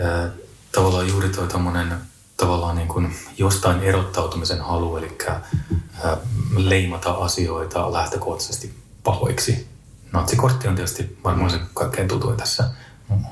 ää, 0.00 0.30
tavallaan 0.72 1.08
juuri 1.08 1.28
toi 1.28 1.48
tommonen 1.48 1.94
tavallaan 2.36 2.76
niin 2.76 2.88
kuin 2.88 3.14
jostain 3.38 3.80
erottautumisen 3.80 4.60
halu, 4.60 4.96
eli 4.96 5.18
leimata 6.56 7.10
asioita 7.10 7.92
lähtökohtaisesti 7.92 8.74
pahoiksi. 9.04 9.66
Natsikortti 10.12 10.68
on 10.68 10.74
tietysti 10.74 11.18
varmaan 11.24 11.50
se 11.50 11.60
kaikkein 11.74 12.08
tutuin 12.08 12.36
tässä. 12.36 12.70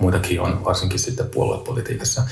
Muitakin 0.01 0.41
on, 0.41 0.65
varsinkin 0.65 0.99
sitten 0.99 1.29
puoluepolitiikassa. 1.29 2.23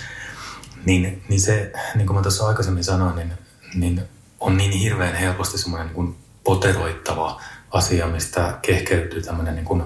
Niin, 0.85 1.23
niin 1.29 1.41
se, 1.41 1.73
niin 1.95 2.07
kuin 2.07 2.17
mä 2.17 2.23
tuossa 2.23 2.47
aikaisemmin 2.47 2.85
sanoin, 2.85 3.17
niin, 3.17 3.33
niin 3.75 4.03
on 4.41 4.57
niin 4.57 4.73
hirveän 4.73 5.15
helposti 5.15 5.59
semmoinen 5.59 5.91
niin 5.97 6.17
poteroittava 6.45 7.41
asia, 7.71 8.07
mistä 8.07 8.59
kehkeytyy 8.63 9.23
tämmöinen 9.23 9.55
niin 9.55 9.65
kuin 9.65 9.83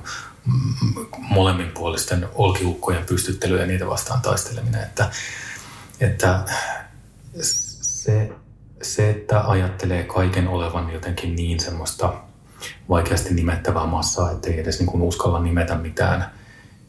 molemminpuolisten 1.18 2.28
olkiukkojen 2.34 3.04
pystyttely 3.04 3.60
ja 3.60 3.66
niitä 3.66 3.86
vastaan 3.86 4.22
taisteleminen. 4.22 4.82
Että, 4.82 5.10
että 6.00 6.44
se, 7.40 8.32
se, 8.82 9.10
että 9.10 9.40
ajattelee 9.40 10.04
kaiken 10.04 10.48
olevan 10.48 10.92
jotenkin 10.92 11.36
niin 11.36 11.60
semmoista 11.60 12.14
vaikeasti 12.88 13.34
nimettävää 13.34 13.86
massaa, 13.86 14.30
ettei 14.30 14.60
edes 14.60 14.78
niin 14.78 14.86
kuin 14.86 15.02
uskalla 15.02 15.42
nimetä 15.42 15.74
mitään, 15.74 16.30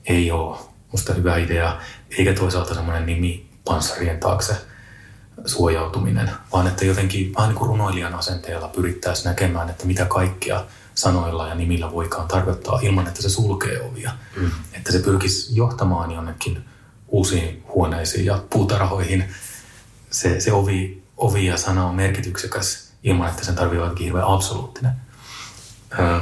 ei 0.06 0.32
ole 0.32 0.58
musta 0.92 1.14
hyvä 1.14 1.38
idea, 1.38 1.82
eikä 2.18 2.34
toisaalta 2.34 2.74
semmoinen 2.74 3.06
nimi 3.06 3.50
panssarien 3.66 4.20
taakse 4.20 4.56
suojautuminen, 5.46 6.32
vaan 6.54 6.68
että 6.68 6.86
jotenkin 6.86 7.34
vähän 7.36 7.50
niin 7.50 7.58
kuin 7.58 7.68
runoilijan 7.68 8.16
asenteella 8.16 8.68
pyrittäisiin 8.68 9.26
näkemään, 9.26 9.70
että 9.70 9.86
mitä 9.86 10.06
kaikkia 10.06 10.66
sanoilla 10.96 11.48
ja 11.48 11.56
nimillä 11.56 11.92
voikaan 11.92 12.28
tarkoittaa 12.28 12.80
ilman, 12.82 13.08
että 13.08 13.22
se 13.22 13.30
sulkee 13.30 13.82
ovia. 13.82 14.12
Mm. 14.36 14.52
Että 14.74 14.92
se 14.92 15.00
pyrkisi 15.00 15.56
johtamaan 15.56 16.12
jonnekin 16.12 16.66
uusiin 17.08 17.64
huoneisiin 17.76 18.26
ja 18.26 18.44
puutarhoihin. 18.50 19.34
Se, 20.12 20.40
se 20.40 20.54
ovi, 20.54 21.04
ovi 21.18 21.46
ja 21.46 21.58
sana 21.58 21.86
on 21.86 21.96
merkityksekäs 21.96 22.92
ilman, 23.04 23.30
että 23.30 23.46
sen 23.46 23.56
tarvitsee 23.56 23.84
olla 23.84 23.96
hirveän 24.00 24.28
absoluuttinen. 24.28 24.94
Öö, 26.00 26.20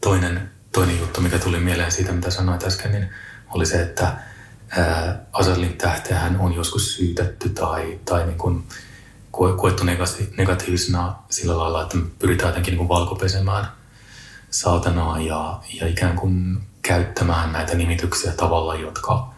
toinen, 0.00 0.50
toinen 0.72 0.98
juttu, 0.98 1.20
mikä 1.20 1.38
tuli 1.38 1.60
mieleen 1.60 1.92
siitä, 1.92 2.12
mitä 2.12 2.30
sanoit 2.30 2.64
äsken, 2.64 2.92
niin 2.92 3.10
oli 3.50 3.66
se, 3.66 3.82
että 3.82 4.16
Aselin 5.32 5.78
tähteähän 5.78 6.40
on 6.40 6.54
joskus 6.54 6.94
syytetty 6.96 7.48
tai, 7.48 8.00
tai 8.04 8.26
niin 8.26 8.38
kuin 8.38 8.64
koettu 9.32 9.84
negatiivisena 10.36 11.14
sillä 11.30 11.58
lailla, 11.58 11.82
että 11.82 11.98
pyritään 12.18 12.48
jotenkin 12.48 12.72
niin 12.72 12.78
kuin 12.78 12.88
valkopesemään 12.88 13.66
saatanaa 14.50 15.20
ja, 15.20 15.60
ja 15.80 15.88
ikään 15.88 16.16
kuin 16.16 16.60
käyttämään 16.82 17.52
näitä 17.52 17.74
nimityksiä 17.74 18.32
tavalla, 18.32 18.74
jotka 18.74 19.34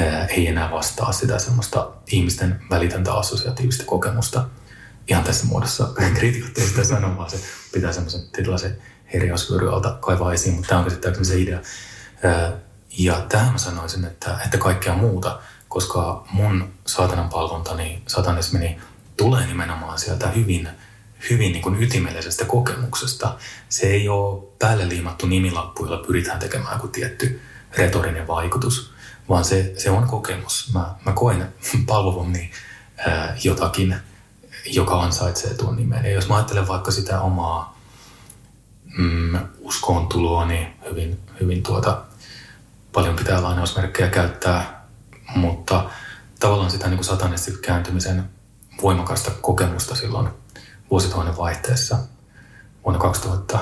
ää, 0.00 0.24
ei 0.24 0.46
enää 0.48 0.70
vastaa 0.70 1.12
sitä 1.12 1.38
semmoista 1.38 1.90
ihmisten 2.06 2.60
välitöntä 2.70 3.14
assosiatiivista 3.14 3.84
kokemusta. 3.84 4.44
Ihan 5.08 5.24
tässä 5.24 5.46
muodossa 5.46 5.88
kriitikot 6.16 6.58
ei 6.58 6.66
sitä 6.66 6.84
sano, 6.84 7.16
vaan 7.16 7.30
se 7.30 7.40
pitää 7.72 7.92
semmoisen 7.92 8.20
tietynlaisen 8.32 8.76
herjausvyöry 9.12 9.66
kaivaa 10.00 10.32
esiin, 10.32 10.54
mutta 10.54 10.68
tämä 10.68 10.78
on 10.78 10.84
käsittääkseni 10.84 11.26
se 11.26 11.40
idea. 11.40 11.60
Ää, 12.22 12.52
ja 12.98 13.26
tähän 13.28 13.52
mä 13.52 13.58
sanoisin, 13.58 14.04
että, 14.04 14.38
että 14.44 14.58
kaikkea 14.58 14.94
muuta, 14.94 15.38
koska 15.68 16.24
mun 16.32 16.72
saatanan 16.86 17.28
palvontani, 17.28 18.02
satanismini 18.06 18.80
tulee 19.16 19.46
nimenomaan 19.46 19.98
sieltä 19.98 20.28
hyvin, 20.28 20.68
hyvin 21.30 21.52
niin 21.52 21.62
kuin 21.62 21.82
ytimellisestä 21.82 22.44
kokemuksesta. 22.44 23.38
Se 23.68 23.86
ei 23.86 24.08
ole 24.08 24.42
päälle 24.58 24.88
liimattu 24.88 25.26
nimilappu, 25.26 25.84
jolla 25.84 26.06
pyritään 26.06 26.38
tekemään 26.38 26.74
joku 26.74 26.88
tietty 26.88 27.40
retorinen 27.76 28.26
vaikutus, 28.26 28.92
vaan 29.28 29.44
se, 29.44 29.72
se 29.76 29.90
on 29.90 30.08
kokemus. 30.08 30.70
Mä, 30.74 30.94
mä 31.06 31.12
koen 31.12 31.54
palvovani 31.86 32.50
ää, 32.98 33.36
jotakin, 33.44 33.96
joka 34.66 35.02
ansaitsee 35.02 35.54
tuon 35.54 35.76
nimen. 35.76 36.04
Ja 36.04 36.10
jos 36.10 36.28
mä 36.28 36.36
ajattelen 36.36 36.68
vaikka 36.68 36.90
sitä 36.90 37.20
omaa 37.20 37.78
mm, 38.98 39.38
uskoon 39.58 40.06
tuloani 40.06 40.76
hyvin, 40.90 41.20
hyvin 41.40 41.62
tuota, 41.62 42.02
paljon 42.92 43.16
pitää 43.16 43.42
lainausmerkkejä 43.42 44.08
käyttää, 44.08 44.86
mutta 45.36 45.90
tavallaan 46.40 46.70
sitä 46.70 46.88
niin 46.88 47.00
kuin 47.06 47.58
kääntymisen 47.62 48.24
voimakasta 48.82 49.30
kokemusta 49.30 49.94
silloin 49.94 50.28
vuosituhannen 50.90 51.36
vaihteessa 51.36 51.98
vuonna 52.84 53.00
2000, 53.00 53.58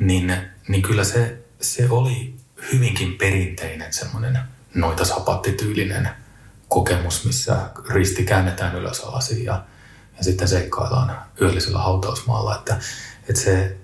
niin, 0.00 0.36
niin 0.68 0.82
kyllä 0.82 1.04
se, 1.04 1.38
se 1.60 1.86
oli 1.90 2.34
hyvinkin 2.72 3.18
perinteinen 3.18 3.92
semmoinen 3.92 4.38
noita 4.74 5.04
sapattityylinen 5.04 6.08
kokemus, 6.68 7.24
missä 7.24 7.70
risti 7.88 8.24
käännetään 8.24 8.76
ylös 8.76 9.00
alasi 9.00 9.44
ja, 9.44 9.64
ja 10.18 10.24
sitten 10.24 10.48
seikkaillaan 10.48 11.22
yöllisellä 11.40 11.78
hautausmaalla, 11.78 12.54
että, 12.54 12.78
että 13.28 13.40
se 13.42 13.76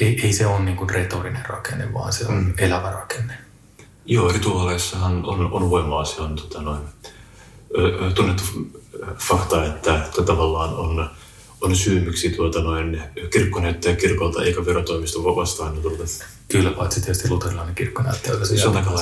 ei, 0.00 0.20
ei 0.22 0.32
se 0.32 0.46
ole 0.46 0.60
niin 0.60 0.76
kuin 0.76 0.90
retorinen 0.90 1.46
rakenne, 1.46 1.94
vaan 1.94 2.12
se 2.12 2.26
on 2.26 2.34
mm. 2.34 2.54
elävä 2.58 2.90
rakenne. 2.90 3.34
Joo, 4.04 4.32
rituaaleissahan 4.32 5.24
on, 5.26 5.52
on 5.52 5.70
voimaa. 5.70 6.04
Se 6.04 6.22
on 6.22 6.36
tota, 6.36 6.62
noin, 6.62 6.80
tunnettu 8.14 8.42
fakta, 9.18 9.64
että, 9.66 10.04
että 10.04 10.22
tavallaan 10.22 10.74
on, 10.74 11.10
on 11.60 11.76
syy, 11.76 12.00
miksi 12.00 12.30
tuota, 12.30 12.60
noin, 12.60 13.02
kirkko 13.30 13.60
näyttää 13.60 13.96
kirkolta 13.96 14.44
eikä 14.44 14.66
verotoimisto 14.66 15.36
vastaanotolta. 15.36 16.04
Kyllä, 16.48 16.70
paitsi 16.70 17.00
tietysti 17.00 17.28
luterilainen 17.28 17.74
kirkko 17.74 18.02
näyttää 18.02 18.44
Se 18.44 18.68
on 18.68 18.76
aika 18.76 18.90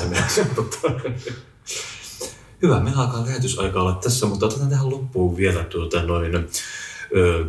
Hyvä, 2.62 2.81
meillä 2.81 3.02
alkaa 3.02 3.27
lähetysaika 3.27 3.82
olla 3.82 3.94
tässä, 3.94 4.27
mutta 4.27 4.47
otetaan 4.47 4.70
tähän 4.70 4.90
loppuun 4.90 5.36
vielä 5.36 5.65
tuota, 5.65 6.02
noin, 6.02 6.48
ö, 7.16 7.44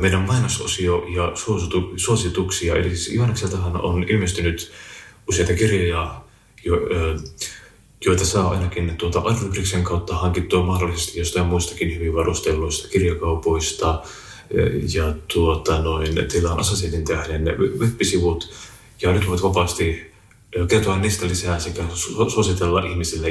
meidän 0.00 0.20
mainososio 0.20 1.06
ja 1.14 1.32
suositu, 1.34 1.92
suosituksia. 1.96 2.76
Eli 2.76 2.88
siis 2.88 3.08
Johannekseltahan 3.08 3.80
on 3.80 4.04
ilmestynyt 4.08 4.72
useita 5.28 5.54
kirjoja, 5.54 6.22
jo, 6.64 6.76
joita 8.04 8.24
saa 8.24 8.50
ainakin 8.50 8.96
tuota 8.96 9.20
Adrubriksen 9.20 9.84
kautta 9.84 10.14
hankittua 10.14 10.62
mahdollisesti 10.62 11.18
jostain 11.18 11.46
muistakin 11.46 11.94
hyvin 11.94 12.14
varustelluista 12.14 12.88
kirjakaupoista. 12.88 14.02
Ja 14.94 15.14
tuota, 15.34 15.82
noin, 15.82 16.14
teillä 16.14 16.52
on 16.52 16.58
Assassin's 16.58 17.02
tähden 17.04 17.44
web-sivut, 17.78 18.50
ja 19.02 19.12
nyt 19.12 19.28
voit 19.28 19.42
vapaasti 19.42 20.12
kertoa 20.68 20.98
niistä 20.98 21.26
lisää 21.26 21.58
sekä 21.58 21.82
suositella 22.28 22.80
ihmisille 22.80 23.28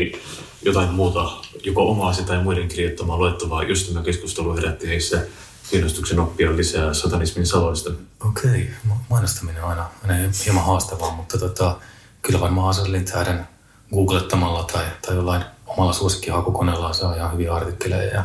jotain 0.62 0.90
muuta, 0.90 1.32
joko 1.64 1.92
omaa 1.92 2.14
tai 2.14 2.44
muiden 2.44 2.68
kirjoittamaa 2.68 3.18
luettavaa, 3.18 3.64
jos 3.64 3.84
tämä 3.84 4.04
keskustelu 4.04 4.56
herätti 4.56 4.88
heissä 4.88 5.28
kiinnostuksen 5.70 6.20
oppia 6.20 6.58
lisää 6.58 6.94
satanismin 6.94 7.46
saloista? 7.46 7.92
Okei, 8.28 8.50
okay. 8.52 8.98
mainostaminen 9.10 9.64
on 9.64 9.70
aina, 9.70 9.90
aina 10.04 10.30
hieman 10.46 10.66
haastavaa, 10.66 11.16
mutta 11.16 11.38
tota, 11.38 11.78
kyllä 12.22 12.40
varmaan 12.40 12.70
Aselin 12.70 13.06
tähden 13.06 13.48
googlettamalla 13.96 14.64
tai, 14.64 14.86
tai 15.02 15.16
jollain 15.16 15.44
omalla 15.68 15.94
suosikkihakukoneella 15.94 16.94
saa 16.94 17.16
ihan 17.16 17.34
hyviä 17.34 17.54
artikkeleja. 17.54 18.14
Ja, 18.14 18.24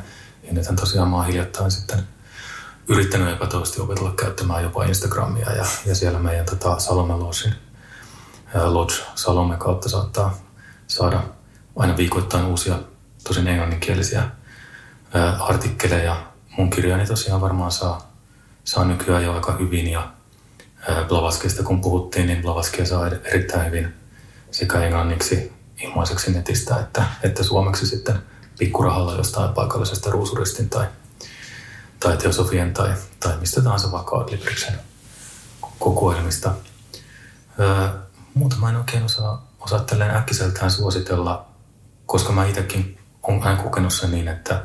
ja 0.52 0.72
tosiaan 0.80 1.09
mä 1.09 1.16
oon 1.16 1.26
hiljattain 1.26 1.70
sitten 1.70 2.09
yrittänyt 2.89 3.32
epätoisesti 3.32 3.80
opetella 3.80 4.12
käyttämään 4.12 4.62
jopa 4.62 4.84
Instagramia 4.84 5.52
ja, 5.52 5.64
ja 5.86 5.94
siellä 5.94 6.18
meidän 6.18 6.47
tota, 6.47 6.78
Salome 6.78 7.14
Lodgein, 7.14 7.55
Lodge 8.64 8.94
Salome 9.14 9.56
kautta 9.56 9.89
saattaa 9.89 10.39
saada 10.86 11.22
aina 11.76 11.97
viikoittain 11.97 12.44
uusia 12.44 12.78
tosin 13.24 13.48
englanninkielisiä 13.48 14.22
ää, 15.14 15.36
artikkeleja 15.44 16.16
mun 16.56 16.70
kirjani 16.70 17.06
tosiaan 17.06 17.40
varmaan 17.40 17.72
saa, 17.72 18.12
saa 18.64 18.84
nykyään 18.84 19.24
jo 19.24 19.34
aika 19.34 19.52
hyvin 19.52 19.89
ja 19.89 20.12
Blavaskista 21.09 21.62
kun 21.62 21.80
puhuttiin, 21.80 22.26
niin 22.26 22.43
Blavaskia 22.43 22.86
saa 22.86 23.06
erittäin 23.06 23.66
hyvin 23.66 24.02
sekä 24.53 24.81
englanniksi 24.81 25.53
ilmaiseksi 25.83 26.33
netistä 26.33 26.81
että, 26.81 27.05
että 27.23 27.43
suomeksi 27.43 27.87
sitten 27.87 28.19
pikkurahalla 28.59 29.15
jostain 29.15 29.55
paikallisesta 29.55 30.11
ruusuristin 30.11 30.69
tai, 30.69 30.87
tai 32.01 32.16
teosofien 32.16 32.74
tai, 32.74 32.95
tai 33.20 33.37
mistä 33.41 33.61
tahansa 33.61 33.93
vaikka 33.93 34.16
Adlibriksen 34.16 34.74
kokoelmista. 35.79 36.55
Öö, 37.61 37.89
muuta 38.35 38.57
en 38.69 38.77
oikein 38.77 39.05
osaa, 39.05 39.47
osaa 39.61 39.85
äkkiseltään 40.16 40.70
suositella, 40.70 41.47
koska 42.07 42.33
mä 42.33 42.47
itsekin 42.47 42.99
olen 43.23 43.43
aina 43.43 43.62
kokenut 43.62 43.93
sen 43.93 44.11
niin, 44.11 44.29
että 44.29 44.62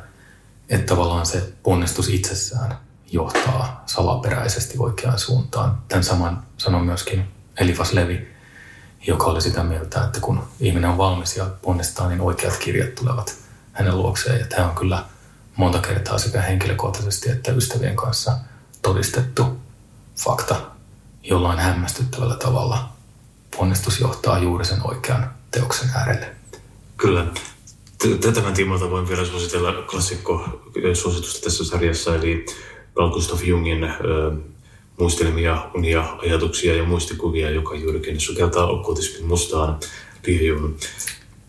että 0.69 0.85
tavallaan 0.85 1.25
se 1.25 1.53
ponnistus 1.63 2.09
itsessään 2.09 2.77
johtaa 3.11 3.83
salaperäisesti 3.85 4.77
oikeaan 4.79 5.19
suuntaan. 5.19 5.77
Tämän 5.87 6.03
saman 6.03 6.43
sanon 6.57 6.85
myöskin 6.85 7.27
Elifas 7.57 7.93
Levi, 7.93 8.27
joka 9.07 9.25
oli 9.25 9.41
sitä 9.41 9.63
mieltä, 9.63 10.03
että 10.03 10.19
kun 10.19 10.43
ihminen 10.59 10.89
on 10.89 10.97
valmis 10.97 11.37
ja 11.37 11.45
ponnistaa, 11.61 12.09
niin 12.09 12.21
oikeat 12.21 12.57
kirjat 12.57 12.95
tulevat 12.95 13.35
hänen 13.73 13.97
luokseen. 13.97 14.39
Ja 14.39 14.45
tämä 14.45 14.69
on 14.69 14.75
kyllä 14.75 15.03
monta 15.55 15.79
kertaa 15.79 16.17
sekä 16.17 16.41
henkilökohtaisesti 16.41 17.29
että 17.29 17.51
ystävien 17.51 17.95
kanssa 17.95 18.37
todistettu 18.81 19.43
fakta 20.17 20.55
jollain 21.23 21.59
hämmästyttävällä 21.59 22.35
tavalla. 22.35 22.89
Ponnistus 23.57 23.99
johtaa 23.99 24.39
juuri 24.39 24.65
sen 24.65 24.79
oikean 24.83 25.31
teoksen 25.51 25.89
äärelle. 25.95 26.35
Kyllä. 26.97 27.25
Tämän 28.33 28.53
tiimalta 28.53 28.89
voin 28.89 29.09
vielä 29.09 29.25
suositella 29.25 29.73
klassikko 29.73 30.61
suositusta 30.93 31.43
tässä 31.43 31.65
sarjassa, 31.65 32.15
eli 32.15 32.45
Carl 32.95 33.09
Gustav 33.09 33.39
Jungin 33.43 33.79
muistelmia, 34.99 35.71
unia, 35.75 36.17
ajatuksia 36.17 36.75
ja 36.75 36.83
muistikuvia, 36.83 37.49
joka 37.49 37.75
juurikin 37.75 38.19
sukeltaa 38.19 38.65
okkultismin 38.65 39.27
mustaan 39.27 39.79
liijuun. 40.27 40.77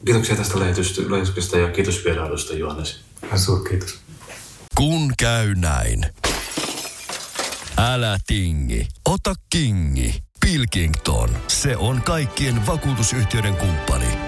Kiitoksia 0.04 0.36
tästä 0.36 0.60
lähetyksestä 0.60 1.58
ja 1.58 1.70
kiitos 1.70 2.04
vierailusta, 2.04 2.54
Johannes. 2.54 3.00
Suur 3.36 3.68
kiitos. 3.68 3.98
Kun 4.76 5.12
käy 5.18 5.54
näin. 5.54 6.06
Älä 7.78 8.18
tingi, 8.26 8.86
ota 9.08 9.34
kingi. 9.50 10.14
Pilkington, 10.40 11.30
se 11.48 11.76
on 11.76 12.02
kaikkien 12.02 12.66
vakuutusyhtiöiden 12.66 13.56
kumppani 13.56 14.27